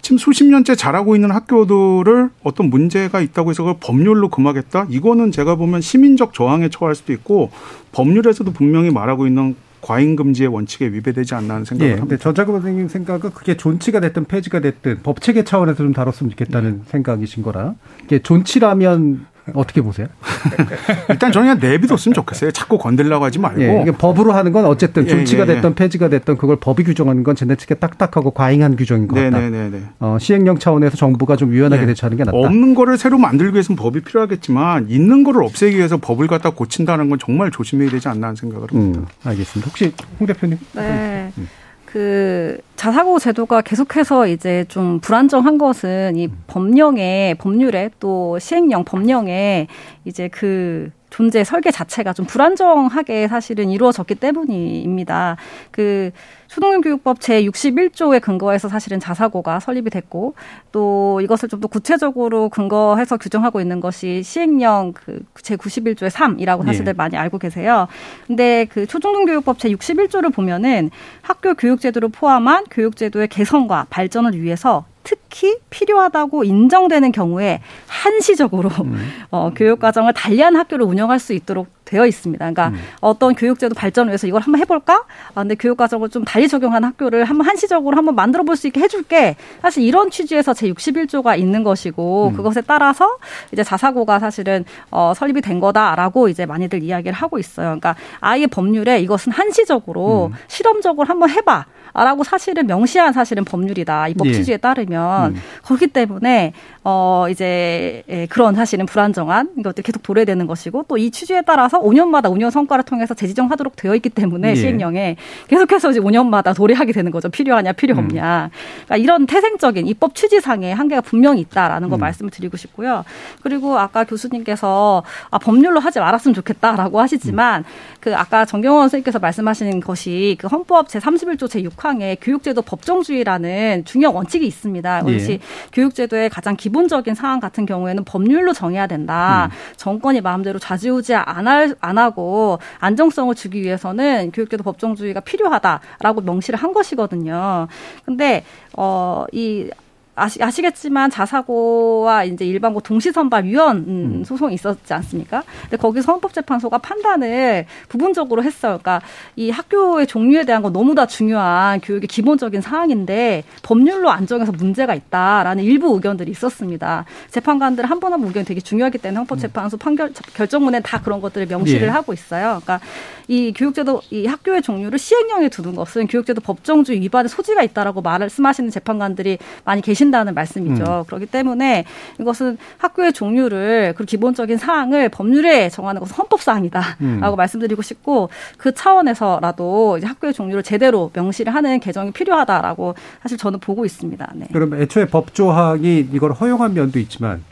지금 0.00 0.16
수십 0.18 0.44
년째 0.44 0.74
잘하고 0.74 1.16
있는 1.16 1.30
학교들을 1.30 2.30
어떤 2.42 2.70
문제가 2.70 3.20
있다고 3.20 3.50
해서 3.50 3.64
그걸 3.64 3.78
법률로 3.80 4.28
금하겠다? 4.28 4.86
이거는 4.90 5.32
제가 5.32 5.56
보면 5.56 5.80
시민적 5.80 6.34
저항에 6.34 6.68
처할 6.68 6.94
수도 6.94 7.12
있고 7.12 7.50
법률에서도 7.92 8.50
분명히 8.52 8.90
말하고 8.90 9.26
있는 9.26 9.56
과잉 9.80 10.16
금지의 10.16 10.48
원칙에 10.48 10.86
위배되지 10.86 11.34
않나 11.34 11.54
하는 11.54 11.64
생각을 11.64 11.92
예, 11.92 11.98
합니다. 11.98 12.22
전자급 12.22 12.54
선생님 12.54 12.88
생각은 12.88 13.30
그게 13.30 13.56
존치가 13.56 14.00
됐든 14.00 14.24
폐지가 14.24 14.60
됐든 14.60 15.00
법 15.02 15.20
체계 15.20 15.44
차원에서 15.44 15.78
좀 15.78 15.92
다뤘으면 15.92 16.30
좋겠다는 16.30 16.78
네. 16.78 16.90
생각이신 16.90 17.42
거라. 17.42 17.74
이게 18.04 18.20
존치라면 18.20 19.26
어떻게 19.54 19.80
보세요? 19.80 20.06
일단 21.08 21.32
저는 21.32 21.54
그냥 21.56 21.70
내비뒀으면 21.70 22.14
좋겠어요. 22.14 22.50
자꾸 22.52 22.78
건들려고 22.78 23.24
하지 23.24 23.38
말고. 23.38 23.60
예, 23.60 23.90
법으로 23.90 24.32
하는 24.32 24.52
건 24.52 24.64
어쨌든 24.66 25.06
조치가 25.06 25.44
예, 25.44 25.46
예, 25.46 25.50
예, 25.50 25.54
됐던 25.56 25.74
폐지가 25.74 26.08
됐던 26.08 26.36
그걸 26.36 26.56
법이 26.56 26.84
규정하는 26.84 27.22
건 27.22 27.36
지나치게 27.36 27.76
딱딱하고 27.76 28.30
과잉한 28.32 28.76
규정인 28.76 29.08
것 29.08 29.16
같다. 29.16 29.38
네네네. 29.38 29.82
어, 30.00 30.18
시행령 30.20 30.58
차원에서 30.58 30.96
정부가 30.96 31.36
좀 31.36 31.52
유연하게 31.52 31.82
예. 31.82 31.86
대처하는 31.86 32.16
게 32.16 32.24
낫다. 32.24 32.36
없는 32.36 32.74
거를 32.74 32.98
새로 32.98 33.18
만들기 33.18 33.54
위해서는 33.54 33.76
법이 33.76 34.00
필요하겠지만 34.00 34.86
있는 34.88 35.24
거를 35.24 35.42
없애기 35.44 35.76
위해서 35.76 35.96
법을 35.98 36.26
갖다 36.26 36.50
고친다는 36.50 37.08
건 37.08 37.18
정말 37.18 37.50
조심해야 37.50 37.90
되지 37.90 38.08
않나 38.08 38.28
하는 38.28 38.36
생각을 38.36 38.68
합니다. 38.70 39.00
음, 39.00 39.06
알겠습니다. 39.24 39.68
혹시 39.68 39.92
홍 40.18 40.26
대표님? 40.26 40.58
네. 40.74 41.32
음. 41.38 41.48
그 41.90 42.58
자사고 42.76 43.18
제도가 43.18 43.62
계속해서 43.62 44.26
이제 44.26 44.66
좀 44.68 45.00
불안정한 45.00 45.56
것은 45.56 46.16
이 46.16 46.28
법령에 46.46 47.36
법률에 47.38 47.88
또 47.98 48.38
시행령 48.38 48.84
법령에 48.84 49.68
이제 50.04 50.28
그 50.28 50.90
존재 51.08 51.44
설계 51.44 51.70
자체가 51.70 52.12
좀 52.12 52.26
불안정하게 52.26 53.28
사실은 53.28 53.70
이루어졌기 53.70 54.16
때문입니다. 54.16 55.38
그 55.70 56.10
초등교육법 56.58 57.20
제61조에 57.20 58.20
근거해서 58.20 58.68
사실은 58.68 58.98
자사고가 58.98 59.60
설립이 59.60 59.90
됐고 59.90 60.34
또 60.72 61.20
이것을 61.22 61.48
좀 61.48 61.58
더 61.58 61.66
구체적으로 61.66 62.48
근거해서 62.50 63.16
규정하고 63.16 63.60
있는 63.60 63.80
것이 63.80 64.22
시행령 64.22 64.92
그 64.92 65.24
제91조의 65.34 66.08
3이라고 66.08 66.64
사실들 66.64 66.92
예. 66.92 66.94
많이 66.96 67.16
알고 67.16 67.38
계세요. 67.40 67.88
근데 68.28 68.64
그 68.66 68.86
초중등교육법 68.86 69.58
제61조를 69.58 70.32
보면은 70.32 70.90
학교 71.20 71.54
교육제도를 71.54 72.10
포함한 72.10 72.66
교육제도의 72.70 73.26
개선과 73.26 73.86
발전을 73.90 74.40
위해서 74.40 74.84
특히 75.02 75.56
필요하다고 75.70 76.44
인정되는 76.44 77.10
경우에 77.10 77.60
한시적으로 77.88 78.68
음. 78.84 79.10
어, 79.30 79.50
교육 79.56 79.80
과정을 79.80 80.12
달리한 80.12 80.54
학교를 80.54 80.84
운영할 80.86 81.18
수 81.18 81.32
있도록 81.32 81.66
되어 81.88 82.06
있습니다. 82.06 82.38
그러니까 82.44 82.68
음. 82.68 82.80
어떤 83.00 83.34
교육제도 83.34 83.74
발전을 83.74 84.10
위해서 84.10 84.26
이걸 84.26 84.42
한번 84.42 84.60
해볼까? 84.60 85.04
아, 85.34 85.40
근데 85.40 85.54
교육 85.54 85.76
과정을 85.78 86.10
좀 86.10 86.24
달리 86.24 86.46
적용한 86.48 86.84
학교를 86.84 87.24
한번 87.24 87.46
한시적으로 87.46 87.96
한번 87.96 88.14
만들어 88.14 88.44
볼 88.44 88.58
수 88.58 88.66
있게 88.66 88.80
해줄게. 88.80 89.36
사실 89.62 89.84
이런 89.84 90.10
취지에서 90.10 90.52
제 90.52 90.68
61조가 90.70 91.38
있는 91.38 91.62
것이고 91.62 92.28
음. 92.28 92.36
그것에 92.36 92.60
따라서 92.62 93.16
이제 93.52 93.62
자사고가 93.62 94.18
사실은 94.18 94.64
어, 94.90 95.12
설립이 95.14 95.40
된 95.40 95.60
거다라고 95.60 96.28
이제 96.28 96.44
많이들 96.44 96.82
이야기를 96.82 97.12
하고 97.12 97.38
있어요. 97.38 97.66
그러니까 97.66 97.94
아예 98.20 98.46
법률에 98.46 99.00
이것은 99.00 99.32
한시적으로 99.32 100.30
음. 100.32 100.36
실험적으로 100.48 101.06
한번 101.06 101.30
해봐. 101.30 101.66
라고 101.94 102.22
사실은 102.22 102.66
명시한 102.66 103.12
사실은 103.12 103.44
법률이다. 103.44 104.08
이법 104.08 104.28
예. 104.28 104.32
취지에 104.32 104.56
따르면 104.58 105.34
음. 105.34 105.40
그렇기 105.64 105.88
때문에 105.88 106.52
어 106.90 107.26
이제 107.30 108.02
예, 108.08 108.26
그런 108.26 108.54
사실은 108.54 108.86
불안정한 108.86 109.62
것들이 109.62 109.82
계속 109.82 110.02
도래되는 110.02 110.46
것이고 110.46 110.84
또 110.86 110.98
이 110.98 111.10
취지에 111.10 111.42
따라서 111.42 111.80
5년마다 111.80 112.24
5년 112.24 112.50
성과를 112.50 112.84
통해서 112.84 113.14
재지정하도록 113.14 113.76
되어 113.76 113.94
있기 113.94 114.10
때문에 114.10 114.50
예. 114.50 114.54
시행령에 114.54 115.16
계속해서 115.46 115.90
이제 115.90 116.00
5년마다 116.00 116.54
도래하게 116.54 116.92
되는 116.92 117.10
거죠. 117.10 117.28
필요하냐 117.28 117.72
필요 117.72 117.94
음. 117.94 118.00
없냐. 118.00 118.46
음. 118.46 118.50
그러니까 118.84 118.96
이런 118.96 119.26
태생적인 119.26 119.86
입법 119.86 120.14
취지상의 120.14 120.74
한계가 120.74 121.00
분명히 121.02 121.40
있다라는 121.42 121.88
거 121.88 121.96
음. 121.96 122.00
말씀을 122.00 122.30
드리고 122.30 122.56
싶고요. 122.56 123.04
그리고 123.42 123.78
아까 123.78 124.04
교수님께서 124.04 125.04
아 125.30 125.38
법률로 125.38 125.80
하지 125.80 126.00
말았으면 126.00 126.34
좋겠다라고 126.34 127.00
하시지만 127.00 127.60
음. 127.60 127.64
그 128.00 128.16
아까 128.16 128.44
정경원 128.44 128.84
선생님께서 128.84 129.18
말씀하시는 129.18 129.80
것이 129.80 130.36
그 130.40 130.46
헌법 130.48 130.88
제 130.88 130.98
31조 130.98 131.48
제 131.48 131.62
6항에 131.62 132.18
교육제도 132.20 132.60
법정주의라는 132.62 133.84
중요한 133.84 134.16
원칙이 134.16 134.46
있습니다. 134.46 135.02
그것이 135.02 135.32
예. 135.32 135.38
교육제도의 135.72 136.30
가장 136.30 136.56
기본 136.56 136.77
적인 136.86 137.14
사항 137.14 137.40
같은 137.40 137.66
경우에는 137.66 138.04
법률로 138.04 138.52
정해야 138.52 138.86
된다. 138.86 139.46
음. 139.50 139.56
정권이 139.76 140.20
마음대로 140.20 140.58
좌지우지 140.58 141.14
안, 141.14 141.48
할, 141.48 141.74
안 141.80 141.98
하고 141.98 142.58
안정성을 142.78 143.34
주기 143.34 143.62
위해서는 143.62 144.30
교육제도 144.30 144.62
법정주의가 144.62 145.20
필요하다라고 145.20 146.20
명시를 146.20 146.58
한 146.58 146.72
것이거든요. 146.72 147.66
근데 148.04 148.44
어이 148.76 149.70
아시, 150.18 150.42
아시겠지만 150.42 151.10
자사고와 151.10 152.24
이제 152.24 152.44
일반고 152.44 152.80
동시선발 152.80 153.44
위원 153.44 153.76
음, 153.78 154.12
음. 154.20 154.24
소송이 154.24 154.54
있었지 154.54 154.92
않습니까? 154.94 155.42
근데 155.62 155.76
거기서 155.76 156.12
헌법재판소가 156.12 156.78
판단을 156.78 157.66
부분적으로 157.88 158.42
했어요. 158.42 158.78
그러니까 158.82 159.00
이 159.36 159.50
학교의 159.50 160.06
종류에 160.06 160.44
대한 160.44 160.62
건 160.62 160.72
너무 160.72 160.94
다 160.94 161.06
중요한 161.06 161.80
교육의 161.80 162.08
기본적인 162.08 162.60
사항인데 162.60 163.44
법률로 163.62 164.10
안정해서 164.10 164.50
문제가 164.52 164.94
있다라는 164.94 165.62
일부 165.64 165.94
의견들이 165.94 166.30
있었습니다. 166.32 167.04
재판관들 167.30 167.84
한 167.84 167.98
번 168.00 168.08
한 168.12 168.20
번 168.20 168.28
의견이 168.28 168.46
되게 168.46 168.60
중요하기 168.60 168.98
때문에 168.98 169.18
헌법재판소 169.18 169.76
판결 169.76 170.12
결정문에 170.34 170.80
다 170.80 171.00
그런 171.02 171.20
것들을 171.20 171.46
명시를 171.46 171.82
예. 171.88 171.90
하고 171.90 172.12
있어요. 172.14 172.60
그러니까 172.64 172.80
이 173.28 173.52
교육제도 173.54 174.00
이 174.10 174.24
학교의 174.26 174.62
종류를 174.62 174.98
시행령에 174.98 175.50
두는 175.50 175.74
것은 175.74 176.06
교육제도 176.06 176.40
법정주의 176.40 176.98
위반의 177.02 177.28
소지가 177.28 177.62
있다라고 177.62 178.00
말씀하시는 178.00 178.70
재판관들이 178.70 179.36
많이 179.64 179.82
계신 179.82 180.07
다는 180.10 180.34
말씀이죠. 180.34 180.84
음. 180.84 181.04
그렇기 181.06 181.26
때문에 181.26 181.84
이것은 182.20 182.58
학교의 182.78 183.12
종류를 183.12 183.94
그 183.96 184.04
기본적인 184.04 184.58
사항을 184.58 185.08
법률에 185.08 185.68
정하는 185.68 186.00
것은 186.00 186.16
헌법 186.16 186.40
사항이다라고 186.42 186.96
음. 187.02 187.36
말씀드리고 187.36 187.82
싶고 187.82 188.28
그 188.56 188.72
차원에서라도 188.72 189.98
이제 189.98 190.06
학교의 190.06 190.32
종류를 190.32 190.62
제대로 190.62 191.10
명시를 191.14 191.54
하는 191.54 191.80
개정이 191.80 192.12
필요하다라고 192.12 192.94
사실 193.22 193.38
저는 193.38 193.60
보고 193.60 193.84
있습니다. 193.84 194.32
네. 194.34 194.48
그럼 194.52 194.74
애초에 194.74 195.06
법 195.06 195.34
조항이 195.34 196.08
이걸 196.12 196.32
허용한 196.32 196.74
면도 196.74 196.98
있지만 196.98 197.42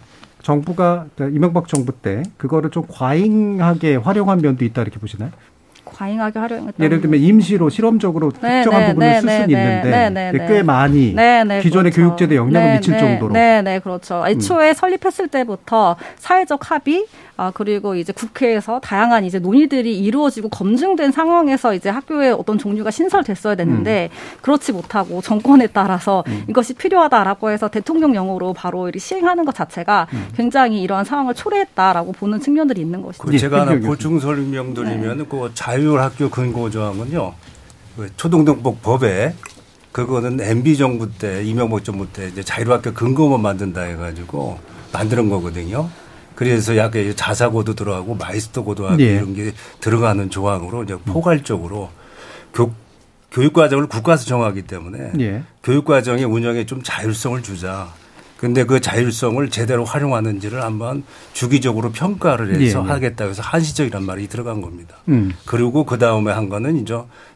정부가 0.43 1.07
그러니까 1.15 1.37
이명박 1.37 1.67
정부 1.67 1.93
때 1.93 2.23
그거를 2.37 2.71
좀 2.71 2.85
과잉하게 2.89 3.97
활용한 3.97 4.41
면도 4.41 4.65
있다 4.65 4.83
이렇게 4.83 4.99
보시나요? 4.99 5.31
과잉하게 5.97 6.39
활용했다. 6.39 6.85
예를 6.85 7.01
들면 7.01 7.21
임시로 7.21 7.71
실험적으로 7.71 8.31
네, 8.43 8.63
특정한 8.63 8.83
네, 8.83 8.89
부분을 8.89 9.09
네, 9.09 9.21
쓸 9.21 9.29
수는 9.31 9.47
네, 9.47 9.53
있는데 9.53 10.33
네, 10.33 10.47
꽤 10.47 10.63
많이 10.63 11.17
기존의 11.63 11.93
그렇죠. 11.93 12.17
교육제도에 12.17 12.37
영향을 12.37 12.75
미칠 12.75 12.99
정도로. 12.99 13.33
네, 13.33 13.63
네, 13.63 13.79
그렇죠. 13.79 14.23
애초에 14.27 14.71
음. 14.71 14.75
설립했을 14.75 15.29
때부터 15.29 15.97
사회적 16.17 16.71
합의 16.71 17.07
아, 17.39 17.51
그리고 17.53 17.95
이제 17.95 18.13
국회에서 18.13 18.81
다양한 18.81 19.25
이제 19.25 19.39
논의들이 19.39 19.99
이루어지고 19.99 20.49
검증된 20.49 21.13
상황에서 21.13 21.75
이제 21.75 21.91
학교에 21.91 22.31
어떤 22.31 22.57
종류가 22.57 22.91
신설됐어야 22.91 23.57
됐는데 23.57 24.09
음. 24.11 24.39
그렇지 24.41 24.73
못하고 24.73 25.21
정권에 25.21 25.67
따라서 25.67 26.25
음. 26.29 26.45
이것이 26.49 26.73
필요하다라고 26.75 27.51
해서 27.51 27.69
대통령령으로 27.69 28.55
바로 28.55 28.91
시행하는 28.97 29.45
것 29.45 29.55
자체가 29.55 30.07
음. 30.15 30.29
굉장히 30.35 30.81
이러한 30.81 31.05
상황을 31.05 31.35
초래했다라고 31.35 32.13
보는 32.13 32.41
측면들이 32.41 32.81
있는 32.81 33.03
것이죠. 33.03 33.25
그 33.25 33.37
제가 33.37 33.63
하나 33.63 33.79
보충 33.81 34.19
설명 34.19 34.73
드리면 34.73 35.19
네. 35.19 35.25
그 35.29 35.51
자율학교 35.53 36.31
근거 36.31 36.71
조항은요. 36.71 37.35
그 37.97 38.09
초중등법 38.17 38.83
법에 38.83 39.35
그거는 39.93 40.41
MB 40.41 40.77
정부 40.77 41.11
때 41.11 41.43
이명박 41.45 41.85
정부 41.85 42.11
때 42.11 42.29
이제 42.29 42.43
자율학교 42.43 42.93
근거만 42.93 43.41
만든다 43.41 43.83
해가지고 43.83 44.59
만드는 44.93 45.29
거거든요. 45.29 45.89
그래서 46.37 46.77
약간 46.77 47.17
자사고도 47.17 47.75
들어가고 47.75 48.15
마이스터고도 48.15 48.87
하고 48.87 49.03
예. 49.03 49.15
이런 49.15 49.35
게 49.35 49.53
들어가는 49.81 50.31
조항으로 50.31 50.85
이제 50.85 50.95
포괄적으로 50.97 51.91
교, 52.53 52.73
교육 53.33 53.55
과정을 53.55 53.87
국가에서 53.89 54.27
정하기 54.27 54.63
때문에 54.63 55.13
예. 55.19 55.43
교육 55.65 55.87
과정의 55.87 56.25
운영에 56.25 56.67
좀 56.67 56.83
자율성을 56.83 57.43
주자. 57.43 57.89
근데 58.37 58.65
그 58.65 58.81
자율성을 58.81 59.49
제대로 59.49 59.87
활용하는지를 59.87 60.63
한번 60.63 61.05
주기적으로 61.33 61.91
평가를 61.91 62.55
해서 62.55 62.81
예. 62.81 62.85
예. 62.85 62.89
하겠다 62.91 63.25
해서 63.25 63.41
한시적이란 63.41 64.05
말이 64.05 64.29
들어간 64.29 64.61
겁니다. 64.61 64.97
음. 65.09 65.33
그리고 65.47 65.85
그 65.85 65.97
다음에 65.97 66.33
한 66.33 66.51
거는 66.51 66.77
이제 66.77 66.95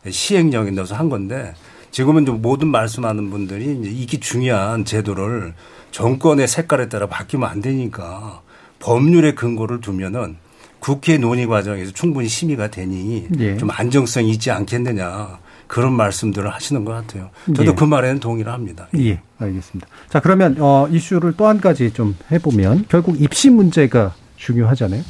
시행령에 0.08 0.72
넣어서 0.72 0.94
한 0.94 1.08
건데 1.08 1.54
지금은 1.90 2.26
좀 2.26 2.42
모든 2.42 2.68
말씀하는 2.68 3.30
분들이 3.30 3.78
이제 3.80 3.90
이게 3.90 4.20
중요한 4.20 4.84
제도를 4.84 5.54
정권의 5.90 6.46
색깔에 6.46 6.90
따라 6.90 7.06
바뀌면 7.06 7.48
안 7.48 7.62
되니까 7.62 8.42
법률의 8.80 9.34
근거를 9.34 9.80
두면은 9.80 10.36
국회 10.80 11.18
논의 11.18 11.46
과정에서 11.46 11.92
충분히 11.92 12.28
심의가 12.28 12.68
되니 12.68 13.28
예. 13.38 13.56
좀 13.56 13.68
안정성이 13.70 14.30
있지 14.30 14.50
않겠느냐 14.50 15.38
그런 15.66 15.92
말씀들을 15.92 16.52
하시는 16.52 16.84
것 16.84 16.92
같아요. 16.92 17.30
저도 17.46 17.70
예. 17.70 17.74
그 17.74 17.84
말에는 17.84 18.18
동의를 18.18 18.52
합니다. 18.52 18.88
예, 18.98 19.20
알겠습니다. 19.38 19.86
자 20.08 20.20
그러면 20.20 20.56
어, 20.58 20.88
이슈를 20.90 21.34
또 21.36 21.46
한 21.46 21.60
가지 21.60 21.92
좀 21.92 22.16
해보면 22.32 22.86
결국 22.88 23.20
입시 23.20 23.50
문제가 23.50 24.14
중요하잖아요. 24.36 25.02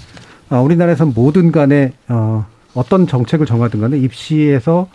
어, 0.50 0.60
우리나라에서 0.60 1.06
모든 1.06 1.52
간에 1.52 1.92
어, 2.08 2.44
어떤 2.74 3.06
정책을 3.06 3.46
정하든 3.46 3.80
간에 3.80 3.96
입시에서 3.98 4.88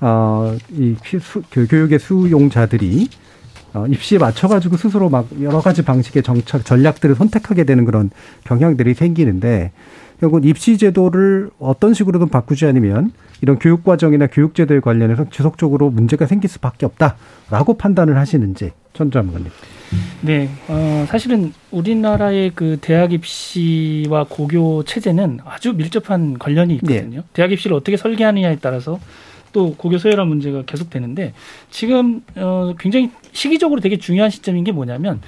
어, 0.00 0.56
이 0.70 0.96
수, 1.20 1.42
교육의 1.50 1.98
수용자들이 1.98 3.08
어, 3.72 3.86
입시에 3.86 4.18
맞춰가지고 4.18 4.76
스스로 4.76 5.08
막 5.08 5.28
여러 5.40 5.60
가지 5.60 5.82
방식의 5.82 6.22
정책 6.22 6.64
전략들을 6.64 7.14
선택하게 7.14 7.64
되는 7.64 7.84
그런 7.84 8.10
경향들이 8.44 8.94
생기는데 8.94 9.72
결국 10.20 10.44
입시 10.44 10.76
제도를 10.76 11.50
어떤 11.58 11.94
식으로든 11.94 12.28
바꾸지 12.28 12.66
않으면 12.66 13.12
이런 13.40 13.58
교육 13.58 13.84
과정이나 13.84 14.26
교육 14.26 14.54
제도에 14.54 14.80
관련해서 14.80 15.30
지속적으로 15.30 15.90
문제가 15.90 16.26
생길 16.26 16.50
수밖에 16.50 16.84
없다라고 16.84 17.74
판단을 17.78 18.18
하시는지 18.18 18.72
전주장관님. 18.92 19.50
네, 20.20 20.50
어, 20.68 21.06
사실은 21.08 21.52
우리나라의 21.70 22.52
그 22.54 22.76
대학 22.80 23.12
입시와 23.12 24.26
고교 24.28 24.84
체제는 24.84 25.38
아주 25.44 25.72
밀접한 25.72 26.38
관련이 26.38 26.74
있거든요. 26.74 27.20
네. 27.20 27.26
대학 27.32 27.50
입시를 27.50 27.74
어떻게 27.74 27.96
설계하느냐에 27.96 28.58
따라서 28.60 29.00
또 29.52 29.74
고교 29.74 29.98
서열화 29.98 30.24
문제가 30.24 30.62
계속되는데 30.62 31.32
지금 31.70 32.22
어 32.36 32.74
굉장히 32.78 33.10
시기적으로 33.32 33.80
되게 33.80 33.96
중요한 33.98 34.30
시점인 34.30 34.64
게 34.64 34.72
뭐냐면 34.72 35.20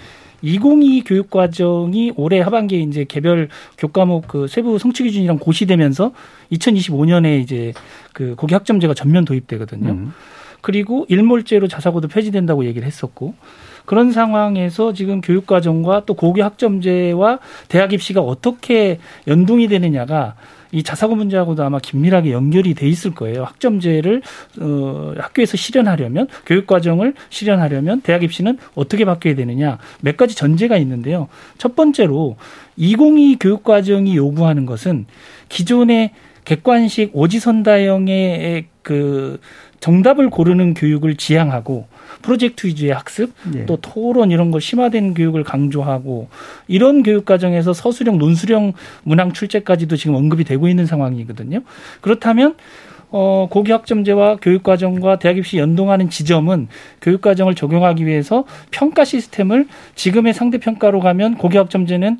2022 0.42 1.04
교육 1.04 1.30
과정이 1.30 2.12
올해 2.16 2.40
하반기에 2.40 2.80
이제 2.80 3.04
개별 3.04 3.48
교과목 3.78 4.28
그 4.28 4.46
세부 4.48 4.78
성취 4.78 5.04
기준이랑 5.04 5.38
고시되면서 5.38 6.12
2025년에 6.52 7.40
이제 7.40 7.72
그 8.12 8.34
고교 8.36 8.54
학점제가 8.56 8.94
전면 8.94 9.24
도입되거든요. 9.24 9.90
음. 9.90 10.12
그리고 10.60 11.06
일몰제로 11.08 11.68
자사고도 11.68 12.08
폐지된다고 12.08 12.64
얘기를 12.64 12.86
했었고 12.86 13.34
그런 13.84 14.12
상황에서 14.12 14.92
지금 14.92 15.20
교육과정과 15.20 16.04
또 16.06 16.14
고교 16.14 16.42
학점제와 16.42 17.40
대학 17.68 17.92
입시가 17.92 18.20
어떻게 18.20 18.98
연동이 19.26 19.68
되느냐가 19.68 20.36
이 20.72 20.82
자사고 20.82 21.14
문제하고도 21.14 21.62
아마 21.62 21.78
긴밀하게 21.78 22.32
연결이 22.32 22.74
돼 22.74 22.88
있을 22.88 23.14
거예요. 23.14 23.44
학점제를 23.44 24.22
어, 24.60 25.14
학교에서 25.18 25.56
실현하려면 25.56 26.28
교육 26.46 26.66
과정을 26.66 27.14
실현하려면 27.28 28.00
대학 28.00 28.22
입시는 28.22 28.58
어떻게 28.74 29.04
바뀌어야 29.04 29.36
되느냐 29.36 29.78
몇 30.00 30.16
가지 30.16 30.34
전제가 30.34 30.78
있는데요. 30.78 31.28
첫 31.58 31.76
번째로 31.76 32.36
2022 32.76 33.36
교육 33.38 33.64
과정이 33.64 34.16
요구하는 34.16 34.64
것은 34.66 35.06
기존의 35.50 36.12
객관식 36.44 37.10
오지선다형의 37.12 38.66
그 38.82 39.38
정답을 39.80 40.30
고르는 40.30 40.74
교육을 40.74 41.16
지향하고 41.16 41.86
프로젝트 42.20 42.66
위주의 42.66 42.92
학습, 42.92 43.32
네. 43.50 43.66
또 43.66 43.76
토론 43.80 44.30
이런 44.30 44.50
거 44.50 44.60
심화된 44.60 45.14
교육을 45.14 45.44
강조하고 45.44 46.28
이런 46.68 47.02
교육 47.02 47.24
과정에서 47.24 47.72
서술형, 47.72 48.18
논술형 48.18 48.74
문항 49.04 49.32
출제까지도 49.32 49.96
지금 49.96 50.14
언급이 50.16 50.44
되고 50.44 50.68
있는 50.68 50.86
상황이거든요. 50.86 51.60
그렇다면 52.00 52.54
어, 53.10 53.46
고교학점제와 53.50 54.36
교육과정과 54.36 55.18
대학 55.18 55.36
입시 55.36 55.58
연동하는 55.58 56.08
지점은 56.08 56.68
교육과정을 57.02 57.54
적용하기 57.54 58.06
위해서 58.06 58.44
평가 58.70 59.04
시스템을 59.04 59.68
지금의 59.94 60.32
상대평가로 60.32 61.00
가면 61.00 61.36
고교학점제는 61.36 62.18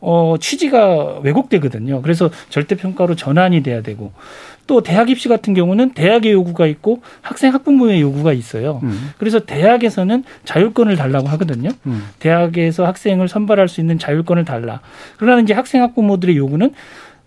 어, 0.00 0.36
취지가 0.38 1.20
왜곡되거든요. 1.24 2.02
그래서 2.02 2.30
절대평가로 2.50 3.16
전환이 3.16 3.64
돼야 3.64 3.82
되고 3.82 4.12
또 4.68 4.82
대학 4.82 5.08
입시 5.10 5.28
같은 5.28 5.54
경우는 5.54 5.94
대학의 5.94 6.30
요구가 6.32 6.66
있고 6.66 7.00
학생 7.22 7.52
학부모의 7.54 8.00
요구가 8.02 8.32
있어요. 8.34 8.80
음. 8.84 9.10
그래서 9.18 9.40
대학에서는 9.40 10.22
자율권을 10.44 10.94
달라고 10.94 11.26
하거든요. 11.28 11.70
음. 11.86 12.04
대학에서 12.20 12.86
학생을 12.86 13.26
선발할 13.28 13.66
수 13.66 13.80
있는 13.80 13.98
자율권을 13.98 14.44
달라. 14.44 14.80
그러나 15.16 15.40
이제 15.40 15.54
학생 15.54 15.82
학부모들의 15.82 16.36
요구는 16.36 16.72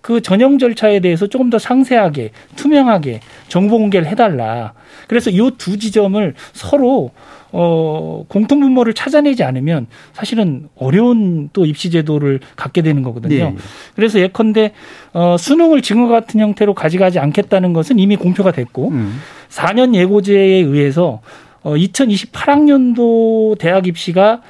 그 0.01 0.21
전형 0.21 0.57
절차에 0.59 0.99
대해서 0.99 1.27
조금 1.27 1.49
더 1.49 1.59
상세하게 1.59 2.31
투명하게 2.55 3.19
정보 3.47 3.77
공개를 3.79 4.07
해달라. 4.07 4.73
그래서 5.07 5.29
이 5.29 5.51
두 5.57 5.77
지점을 5.77 6.33
서로 6.53 7.11
어, 7.51 8.23
공통분모를 8.27 8.93
찾아내지 8.93 9.43
않으면 9.43 9.87
사실은 10.13 10.69
어려운 10.75 11.49
또 11.53 11.65
입시제도를 11.65 12.39
갖게 12.55 12.81
되는 12.81 13.03
거거든요. 13.03 13.49
네. 13.49 13.55
그래서 13.95 14.19
예컨대 14.19 14.71
어, 15.13 15.35
수능을 15.37 15.81
지금과 15.81 16.11
같은 16.11 16.39
형태로 16.39 16.73
가져가지 16.73 17.19
않겠다는 17.19 17.73
것은 17.73 17.99
이미 17.99 18.15
공표가 18.15 18.51
됐고 18.51 18.89
음. 18.89 19.19
4년 19.49 19.93
예고제에 19.95 20.61
의해서 20.61 21.21
어, 21.63 21.75
2028학년도 21.75 23.57
대학 23.57 23.87
입시가 23.87 24.41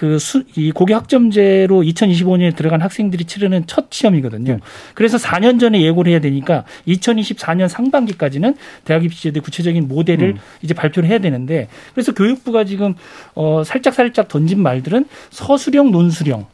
그 0.00 0.18
수, 0.18 0.44
이 0.56 0.72
고교 0.72 0.94
학점제로 0.94 1.82
2025년에 1.82 2.56
들어간 2.56 2.80
학생들이 2.80 3.26
치르는 3.26 3.64
첫 3.66 3.88
시험이거든요. 3.90 4.54
네. 4.54 4.58
그래서 4.94 5.18
4년 5.18 5.60
전에 5.60 5.82
예고를 5.82 6.10
해야 6.10 6.20
되니까 6.20 6.64
2024년 6.88 7.68
상반기까지는 7.68 8.54
대학 8.86 9.04
입시제도의 9.04 9.42
구체적인 9.42 9.88
모델을 9.88 10.28
음. 10.28 10.38
이제 10.62 10.72
발표를 10.72 11.06
해야 11.06 11.18
되는데 11.18 11.68
그래서 11.92 12.14
교육부가 12.14 12.64
지금 12.64 12.94
어, 13.34 13.62
살짝 13.62 13.92
살짝 13.92 14.28
던진 14.28 14.62
말들은 14.62 15.04
서술형 15.28 15.90
논술형 15.90 16.46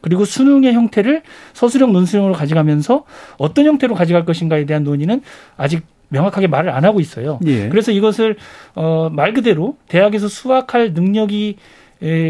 그리고 0.00 0.24
수능의 0.24 0.72
형태를 0.72 1.20
서술형 1.52 1.92
논술형으로 1.92 2.32
가져가면서 2.32 3.04
어떤 3.36 3.66
형태로 3.66 3.94
가져갈 3.94 4.24
것인가에 4.24 4.64
대한 4.64 4.82
논의는 4.82 5.20
아직 5.58 5.82
명확하게 6.08 6.46
말을 6.46 6.70
안 6.70 6.86
하고 6.86 7.00
있어요. 7.00 7.38
예. 7.44 7.68
그래서 7.68 7.92
이것을 7.92 8.36
어, 8.74 9.10
말 9.12 9.34
그대로 9.34 9.76
대학에서 9.88 10.28
수학할 10.28 10.94
능력이 10.94 11.56
에, 11.58 11.58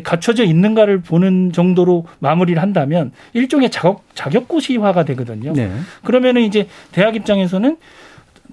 갖춰져 0.05 0.45
있는가를 0.45 1.01
보는 1.01 1.53
정도로 1.53 2.07
마무리를 2.21 2.61
한다면 2.61 3.13
일종의 3.33 3.71
자격 3.71 4.05
자격고시화가 4.15 5.05
되거든요. 5.05 5.53
네. 5.53 5.71
그러면은 6.05 6.43
이제 6.43 6.69
대학 6.93 7.17
입장에서는 7.17 7.77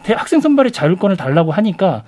대학생 0.03 0.39
선발의 0.39 0.71
자율권을 0.71 1.17
달라고 1.17 1.51
하니까 1.51 2.03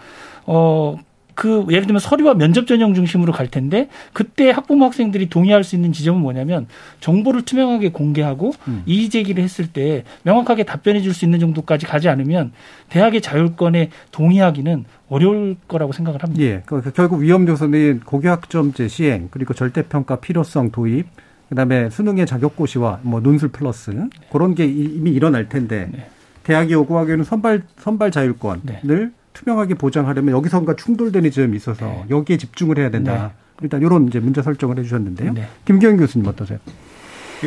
어 0.46 0.98
그 1.36 1.66
예를 1.70 1.86
들면 1.86 2.00
서류와 2.00 2.36
면접 2.36 2.68
전형 2.68 2.94
중심으로 2.94 3.32
갈 3.34 3.48
텐데 3.48 3.88
그때 4.12 4.52
학부모 4.52 4.86
학생들이 4.86 5.30
동의할 5.30 5.64
수 5.64 5.76
있는 5.76 5.94
지점은 5.94 6.22
뭐냐면 6.22 6.68
정보를 7.00 7.44
투명하게 7.44 7.90
공개하고 7.90 8.52
음. 8.68 8.84
이의 8.86 9.10
제기를 9.10 9.44
했을 9.44 9.68
때 9.68 10.04
명확하게 10.24 10.64
답변해 10.64 11.02
줄 11.02 11.14
수 11.14 11.26
있는 11.26 11.40
정도까지 11.40 11.86
가지 11.86 12.10
않으면 12.10 12.52
대학의 12.90 13.22
자율권에 13.22 13.92
동의하기는 14.12 14.86
어려울 15.10 15.56
거라고 15.68 15.92
생각을 15.94 16.24
합니다. 16.24 16.44
예. 16.44 16.64
그, 16.66 16.82
그 16.82 16.92
결국 16.92 17.22
위험 17.22 17.48
요소는 17.48 18.02
고교학점제 18.06 18.88
시행 18.88 19.28
그리고 19.32 19.54
절대평가 19.54 20.18
필요성 20.18 20.72
도입 20.72 21.06
그다음에 21.50 21.90
수능의 21.90 22.26
자격고시와 22.26 23.02
뭐 23.04 23.20
논술 23.20 23.50
플러스 23.50 23.92
그런 24.32 24.56
게 24.56 24.66
이미 24.66 25.12
일어날 25.12 25.50
텐데 25.50 25.88
네. 25.92 26.08
대학이 26.44 26.74
요구하기에는 26.74 27.24
선발 27.24 27.62
선발 27.78 28.12
자율권을 28.12 28.62
네. 28.64 29.10
투명하게 29.34 29.76
보장하려면 29.76 30.36
여기선가 30.36 30.76
충돌되는 30.76 31.32
점이 31.32 31.58
있어서 31.58 31.86
네. 31.86 32.06
여기에 32.10 32.38
집중을 32.38 32.78
해야 32.78 32.90
된다. 32.90 33.14
네. 33.14 33.44
일단 33.62 33.82
이런 33.82 34.08
이제 34.08 34.20
문제 34.20 34.42
설정을 34.42 34.78
해주셨는데요. 34.80 35.34
네. 35.34 35.48
김기현 35.66 35.98
교수님 35.98 36.28
어떠세요? 36.28 36.60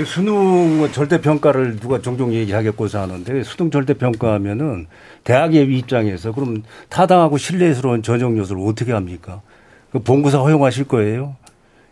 수능 0.05 0.91
절대 0.93 1.20
평가를 1.20 1.76
누가 1.80 2.03
종종 2.03 2.34
얘기하겠고서 2.34 3.01
하는데 3.01 3.43
수능 3.43 3.70
절대 3.70 3.95
평가하면은 3.95 4.89
대학의 5.24 5.74
입장에서 5.78 6.32
그럼 6.32 6.62
타당하고 6.91 7.39
신뢰스러운 7.39 8.03
전형 8.03 8.37
요소를 8.37 8.62
어떻게 8.66 8.93
합니까? 8.93 9.41
그 9.91 10.01
본고사 10.01 10.39
허용하실 10.39 10.84
거예요? 10.84 11.37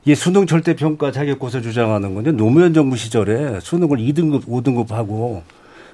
이 0.05 0.15
수능 0.15 0.47
절대 0.47 0.77
평가 0.77 1.13
자격고사 1.13 1.63
주장하는 1.63 2.15
건데 2.15 2.31
노무현 2.31 2.75
정부 2.75 2.97
시절에 2.97 3.61
수능을 3.61 3.97
2등급, 3.97 4.45
5등급 4.45 4.91
하고 4.91 5.43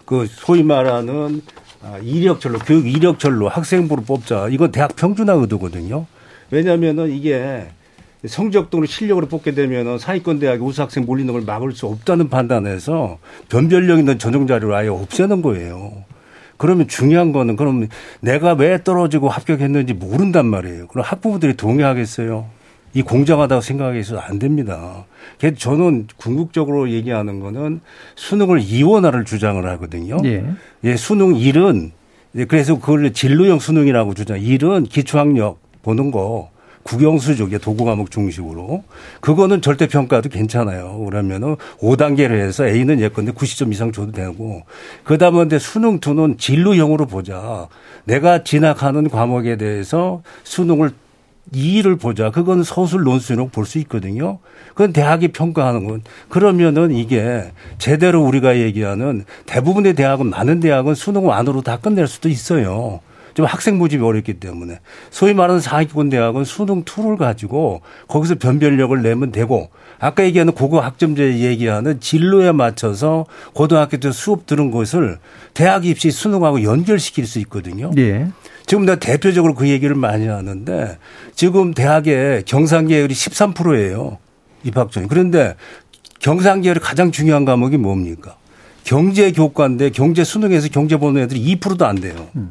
그 0.05 0.27
소위 0.29 0.65
말하는 0.65 1.43
아, 1.47 1.61
이력절로 2.03 2.59
교육 2.61 2.87
이력절로 2.87 3.49
학생부를 3.49 4.05
뽑자. 4.05 4.49
이건 4.51 4.73
대학 4.73 4.97
평준화 4.97 5.33
의도거든요. 5.35 6.07
왜냐하면은 6.51 7.11
이게 7.11 7.69
성적 8.27 8.71
또는 8.71 8.87
실력으로 8.87 9.29
뽑게 9.29 9.53
되면은 9.53 9.99
사회권 9.99 10.39
대학에 10.41 10.61
우수 10.61 10.83
학생 10.83 11.07
몰리는 11.07 11.33
걸 11.33 11.43
막을 11.43 11.73
수 11.73 11.87
없다는 11.87 12.29
판단에서 12.29 13.19
변별력 13.49 13.99
있는 13.99 14.19
전형 14.19 14.47
자료를 14.47 14.75
아예 14.75 14.89
없애는 14.89 15.41
거예요. 15.41 16.05
그러면 16.59 16.89
중요한 16.89 17.33
거는 17.33 17.57
그럼 17.57 17.89
내가 18.21 18.53
왜 18.53 18.85
떨어지고 18.85 19.31
합격했는지 19.31 19.95
모른단 19.95 20.47
말이에요. 20.47 20.89
그럼 20.89 21.05
학부모들이 21.07 21.57
동의하겠어요? 21.57 22.60
이 22.93 23.03
공정하다고 23.03 23.61
생각해서 23.61 24.19
안 24.19 24.39
됩니다. 24.39 25.05
저는 25.57 26.09
궁극적으로 26.17 26.91
얘기하는 26.91 27.41
거는 27.41 27.81
수능을 28.17 28.61
이원화를 28.61 29.25
주장을 29.25 29.65
하거든요. 29.71 30.19
예. 30.25 30.45
예, 30.85 30.97
수능 30.97 31.35
1은 31.35 31.93
그래서 32.49 32.79
그걸 32.79 33.13
진로형 33.13 33.59
수능이라고 33.59 34.15
주장. 34.15 34.39
1은 34.39 34.89
기초학력 34.89 35.59
보는 35.83 36.11
거 36.11 36.51
국영수족의 36.83 37.59
도구 37.59 37.85
과목 37.85 38.11
중심으로 38.11 38.85
그거는 39.21 39.61
절대 39.61 39.87
평가도 39.87 40.31
괜찮아요. 40.31 40.99
그러면은 41.05 41.57
5단계를 41.81 42.41
해서 42.41 42.67
A는 42.67 43.01
예컨대 43.01 43.33
90점 43.33 43.71
이상 43.73 43.93
줘도 43.93 44.13
되고 44.13 44.63
그 45.05 45.19
다음에 45.19 45.59
수능 45.59 46.01
2는 46.01 46.39
진로형으로 46.39 47.07
보자. 47.07 47.69
내가 48.05 48.43
진학하는 48.45 49.11
과목에 49.11 49.57
대해서 49.57 50.23
수능을 50.43 50.93
이의를 51.53 51.97
보자. 51.97 52.31
그건 52.31 52.63
서술 52.63 53.03
논술로 53.03 53.49
볼 53.49 53.65
수 53.65 53.79
있거든요. 53.79 54.39
그건 54.71 54.93
대학이 54.93 55.29
평가하는 55.29 55.85
건 55.85 56.03
그러면은 56.29 56.91
이게 56.93 57.53
제대로 57.79 58.23
우리가 58.25 58.59
얘기하는 58.59 59.25
대부분의 59.47 59.95
대학은 59.95 60.31
많은 60.31 60.61
대학은 60.61 60.95
수능 60.95 61.31
안으로 61.31 61.63
다 61.63 61.77
끝낼 61.79 62.07
수도 62.07 62.29
있어요. 62.29 63.01
좀 63.35 63.47
학생 63.47 63.79
모집이 63.79 64.03
어렵기 64.03 64.35
때문에 64.35 64.81
소위 65.11 65.35
말하는 65.35 65.61
상위권 65.61 66.09
대학은 66.11 66.45
수능 66.45 66.83
tool을 66.85 67.17
가지고 67.17 67.81
거기서 68.09 68.35
변별력을 68.37 69.01
내면 69.03 69.31
되고 69.31 69.71
아까 70.01 70.25
얘기하는 70.25 70.53
고교 70.53 70.81
학점제 70.81 71.39
얘기하는 71.39 72.01
진로에 72.01 72.51
맞춰서 72.51 73.27
고등학교 73.53 73.99
때 73.99 74.11
수업 74.11 74.47
들은 74.47 74.73
것을 74.73 75.19
대학 75.55 75.87
입시 75.87 76.11
수능하고 76.11 76.65
연결시킬 76.65 77.25
수 77.27 77.39
있거든요. 77.41 77.93
네. 77.95 78.29
지금 78.71 78.87
나 78.87 78.95
대표적으로 78.95 79.57
그 79.57 79.69
얘기를 79.69 79.97
많이 79.97 80.29
하는데 80.29 80.97
지금 81.35 81.75
대학의 81.75 82.45
경상계열이 82.45 83.13
13%예요. 83.13 84.19
입학 84.63 84.93
전이. 84.93 85.09
그런데 85.09 85.57
경상계열이 86.21 86.79
가장 86.79 87.11
중요한 87.11 87.45
과목이 87.45 87.79
뭡니까? 87.79 88.37
경제 88.85 89.33
교과인데 89.33 89.91
경제 89.91 90.23
수능에서 90.23 90.69
경제 90.69 90.97
보는 90.99 91.21
애들이 91.23 91.57
2%도 91.57 91.85
안 91.85 91.97
돼요. 91.97 92.29
음. 92.37 92.51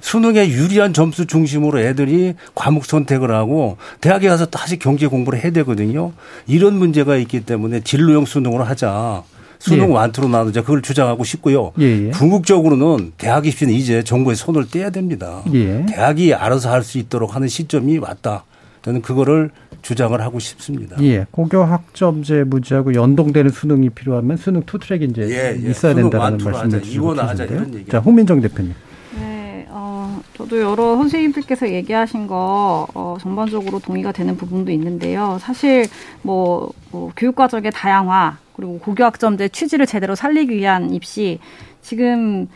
수능에 0.00 0.50
유리한 0.50 0.92
점수 0.92 1.26
중심으로 1.26 1.80
애들이 1.80 2.34
과목 2.54 2.84
선택을 2.84 3.32
하고 3.32 3.76
대학에 4.00 4.28
가서 4.28 4.46
다시 4.46 4.78
경제 4.78 5.08
공부를 5.08 5.42
해야 5.42 5.50
되거든요. 5.50 6.12
이런 6.46 6.74
문제가 6.74 7.16
있기 7.16 7.40
때문에 7.40 7.80
진로형 7.80 8.24
수능으로 8.24 8.62
하자. 8.62 9.24
수능 9.60 9.90
예. 9.90 9.92
완투로 9.92 10.26
나누자 10.28 10.62
그걸 10.62 10.80
주장하고 10.82 11.22
싶고요. 11.22 11.72
예예. 11.78 12.06
예. 12.06 12.10
궁극적으로는 12.10 13.12
대학 13.18 13.46
입시는 13.46 13.72
이제 13.74 14.02
정부의 14.02 14.34
손을 14.34 14.68
떼야 14.68 14.90
됩니다. 14.90 15.42
예. 15.52 15.84
대학이 15.86 16.34
알아서 16.34 16.70
할 16.72 16.82
수 16.82 16.98
있도록 16.98 17.36
하는 17.36 17.46
시점이 17.46 17.98
왔다. 17.98 18.44
저는 18.82 19.02
그거를 19.02 19.50
주장을 19.82 20.18
하고 20.20 20.38
싶습니다. 20.38 20.96
예. 21.02 21.26
고교 21.30 21.62
학점제 21.62 22.44
문제하고 22.44 22.94
연동되는 22.94 23.50
수능이 23.50 23.90
필요하면 23.90 24.38
수능 24.38 24.62
투트랙이 24.64 25.04
이제 25.10 25.22
예, 25.28 25.62
예. 25.62 25.70
있어야 25.70 25.94
된다는 25.94 26.38
말씀을 26.42 26.82
주시고 26.82 27.12
계신데요. 27.14 27.84
자, 27.90 27.98
홍민정 27.98 28.40
대표님. 28.40 28.74
네, 29.18 29.66
어, 29.68 30.20
저도 30.38 30.58
여러 30.58 30.96
선생님들께서 30.96 31.68
얘기하신 31.70 32.26
거 32.26 32.86
어, 32.94 33.18
전반적으로 33.20 33.78
동의가 33.78 34.12
되는 34.12 34.36
부분도 34.38 34.72
있는데요. 34.72 35.36
사실 35.42 35.86
뭐, 36.22 36.70
뭐 36.90 37.12
교육 37.14 37.34
과정의 37.36 37.70
다양화 37.72 38.38
그리고 38.60 38.78
고교학점제 38.78 39.48
취지를 39.48 39.86
제대로 39.86 40.14
살리기 40.14 40.54
위한 40.54 40.92
입시 40.92 41.40
지금 41.80 42.46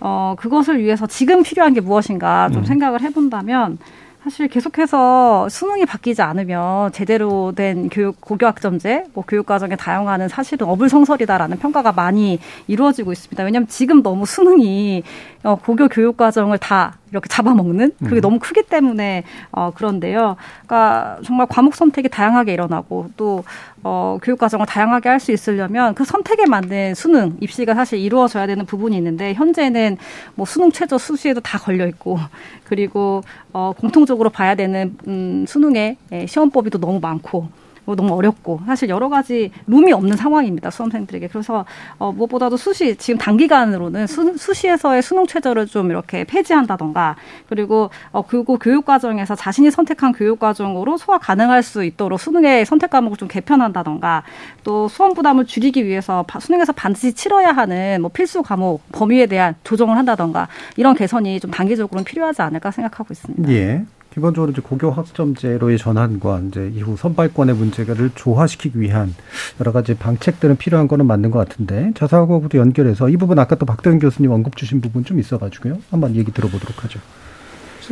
어, 0.00 0.34
그것을 0.38 0.82
위해서 0.82 1.06
지금 1.06 1.42
필요한 1.42 1.74
게 1.74 1.82
무엇인가 1.82 2.48
좀 2.50 2.62
음. 2.62 2.64
생각을 2.64 3.02
해본다면 3.02 3.78
사실 4.22 4.48
계속해서 4.48 5.48
수능이 5.48 5.86
바뀌지 5.86 6.20
않으면 6.22 6.92
제대로 6.92 7.52
된 7.52 7.88
교육 7.88 8.20
고교학점제, 8.20 9.04
뭐 9.14 9.24
교육과정에 9.26 9.76
다양화는 9.76 10.28
사실은 10.28 10.66
어불성설이다라는 10.66 11.58
평가가 11.58 11.92
많이 11.92 12.38
이루어지고 12.66 13.12
있습니다. 13.12 13.42
왜냐하면 13.44 13.66
지금 13.68 14.02
너무 14.02 14.26
수능이 14.26 15.02
어, 15.42 15.56
고교 15.56 15.88
교육과정을 15.88 16.58
다 16.58 16.98
이렇게 17.10 17.28
잡아먹는 17.28 17.92
그게 18.00 18.16
음. 18.16 18.20
너무 18.20 18.38
크기 18.38 18.62
때문에 18.62 19.24
어, 19.52 19.70
그런데요. 19.74 20.36
그러니까 20.66 21.18
정말 21.24 21.46
과목 21.46 21.74
선택이 21.74 22.08
다양하게 22.08 22.52
일어나고 22.52 23.10
또 23.16 23.44
어, 23.82 24.18
교육 24.22 24.38
과정을 24.38 24.66
다양하게 24.66 25.08
할 25.08 25.20
수 25.20 25.32
있으려면 25.32 25.94
그 25.94 26.04
선택에 26.04 26.46
맞는 26.46 26.94
수능 26.94 27.36
입시가 27.40 27.74
사실 27.74 27.98
이루어져야 27.98 28.46
되는 28.46 28.64
부분이 28.64 28.96
있는데 28.96 29.34
현재는 29.34 29.98
뭐 30.34 30.46
수능 30.46 30.72
최저 30.72 30.96
수시에도 30.98 31.40
다 31.40 31.58
걸려 31.58 31.86
있고 31.86 32.18
그리고 32.64 33.22
어, 33.52 33.72
공통적으로 33.76 34.30
봐야 34.30 34.54
되는 34.54 34.96
음, 35.06 35.44
수능의 35.46 35.96
예, 36.12 36.26
시험법이 36.26 36.70
또 36.70 36.78
너무 36.78 37.00
많고 37.00 37.40
뭐 37.42 37.50
너무 37.96 38.14
어렵고 38.14 38.60
사실 38.66 38.88
여러 38.88 39.08
가지 39.08 39.50
룸이 39.66 39.92
없는 39.92 40.16
상황입니다 40.16 40.70
수험생들에게 40.70 41.28
그래서 41.28 41.64
어, 41.98 42.12
무엇보다도 42.12 42.56
수시 42.56 42.96
지금 42.96 43.18
단기간으로는 43.18 44.06
수, 44.06 44.36
수시에서의 44.36 45.02
수능 45.02 45.26
최저를 45.26 45.66
좀 45.66 45.90
이렇게 45.90 46.24
폐지한다던가 46.24 47.16
그리고 47.48 47.90
어, 48.12 48.22
그리고 48.22 48.58
교육 48.58 48.84
과정에서 48.84 49.34
자신이 49.34 49.70
선택한 49.70 50.12
교육 50.12 50.38
과정으로 50.38 50.96
소화 50.96 51.18
가능할 51.18 51.62
수 51.62 51.84
있도록 51.84 52.20
수능의 52.20 52.66
선택 52.66 52.90
과목을 52.90 53.16
좀 53.16 53.28
개편한다던가 53.28 54.22
또 54.64 54.88
수험 54.88 55.14
부담을 55.14 55.46
줄이기 55.46 55.86
위해서 55.86 56.24
수능에서 56.38 56.72
반드시 56.72 57.12
치러야 57.12 57.52
하는 57.52 58.00
뭐 58.00 58.10
필수 58.10 58.42
과목 58.42 58.82
범위에 58.92 59.26
대한 59.26 59.54
조정을 59.64 59.96
한다던가 59.96 60.48
이런 60.76 60.94
개선이 60.94 61.40
좀 61.40 61.50
단기적으로는 61.50 62.04
필요하지 62.04 62.42
않을까 62.42 62.70
생각하고 62.70 63.12
있습니다. 63.12 63.50
예. 63.52 63.84
기본적으로 64.12 64.50
이제 64.50 64.60
고교 64.60 64.90
학점제로의 64.90 65.78
전환과 65.78 66.40
이제 66.48 66.72
이후 66.74 66.96
선발권의 66.96 67.54
문제를 67.54 68.10
조화시키기 68.14 68.80
위한 68.80 69.14
여러 69.60 69.70
가지 69.72 69.94
방책들은 69.94 70.56
필요한 70.56 70.88
거는 70.88 71.06
맞는 71.06 71.30
것 71.30 71.38
같은데 71.38 71.92
자사고하고도 71.94 72.58
연결해서 72.58 73.08
이 73.08 73.16
부분 73.16 73.38
아까 73.38 73.54
또 73.54 73.66
박대현 73.66 74.00
교수님 74.00 74.32
언급 74.32 74.56
주신 74.56 74.80
부분 74.80 75.04
좀 75.04 75.20
있어가지고요. 75.20 75.78
한번 75.90 76.16
얘기 76.16 76.32
들어보도록 76.32 76.84
하죠. 76.84 77.00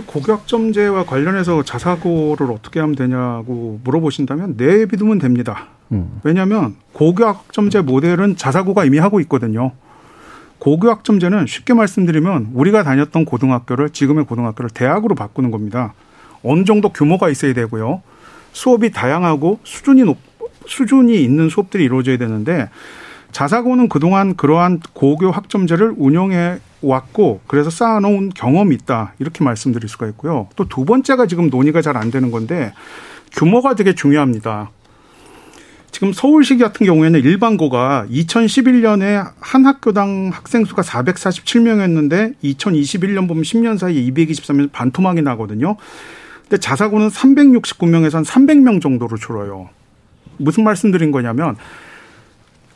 고교 0.07 0.33
학점제와 0.33 1.05
관련해서 1.05 1.65
자사고를 1.65 2.53
어떻게 2.53 2.79
하면 2.79 2.95
되냐고 2.95 3.81
물어보신다면 3.83 4.55
내비두면 4.57 5.19
됩니다. 5.19 5.69
음. 5.91 6.21
왜냐하면 6.23 6.77
고교 6.93 7.25
학점제 7.25 7.83
모델은 7.83 8.37
자사고가 8.37 8.85
이미 8.85 8.99
하고 8.99 9.21
있거든요. 9.21 9.73
고교 10.59 10.89
학점제는 10.91 11.47
쉽게 11.47 11.75
말씀드리면 11.75 12.51
우리가 12.55 12.83
다녔던 12.83 13.25
고등학교를 13.25 13.91
지금의 13.91 14.25
고등학교를 14.25 14.71
대학으로 14.71 15.15
바꾸는 15.15 15.51
겁니다. 15.51 15.95
어느 16.43 16.65
정도 16.65 16.89
규모가 16.91 17.29
있어야 17.31 17.53
되고요. 17.55 18.03
수업이 18.53 18.91
다양하고 18.91 19.61
수준이 19.65 20.03
높, 20.05 20.19
수준이 20.67 21.23
있는 21.23 21.49
수업들이 21.49 21.85
이루어져야 21.85 22.19
되는데 22.19 22.69
자사고는 23.33 23.89
그동안 23.89 24.37
그러한 24.37 24.81
고교 24.95 25.31
학점제를 25.31 25.95
운영해 25.97 26.59
왔고 26.81 27.41
그래서 27.47 27.71
쌓아놓은 27.71 28.31
경험이 28.31 28.75
있다 28.77 29.15
이렇게 29.19 29.45
말씀드릴 29.45 29.89
수가 29.89 30.07
있고요. 30.09 30.49
또 30.57 30.65
두 30.65 30.85
번째가 30.85 31.27
지금 31.27 31.51
논의가 31.51 31.83
잘 31.83 31.97
안 31.97 32.11
되는 32.11 32.31
건데 32.31 32.73
규모가 33.33 33.75
되게 33.75 33.95
중요합니다. 33.95 34.71
지금 35.91 36.13
서울시 36.13 36.59
같은 36.59 36.87
경우에는 36.87 37.21
일반고가 37.21 38.07
2011년에 38.11 39.33
한 39.41 39.67
학교당 39.67 40.31
학생 40.33 40.65
수가 40.65 40.83
447명이었는데 40.83 42.35
2021년 42.45 43.27
보면 43.27 43.43
10년 43.43 43.79
사이에 43.79 44.03
223명 44.11 44.71
반토막이 44.71 45.23
나거든요. 45.23 45.77
근데 46.49 46.59
자사고는 46.59 47.09
369명에서 47.09 48.15
한 48.15 48.25
300명 48.25 48.81
정도로 48.81 49.19
줄어요. 49.19 49.69
무슨 50.39 50.65
말씀드린 50.65 51.13
거냐면 51.13 51.57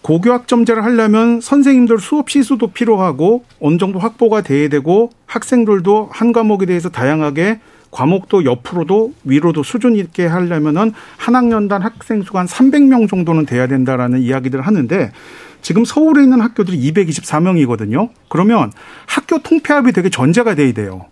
고교학점제를 0.03 0.85
하려면 0.85 1.41
선생님들 1.41 1.99
수업 1.99 2.29
시수도 2.29 2.69
필요하고 2.69 3.45
어느 3.61 3.79
정도 3.79 3.99
확보가 3.99 4.43
돼야 4.43 4.69
되고 4.69 5.11
학생들도 5.27 6.11
한 6.13 6.33
과목에 6.33 6.67
대해서 6.67 6.91
다양하게 6.91 7.61
과목도 7.93 8.45
옆으로도 8.45 9.13
위로도 9.25 9.63
수준 9.63 9.97
있게 9.97 10.27
하려면은 10.27 10.93
한 11.17 11.35
학년당 11.35 11.83
학생 11.83 12.23
수가 12.23 12.41
한 12.41 12.47
300명 12.47 13.09
정도는 13.09 13.47
돼야 13.47 13.67
된다라는 13.67 14.21
이야기들을 14.21 14.67
하는데 14.67 15.13
지금 15.61 15.85
서울에 15.85 16.25
있는 16.25 16.41
학교들이 16.41 16.79
224명이거든요. 16.93 18.09
그러면 18.29 18.73
학교 19.07 19.39
통폐합이 19.39 19.93
되게 19.93 20.11
전제가 20.11 20.55
돼야 20.55 20.73
돼요. 20.73 21.07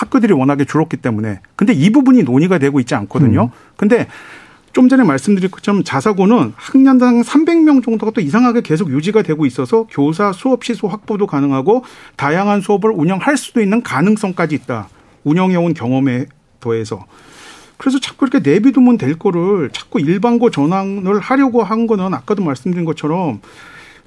학교들이 0.00 0.32
워낙에 0.32 0.64
줄었기 0.64 0.96
때문에. 0.96 1.40
근데 1.56 1.74
이 1.74 1.90
부분이 1.90 2.22
논의가 2.22 2.58
되고 2.58 2.80
있지 2.80 2.94
않거든요. 2.94 3.44
음. 3.44 3.48
근데 3.76 4.08
좀 4.72 4.88
전에 4.88 5.02
말씀드린 5.04 5.50
것처럼 5.50 5.84
자사고는 5.84 6.54
학년당 6.56 7.22
300명 7.22 7.84
정도가 7.84 8.12
또 8.12 8.20
이상하게 8.20 8.62
계속 8.62 8.90
유지가 8.90 9.22
되고 9.22 9.44
있어서 9.44 9.86
교사 9.90 10.32
수업 10.32 10.64
시소 10.64 10.88
확보도 10.88 11.26
가능하고 11.26 11.84
다양한 12.16 12.60
수업을 12.62 12.92
운영할 12.92 13.36
수도 13.36 13.60
있는 13.60 13.82
가능성까지 13.82 14.54
있다. 14.54 14.88
운영해온 15.24 15.74
경험에 15.74 16.26
더해서. 16.60 17.04
그래서 17.76 17.98
자꾸 17.98 18.26
이렇게 18.26 18.48
내비두면 18.48 18.96
될 18.96 19.18
거를 19.18 19.70
자꾸 19.70 20.00
일반고 20.00 20.50
전환을 20.50 21.18
하려고 21.18 21.62
한 21.62 21.86
거는 21.86 22.14
아까도 22.14 22.42
말씀드린 22.42 22.84
것처럼 22.84 23.40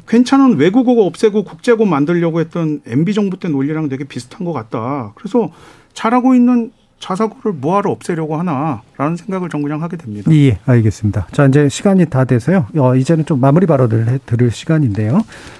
괜찮은 0.07 0.57
외국어가 0.57 1.01
없애고 1.03 1.43
국제고 1.43 1.85
만들려고 1.85 2.39
했던 2.39 2.81
MB 2.85 3.13
정부 3.13 3.37
때 3.39 3.47
논리랑 3.47 3.89
되게 3.89 4.03
비슷한 4.03 4.45
것 4.45 4.53
같다. 4.53 5.13
그래서 5.15 5.51
잘하고 5.93 6.35
있는 6.35 6.71
자사고를 6.99 7.57
뭐하러 7.59 7.91
없애려고 7.91 8.37
하나라는 8.37 9.17
생각을 9.17 9.49
전 9.49 9.61
그냥 9.61 9.83
하게 9.83 9.97
됩니다. 9.97 10.31
예, 10.33 10.57
알겠습니다. 10.65 11.27
자, 11.33 11.45
이제 11.47 11.67
시간이 11.67 12.05
다 12.05 12.23
돼서요. 12.23 12.65
어, 12.77 12.95
이제는 12.95 13.25
좀 13.25 13.41
마무리 13.41 13.65
발언을 13.65 14.07
해 14.07 14.19
드릴 14.25 14.51
시간인데요. 14.51 15.19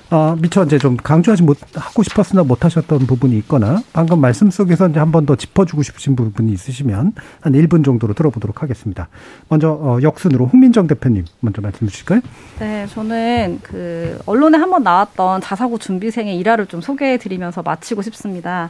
어, 0.10 0.38
미처 0.40 0.64
이제 0.64 0.78
좀 0.78 0.96
강조하지 0.96 1.44
못, 1.44 1.58
하고 1.76 2.02
싶었으나 2.04 2.44
못 2.44 2.64
하셨던 2.64 3.00
부분이 3.00 3.36
있거나 3.40 3.82
방금 3.92 4.22
말씀 4.22 4.50
속에서 4.52 4.88
이제 4.88 5.00
한 5.00 5.12
번 5.12 5.26
더 5.26 5.36
짚어주고 5.36 5.84
싶으신 5.84 6.16
부분이 6.16 6.50
있으시면 6.54 7.14
한 7.42 7.54
1분 7.54 7.84
정도로 7.84 8.14
들어보도록 8.14 8.62
하겠습니다. 8.64 9.10
먼저, 9.50 9.70
어, 9.72 10.00
역순으로 10.02 10.46
홍민정 10.48 10.88
대표님 10.88 11.26
먼저 11.42 11.62
말씀 11.62 11.88
주실까요? 11.88 12.22
네, 12.60 12.88
저는 12.88 13.60
그 13.64 14.18
언론에 14.26 14.58
한 14.58 14.70
번 14.70 14.84
나왔던 14.84 15.42
자사고 15.42 15.78
준비생의 15.78 16.38
일화를 16.38 16.68
좀 16.68 16.80
소개해 16.80 17.18
드리면서 17.18 17.62
마치고 17.64 18.02
싶습니다. 18.04 18.70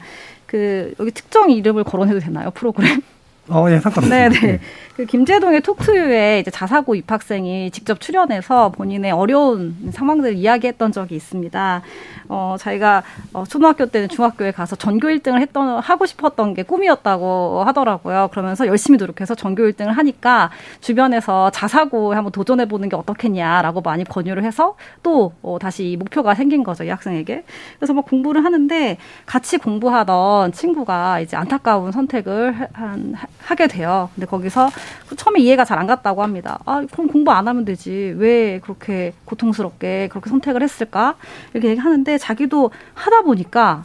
그 0.53 0.93
여기 0.99 1.09
특정 1.09 1.49
이름을 1.49 1.83
거론해도 1.83 2.19
되나요 2.19 2.51
프로그램? 2.51 3.01
어, 3.49 3.65
예, 3.69 3.79
상관없습니다. 3.79 4.29
네네. 4.29 4.39
네. 4.39 4.59
그 4.95 5.05
김재동의 5.05 5.61
톡투유에 5.61 6.39
이제 6.39 6.51
자사고 6.51 6.93
입학생이 6.93 7.71
직접 7.71 7.99
출연해서 7.99 8.69
본인의 8.69 9.11
어려운 9.11 9.75
상황들을 9.91 10.35
이야기했던 10.35 10.91
적이 10.91 11.15
있습니다. 11.15 11.81
어, 12.29 12.55
자기가 12.59 13.03
어, 13.33 13.43
초등학교 13.43 13.87
때는 13.87 14.07
중학교에 14.07 14.51
가서 14.51 14.75
전교 14.75 15.07
1등을 15.07 15.41
했던 15.41 15.79
하고 15.79 16.05
싶었던 16.05 16.53
게 16.53 16.61
꿈이었다고 16.63 17.63
하더라고요. 17.65 18.29
그러면서 18.31 18.67
열심히 18.67 18.97
노력해서 18.97 19.33
전교 19.33 19.63
1등을 19.63 19.87
하니까 19.87 20.51
주변에서 20.79 21.49
자사고에 21.49 22.15
한번 22.15 22.31
도전해 22.31 22.67
보는 22.67 22.87
게 22.87 22.95
어떻겠냐라고 22.95 23.81
많이 23.81 24.03
권유를 24.03 24.43
해서 24.43 24.75
또 25.01 25.33
어, 25.41 25.57
다시 25.59 25.97
목표가 25.97 26.35
생긴 26.35 26.63
거죠 26.63 26.83
이 26.83 26.89
학생에게. 26.89 27.43
그래서 27.79 27.93
막 27.93 28.05
공부를 28.05 28.45
하는데 28.45 28.97
같이 29.25 29.57
공부하던 29.57 30.51
친구가 30.51 31.19
이제 31.19 31.35
안타까운 31.35 31.91
선택을 31.91 32.69
한, 32.73 33.15
하게 33.45 33.67
돼요. 33.67 34.09
근데 34.15 34.25
거기서 34.25 34.69
처음에 35.17 35.39
이해가 35.41 35.65
잘 35.65 35.73
안 35.73 35.87
갔다고 35.87 36.23
합니다. 36.23 36.59
아, 36.65 36.85
그럼 36.91 37.07
공부 37.07 37.31
안 37.31 37.47
하면 37.47 37.65
되지. 37.65 38.13
왜 38.17 38.59
그렇게 38.59 39.13
고통스럽게 39.25 40.07
그렇게 40.11 40.29
선택을 40.29 40.61
했을까? 40.61 41.15
이렇게 41.53 41.69
얘기하는데 41.69 42.17
자기도 42.19 42.71
하다 42.93 43.23
보니까 43.23 43.83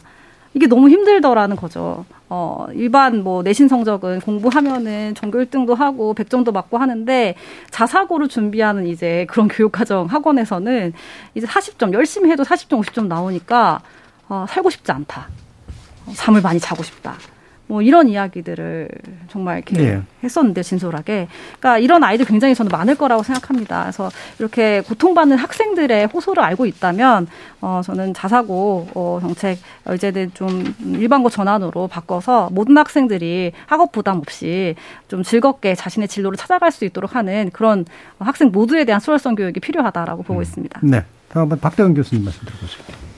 이게 0.53 0.67
너무 0.67 0.89
힘들더라는 0.89 1.55
거죠. 1.55 2.05
어, 2.29 2.67
일반 2.73 3.23
뭐 3.23 3.41
내신 3.41 3.67
성적은 3.67 4.21
공부하면은 4.21 5.15
전교 5.15 5.39
1등도 5.39 5.75
하고 5.75 6.13
100점도 6.13 6.51
맞고 6.53 6.77
하는데 6.77 7.35
자사고를 7.71 8.27
준비하는 8.29 8.85
이제 8.85 9.25
그런 9.29 9.47
교육과정 9.49 10.05
학원에서는 10.05 10.93
이제 11.35 11.47
40점, 11.47 11.91
열심히 11.93 12.29
해도 12.31 12.43
40점, 12.43 12.83
50점 12.83 13.07
나오니까 13.07 13.81
어, 14.29 14.45
살고 14.47 14.69
싶지 14.69 14.91
않다. 14.91 15.27
잠을 16.15 16.41
많이 16.41 16.59
자고 16.59 16.83
싶다. 16.83 17.15
뭐 17.69 17.83
이런 17.83 18.09
이야기들을 18.09 18.89
정말 19.29 19.57
이렇게 19.57 19.77
네. 19.77 20.01
했었는데 20.23 20.63
진솔하게 20.63 21.27
그러니까 21.59 21.77
이런 21.77 22.03
아이들 22.03 22.25
굉장히 22.25 22.55
저는 22.55 22.69
많을 22.71 22.95
거라고 22.95 23.21
생각합니다. 23.21 23.83
그래서 23.83 24.09
이렇게 24.39 24.81
고통받는 24.81 25.37
학생들의 25.37 26.07
호소를 26.07 26.43
알고 26.43 26.65
있다면 26.65 27.27
어 27.61 27.81
저는 27.85 28.15
자사고 28.15 28.87
어 28.95 29.19
정책 29.21 29.59
이제는 29.93 30.31
좀 30.33 30.73
일반고 30.83 31.29
전환으로 31.29 31.87
바꿔서 31.87 32.49
모든 32.51 32.75
학생들이 32.75 33.51
학업 33.67 33.91
부담 33.91 34.17
없이 34.17 34.73
좀 35.07 35.21
즐겁게 35.21 35.75
자신의 35.75 36.07
진로를 36.07 36.37
찾아갈 36.37 36.71
수 36.71 36.85
있도록 36.85 37.15
하는 37.15 37.51
그런 37.53 37.85
학생 38.17 38.49
모두에 38.51 38.83
대한 38.83 38.99
수월성 38.99 39.35
교육이 39.35 39.59
필요하다라고 39.59 40.23
보고 40.23 40.39
음. 40.39 40.41
있습니다. 40.41 40.79
네. 40.81 41.05
다음은 41.29 41.59
박대원 41.59 41.93
교수님 41.93 42.25
말씀 42.25 42.43
들어보죠. 42.47 43.08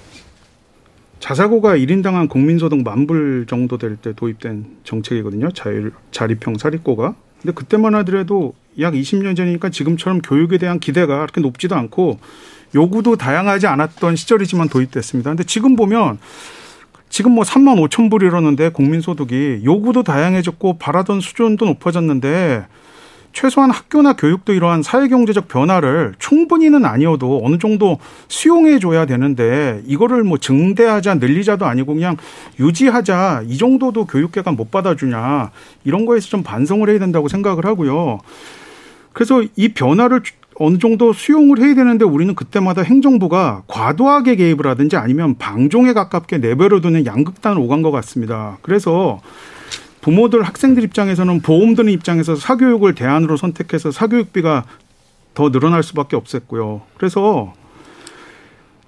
자사고가 1.21 1.77
1인당 1.77 2.13
한 2.13 2.27
국민소득 2.27 2.83
만불 2.83 3.45
정도 3.47 3.77
될 3.77 3.95
때 3.95 4.11
도입된 4.13 4.65
정책이거든요. 4.83 5.51
자율, 5.51 5.93
자립형 6.11 6.57
사립고가. 6.57 7.13
근데 7.41 7.53
그때만 7.53 7.93
하더라도 7.95 8.55
약 8.79 8.95
20년 8.95 9.35
전이니까 9.37 9.69
지금처럼 9.69 10.21
교육에 10.21 10.57
대한 10.57 10.79
기대가 10.79 11.19
그렇게 11.19 11.39
높지도 11.39 11.75
않고 11.75 12.19
요구도 12.73 13.17
다양하지 13.17 13.67
않았던 13.67 14.15
시절이지만 14.15 14.69
도입됐습니다. 14.69 15.29
근데 15.29 15.43
지금 15.43 15.75
보면 15.75 16.17
지금 17.09 17.33
뭐 17.33 17.43
3만 17.43 17.77
5천 17.87 18.09
불 18.09 18.23
이러는데 18.23 18.69
국민소득이 18.69 19.61
요구도 19.63 20.01
다양해졌고 20.03 20.79
바라던 20.79 21.21
수준도 21.21 21.65
높아졌는데 21.65 22.65
최소한 23.33 23.71
학교나 23.71 24.13
교육도 24.13 24.53
이러한 24.53 24.83
사회경제적 24.83 25.47
변화를 25.47 26.13
충분히는 26.19 26.85
아니어도 26.85 27.41
어느 27.43 27.57
정도 27.57 27.97
수용해 28.27 28.79
줘야 28.79 29.05
되는데 29.05 29.81
이거를 29.85 30.23
뭐 30.23 30.37
증대하자 30.37 31.15
늘리자도 31.15 31.65
아니고 31.65 31.93
그냥 31.93 32.17
유지하자 32.59 33.43
이 33.47 33.57
정도도 33.57 34.05
교육계가 34.05 34.51
못 34.51 34.71
받아주냐 34.71 35.51
이런 35.83 36.05
거에서 36.05 36.27
좀 36.27 36.43
반성을 36.43 36.87
해야 36.89 36.99
된다고 36.99 37.27
생각을 37.27 37.65
하고요. 37.65 38.19
그래서 39.13 39.43
이 39.55 39.69
변화를 39.69 40.21
어느 40.55 40.77
정도 40.77 41.11
수용을 41.11 41.59
해야 41.59 41.73
되는데 41.73 42.05
우리는 42.05 42.35
그때마다 42.35 42.81
행정부가 42.83 43.63
과도하게 43.67 44.35
개입을 44.35 44.67
하든지 44.67 44.95
아니면 44.95 45.35
방종에 45.37 45.93
가깝게 45.93 46.37
내버려두는 46.37 47.05
양극단을 47.05 47.57
오간 47.59 47.81
것 47.81 47.91
같습니다. 47.91 48.57
그래서 48.61 49.19
부모들 50.01 50.43
학생들 50.43 50.83
입장에서는 50.83 51.41
보험 51.41 51.75
드는 51.75 51.93
입장에서 51.93 52.35
사교육을 52.35 52.95
대안으로 52.95 53.37
선택해서 53.37 53.91
사교육비가 53.91 54.65
더 55.33 55.51
늘어날 55.51 55.83
수밖에 55.83 56.15
없었고요. 56.15 56.81
그래서 56.97 57.53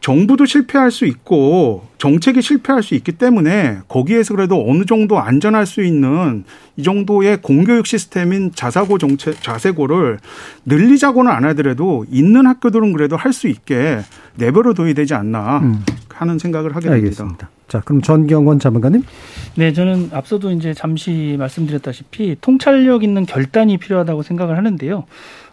정부도 0.04 0.46
실패할 0.46 0.92
수 0.92 1.06
있고 1.06 1.88
정책이 1.98 2.42
실패할 2.42 2.84
수 2.84 2.94
있기 2.94 3.14
때문에 3.14 3.78
거기에서 3.88 4.36
그래도 4.36 4.70
어느 4.70 4.84
정도 4.84 5.18
안전할 5.18 5.66
수 5.66 5.82
있는 5.82 6.44
이 6.76 6.84
정도의 6.84 7.42
공교육 7.42 7.88
시스템인 7.88 8.52
자사고 8.54 8.98
정책 8.98 9.42
자세고를 9.42 10.20
늘리자고는 10.66 11.32
안 11.32 11.46
하더라도 11.46 12.06
있는 12.12 12.46
학교들은 12.46 12.92
그래도 12.92 13.16
할 13.16 13.32
수 13.32 13.48
있게 13.48 14.00
내버려 14.36 14.74
둬야 14.74 14.94
되지 14.94 15.14
않나 15.16 15.60
음. 15.60 15.84
하는 16.14 16.38
생각을 16.38 16.76
하게 16.76 16.90
됩니다. 16.90 17.06
알겠습니다. 17.06 17.50
자, 17.70 17.80
그럼 17.80 18.02
전경원 18.04 18.60
자문관님? 18.60 19.04
네, 19.56 19.74
저는 19.74 20.10
앞서도 20.12 20.52
이제 20.52 20.74
잠시 20.74 21.36
말씀드렸다시피 21.40 22.36
통찰력 22.42 23.04
있는 23.04 23.26
결단이 23.26 23.78
필요하다고 23.78 24.22
생각을 24.22 24.58
하는데요. 24.58 25.06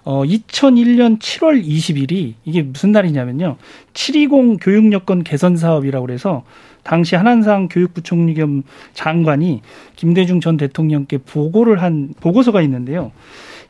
어, 0.05 0.25
2001년 0.25 1.19
7월 1.19 1.65
20일이 1.65 2.35
이게 2.45 2.63
무슨 2.63 2.93
날이냐면요. 2.93 3.57
720 3.95 4.59
교육여건 4.61 5.25
개선 5.25 5.57
사업이라고 5.57 6.07
그래서 6.07 6.45
당시 6.83 7.17
한한상 7.17 7.69
교육부총리 7.69 8.35
겸 8.35 8.63
장관이 8.95 9.61
김대중 9.97 10.41
전 10.41 10.57
대통령께 10.57 11.19
보고를 11.19 11.83
한 11.83 12.15
보고서가 12.21 12.63
있는데요. 12.63 13.13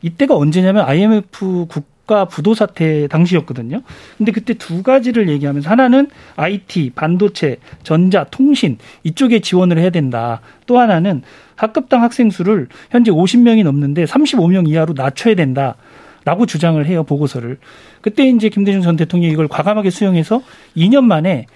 이때가 0.03 0.37
언제냐면 0.37 0.85
IMF 0.85 1.67
국가 1.69 2.25
부도 2.25 2.55
사태 2.55 3.07
당시였거든요. 3.09 3.83
근데 4.17 4.33
그때 4.33 4.55
두 4.55 4.83
가지를 4.83 5.29
얘기하면서 5.29 5.69
하나는 5.69 6.09
IT, 6.37 6.93
반도체, 6.95 7.59
전자, 7.83 8.25
통신 8.25 8.79
이쪽에 9.05 9.41
지원을 9.41 9.79
해야 9.79 9.91
된다. 9.91 10.41
또 10.67 10.79
하나는 10.79 11.23
학급당 11.57 12.03
학생 12.03 12.31
수를 12.31 12.69
현재 12.91 13.11
50명이 13.11 13.63
넘는데 13.65 14.05
35명 14.05 14.69
이하로 14.69 14.95
낮춰야 14.97 15.35
된다. 15.35 15.77
라고 16.25 16.47
주장을 16.47 16.85
해요, 16.87 17.05
보고서를. 17.05 17.59
그때 18.01 18.29
이제 18.29 18.49
김대중 18.49 18.83
전 18.83 18.97
대통령이 18.97 19.33
이걸 19.33 19.49
과감하게 19.49 19.91
수용해서 19.91 20.43
2년 20.77 21.05
만에 21.05 21.47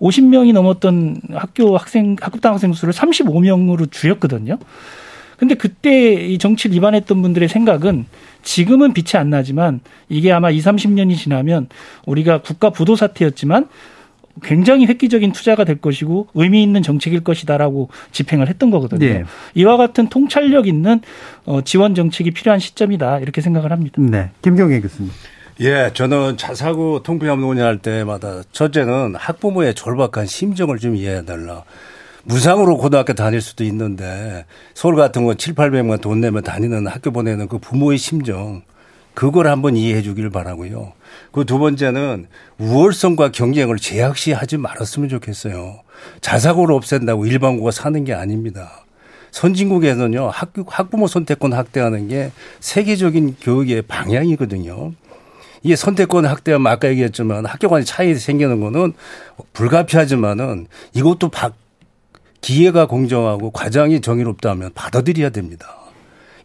50명이 0.00 0.52
넘었던 0.52 1.20
학교 1.32 1.76
학생, 1.76 2.16
학급당 2.20 2.54
학생 2.54 2.72
수를 2.72 2.92
35명으로 2.92 3.90
줄였거든요. 3.90 4.58
근데 5.36 5.54
그때 5.56 6.12
이 6.12 6.38
정치를 6.38 6.76
위반했던 6.76 7.20
분들의 7.20 7.48
생각은 7.48 8.06
지금은 8.42 8.92
빛이 8.92 9.20
안 9.20 9.30
나지만 9.30 9.80
이게 10.08 10.30
아마 10.30 10.50
2, 10.50 10.58
30년이 10.60 11.16
지나면 11.16 11.68
우리가 12.06 12.42
국가 12.42 12.70
부도 12.70 12.94
사태였지만 12.94 13.66
굉장히 14.42 14.86
획기적인 14.86 15.32
투자가 15.32 15.64
될 15.64 15.76
것이고 15.76 16.28
의미 16.34 16.62
있는 16.62 16.82
정책일 16.82 17.20
것이다라고 17.20 17.90
집행을 18.12 18.48
했던 18.48 18.70
거거든요. 18.70 19.06
네. 19.06 19.24
이와 19.54 19.76
같은 19.76 20.08
통찰력 20.08 20.66
있는 20.66 21.00
어, 21.44 21.60
지원 21.62 21.94
정책이 21.94 22.30
필요한 22.30 22.58
시점이다 22.58 23.18
이렇게 23.18 23.40
생각을 23.40 23.72
합니다. 23.72 24.00
네, 24.00 24.30
김경애 24.42 24.80
교수님. 24.80 25.10
예, 25.60 25.90
저는 25.92 26.38
자사고 26.38 27.02
통폐합 27.02 27.38
논의할 27.38 27.78
때마다 27.78 28.42
첫째는 28.52 29.14
학부모의 29.16 29.74
절박한 29.74 30.26
심정을 30.26 30.78
좀 30.78 30.96
이해해 30.96 31.24
달라. 31.24 31.62
무상으로 32.24 32.78
고등학교 32.78 33.12
다닐 33.12 33.40
수도 33.40 33.64
있는데 33.64 34.46
서울 34.74 34.96
같은 34.96 35.24
건 35.24 35.36
7, 35.36 35.54
800만 35.54 36.00
돈 36.00 36.20
내면 36.20 36.42
다니는 36.42 36.86
학교 36.86 37.10
보내는 37.10 37.48
그 37.48 37.58
부모의 37.58 37.98
심정 37.98 38.62
그걸 39.14 39.48
한번 39.48 39.76
이해해 39.76 40.02
주길 40.02 40.30
바라고요. 40.30 40.92
그 41.32 41.44
두 41.44 41.58
번째는 41.58 42.26
우월성과 42.58 43.32
경쟁을 43.32 43.76
제약시하지 43.76 44.56
말았으면 44.58 45.08
좋겠어요. 45.08 45.80
자사고를 46.20 46.74
없앤다고 46.74 47.26
일반고가 47.26 47.70
사는 47.70 48.04
게 48.04 48.14
아닙니다. 48.14 48.84
선진국에서는요, 49.30 50.28
학교, 50.28 50.64
학부모 50.66 51.06
선택권 51.06 51.52
확대하는 51.54 52.08
게 52.08 52.32
세계적인 52.60 53.36
교육의 53.40 53.82
방향이거든요. 53.82 54.92
이게 55.62 55.76
선택권 55.76 56.26
확대하면 56.26 56.70
아까 56.70 56.88
얘기했지만 56.88 57.46
학교 57.46 57.68
간의 57.68 57.84
차이 57.84 58.14
생기는 58.14 58.60
거는 58.60 58.92
불가피하지만은 59.52 60.66
이것도 60.94 61.30
기회가 62.40 62.86
공정하고 62.86 63.52
과정이 63.52 64.00
정의롭다면 64.00 64.72
받아들여야 64.74 65.30
됩니다. 65.30 65.81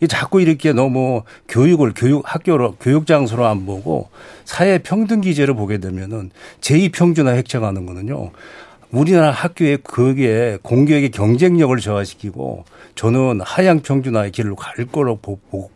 이 0.02 0.08
자꾸 0.08 0.42
이렇게 0.42 0.74
너무 0.74 1.24
교육을 1.48 1.94
교육 1.96 2.24
학교로 2.26 2.76
교육 2.80 3.08
장소로 3.08 3.46
안 3.46 3.66
보고 3.66 4.10
사회 4.46 4.78
평등 4.78 5.22
기제를 5.22 5.56
보게 5.56 5.80
되면은 5.80 6.32
제2 6.62 6.94
평준화 6.94 7.32
획책하는 7.34 7.86
거는요. 7.86 8.32
우리나라 8.92 9.32
학교의 9.32 9.80
그게 9.84 10.58
공교육의 10.62 11.12
경쟁력을 11.12 11.76
저하시키고 11.78 12.66
저는 12.96 13.42
하향 13.42 13.82
평준화의 13.82 14.32
길로 14.32 14.56
갈 14.56 14.86
거로 14.86 15.18
보고 15.18 15.72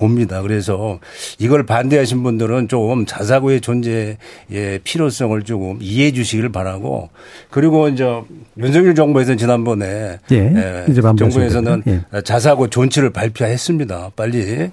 봅니다. 0.00 0.40
그래서 0.40 0.98
이걸 1.38 1.66
반대하신 1.66 2.22
분들은 2.22 2.68
좀 2.68 3.04
자사고의 3.04 3.60
존재의 3.60 4.16
필요성을 4.82 5.42
조금 5.42 5.78
이해해 5.80 6.12
주시길 6.12 6.48
바라고 6.48 7.10
그리고 7.50 7.88
이제 7.88 8.04
윤석열 8.58 8.94
정부에서는 8.94 9.36
지난번에 9.36 10.18
예, 10.32 10.86
예, 10.88 10.94
정부에서는 10.94 11.82
예. 11.86 12.22
자사고 12.22 12.68
존치를 12.68 13.10
발표했습니다. 13.10 14.12
빨리 14.16 14.38
예, 14.38 14.70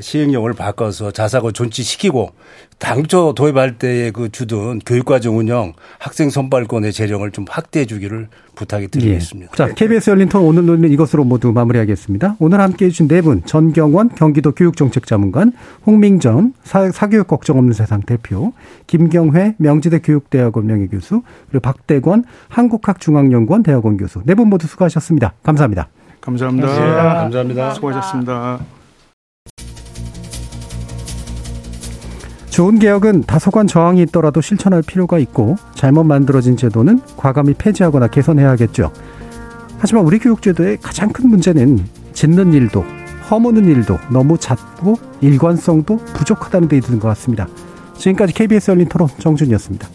시행령을 0.00 0.52
바꿔서 0.54 1.10
자사고 1.10 1.52
존치시키고 1.52 2.30
당초 2.78 3.32
도입할 3.34 3.78
때에 3.78 4.10
그 4.10 4.28
주둔 4.30 4.80
교육과정 4.80 5.38
운영 5.38 5.72
학생 5.98 6.30
선발권의 6.30 6.92
재령을 6.92 7.30
좀 7.30 7.44
확대해 7.48 7.86
주기를 7.86 8.28
부탁이 8.54 8.88
드리겠습니다. 8.88 9.52
예. 9.52 9.56
자, 9.56 9.74
KBS 9.74 10.10
열린 10.10 10.28
톤 10.28 10.42
오늘 10.42 10.66
논의는 10.66 10.90
이것으로 10.90 11.24
모두 11.24 11.52
마무리하겠습니다. 11.52 12.36
오늘 12.38 12.60
함께 12.60 12.86
해주신 12.86 13.08
네 13.08 13.22
분, 13.22 13.42
전경원 13.44 14.10
경기도 14.10 14.52
교육정책자문관, 14.52 15.52
홍민정 15.86 16.52
사교육 16.64 17.28
걱정 17.28 17.56
없는 17.58 17.72
세상 17.72 18.00
대표, 18.02 18.52
김경회 18.88 19.54
명지대 19.58 20.00
교육대학원 20.00 20.66
명예교수, 20.66 21.22
그리고 21.50 21.60
박대권 21.60 22.24
한국학중앙연구원 22.48 23.62
대학원 23.62 23.96
교수 23.96 24.22
네 24.24 24.34
분 24.34 24.48
모두 24.48 24.66
수고하셨습니다. 24.66 25.34
감사합니다. 25.42 25.88
감사합니다. 26.20 26.68
감사합니다. 26.68 27.14
감사합니다. 27.14 27.74
수고하셨습니다. 27.74 28.81
좋은 32.52 32.78
개혁은 32.78 33.22
다소간 33.22 33.66
저항이 33.66 34.02
있더라도 34.02 34.42
실천할 34.42 34.82
필요가 34.82 35.18
있고 35.18 35.56
잘못 35.74 36.04
만들어진 36.04 36.58
제도는 36.58 37.00
과감히 37.16 37.54
폐지하거나 37.54 38.08
개선해야겠죠. 38.08 38.92
하지만 39.78 40.04
우리 40.04 40.18
교육제도의 40.18 40.76
가장 40.82 41.08
큰 41.08 41.30
문제는 41.30 41.82
짓는 42.12 42.52
일도 42.52 42.84
허무는 43.30 43.64
일도 43.64 43.98
너무 44.10 44.36
잦고 44.36 44.96
일관성도 45.22 45.96
부족하다는 45.96 46.68
데 46.68 46.76
있는 46.76 47.00
것 47.00 47.08
같습니다. 47.08 47.48
지금까지 47.96 48.34
KBS 48.34 48.72
열린 48.72 48.86
토론 48.86 49.08
정준이었습니다. 49.18 49.88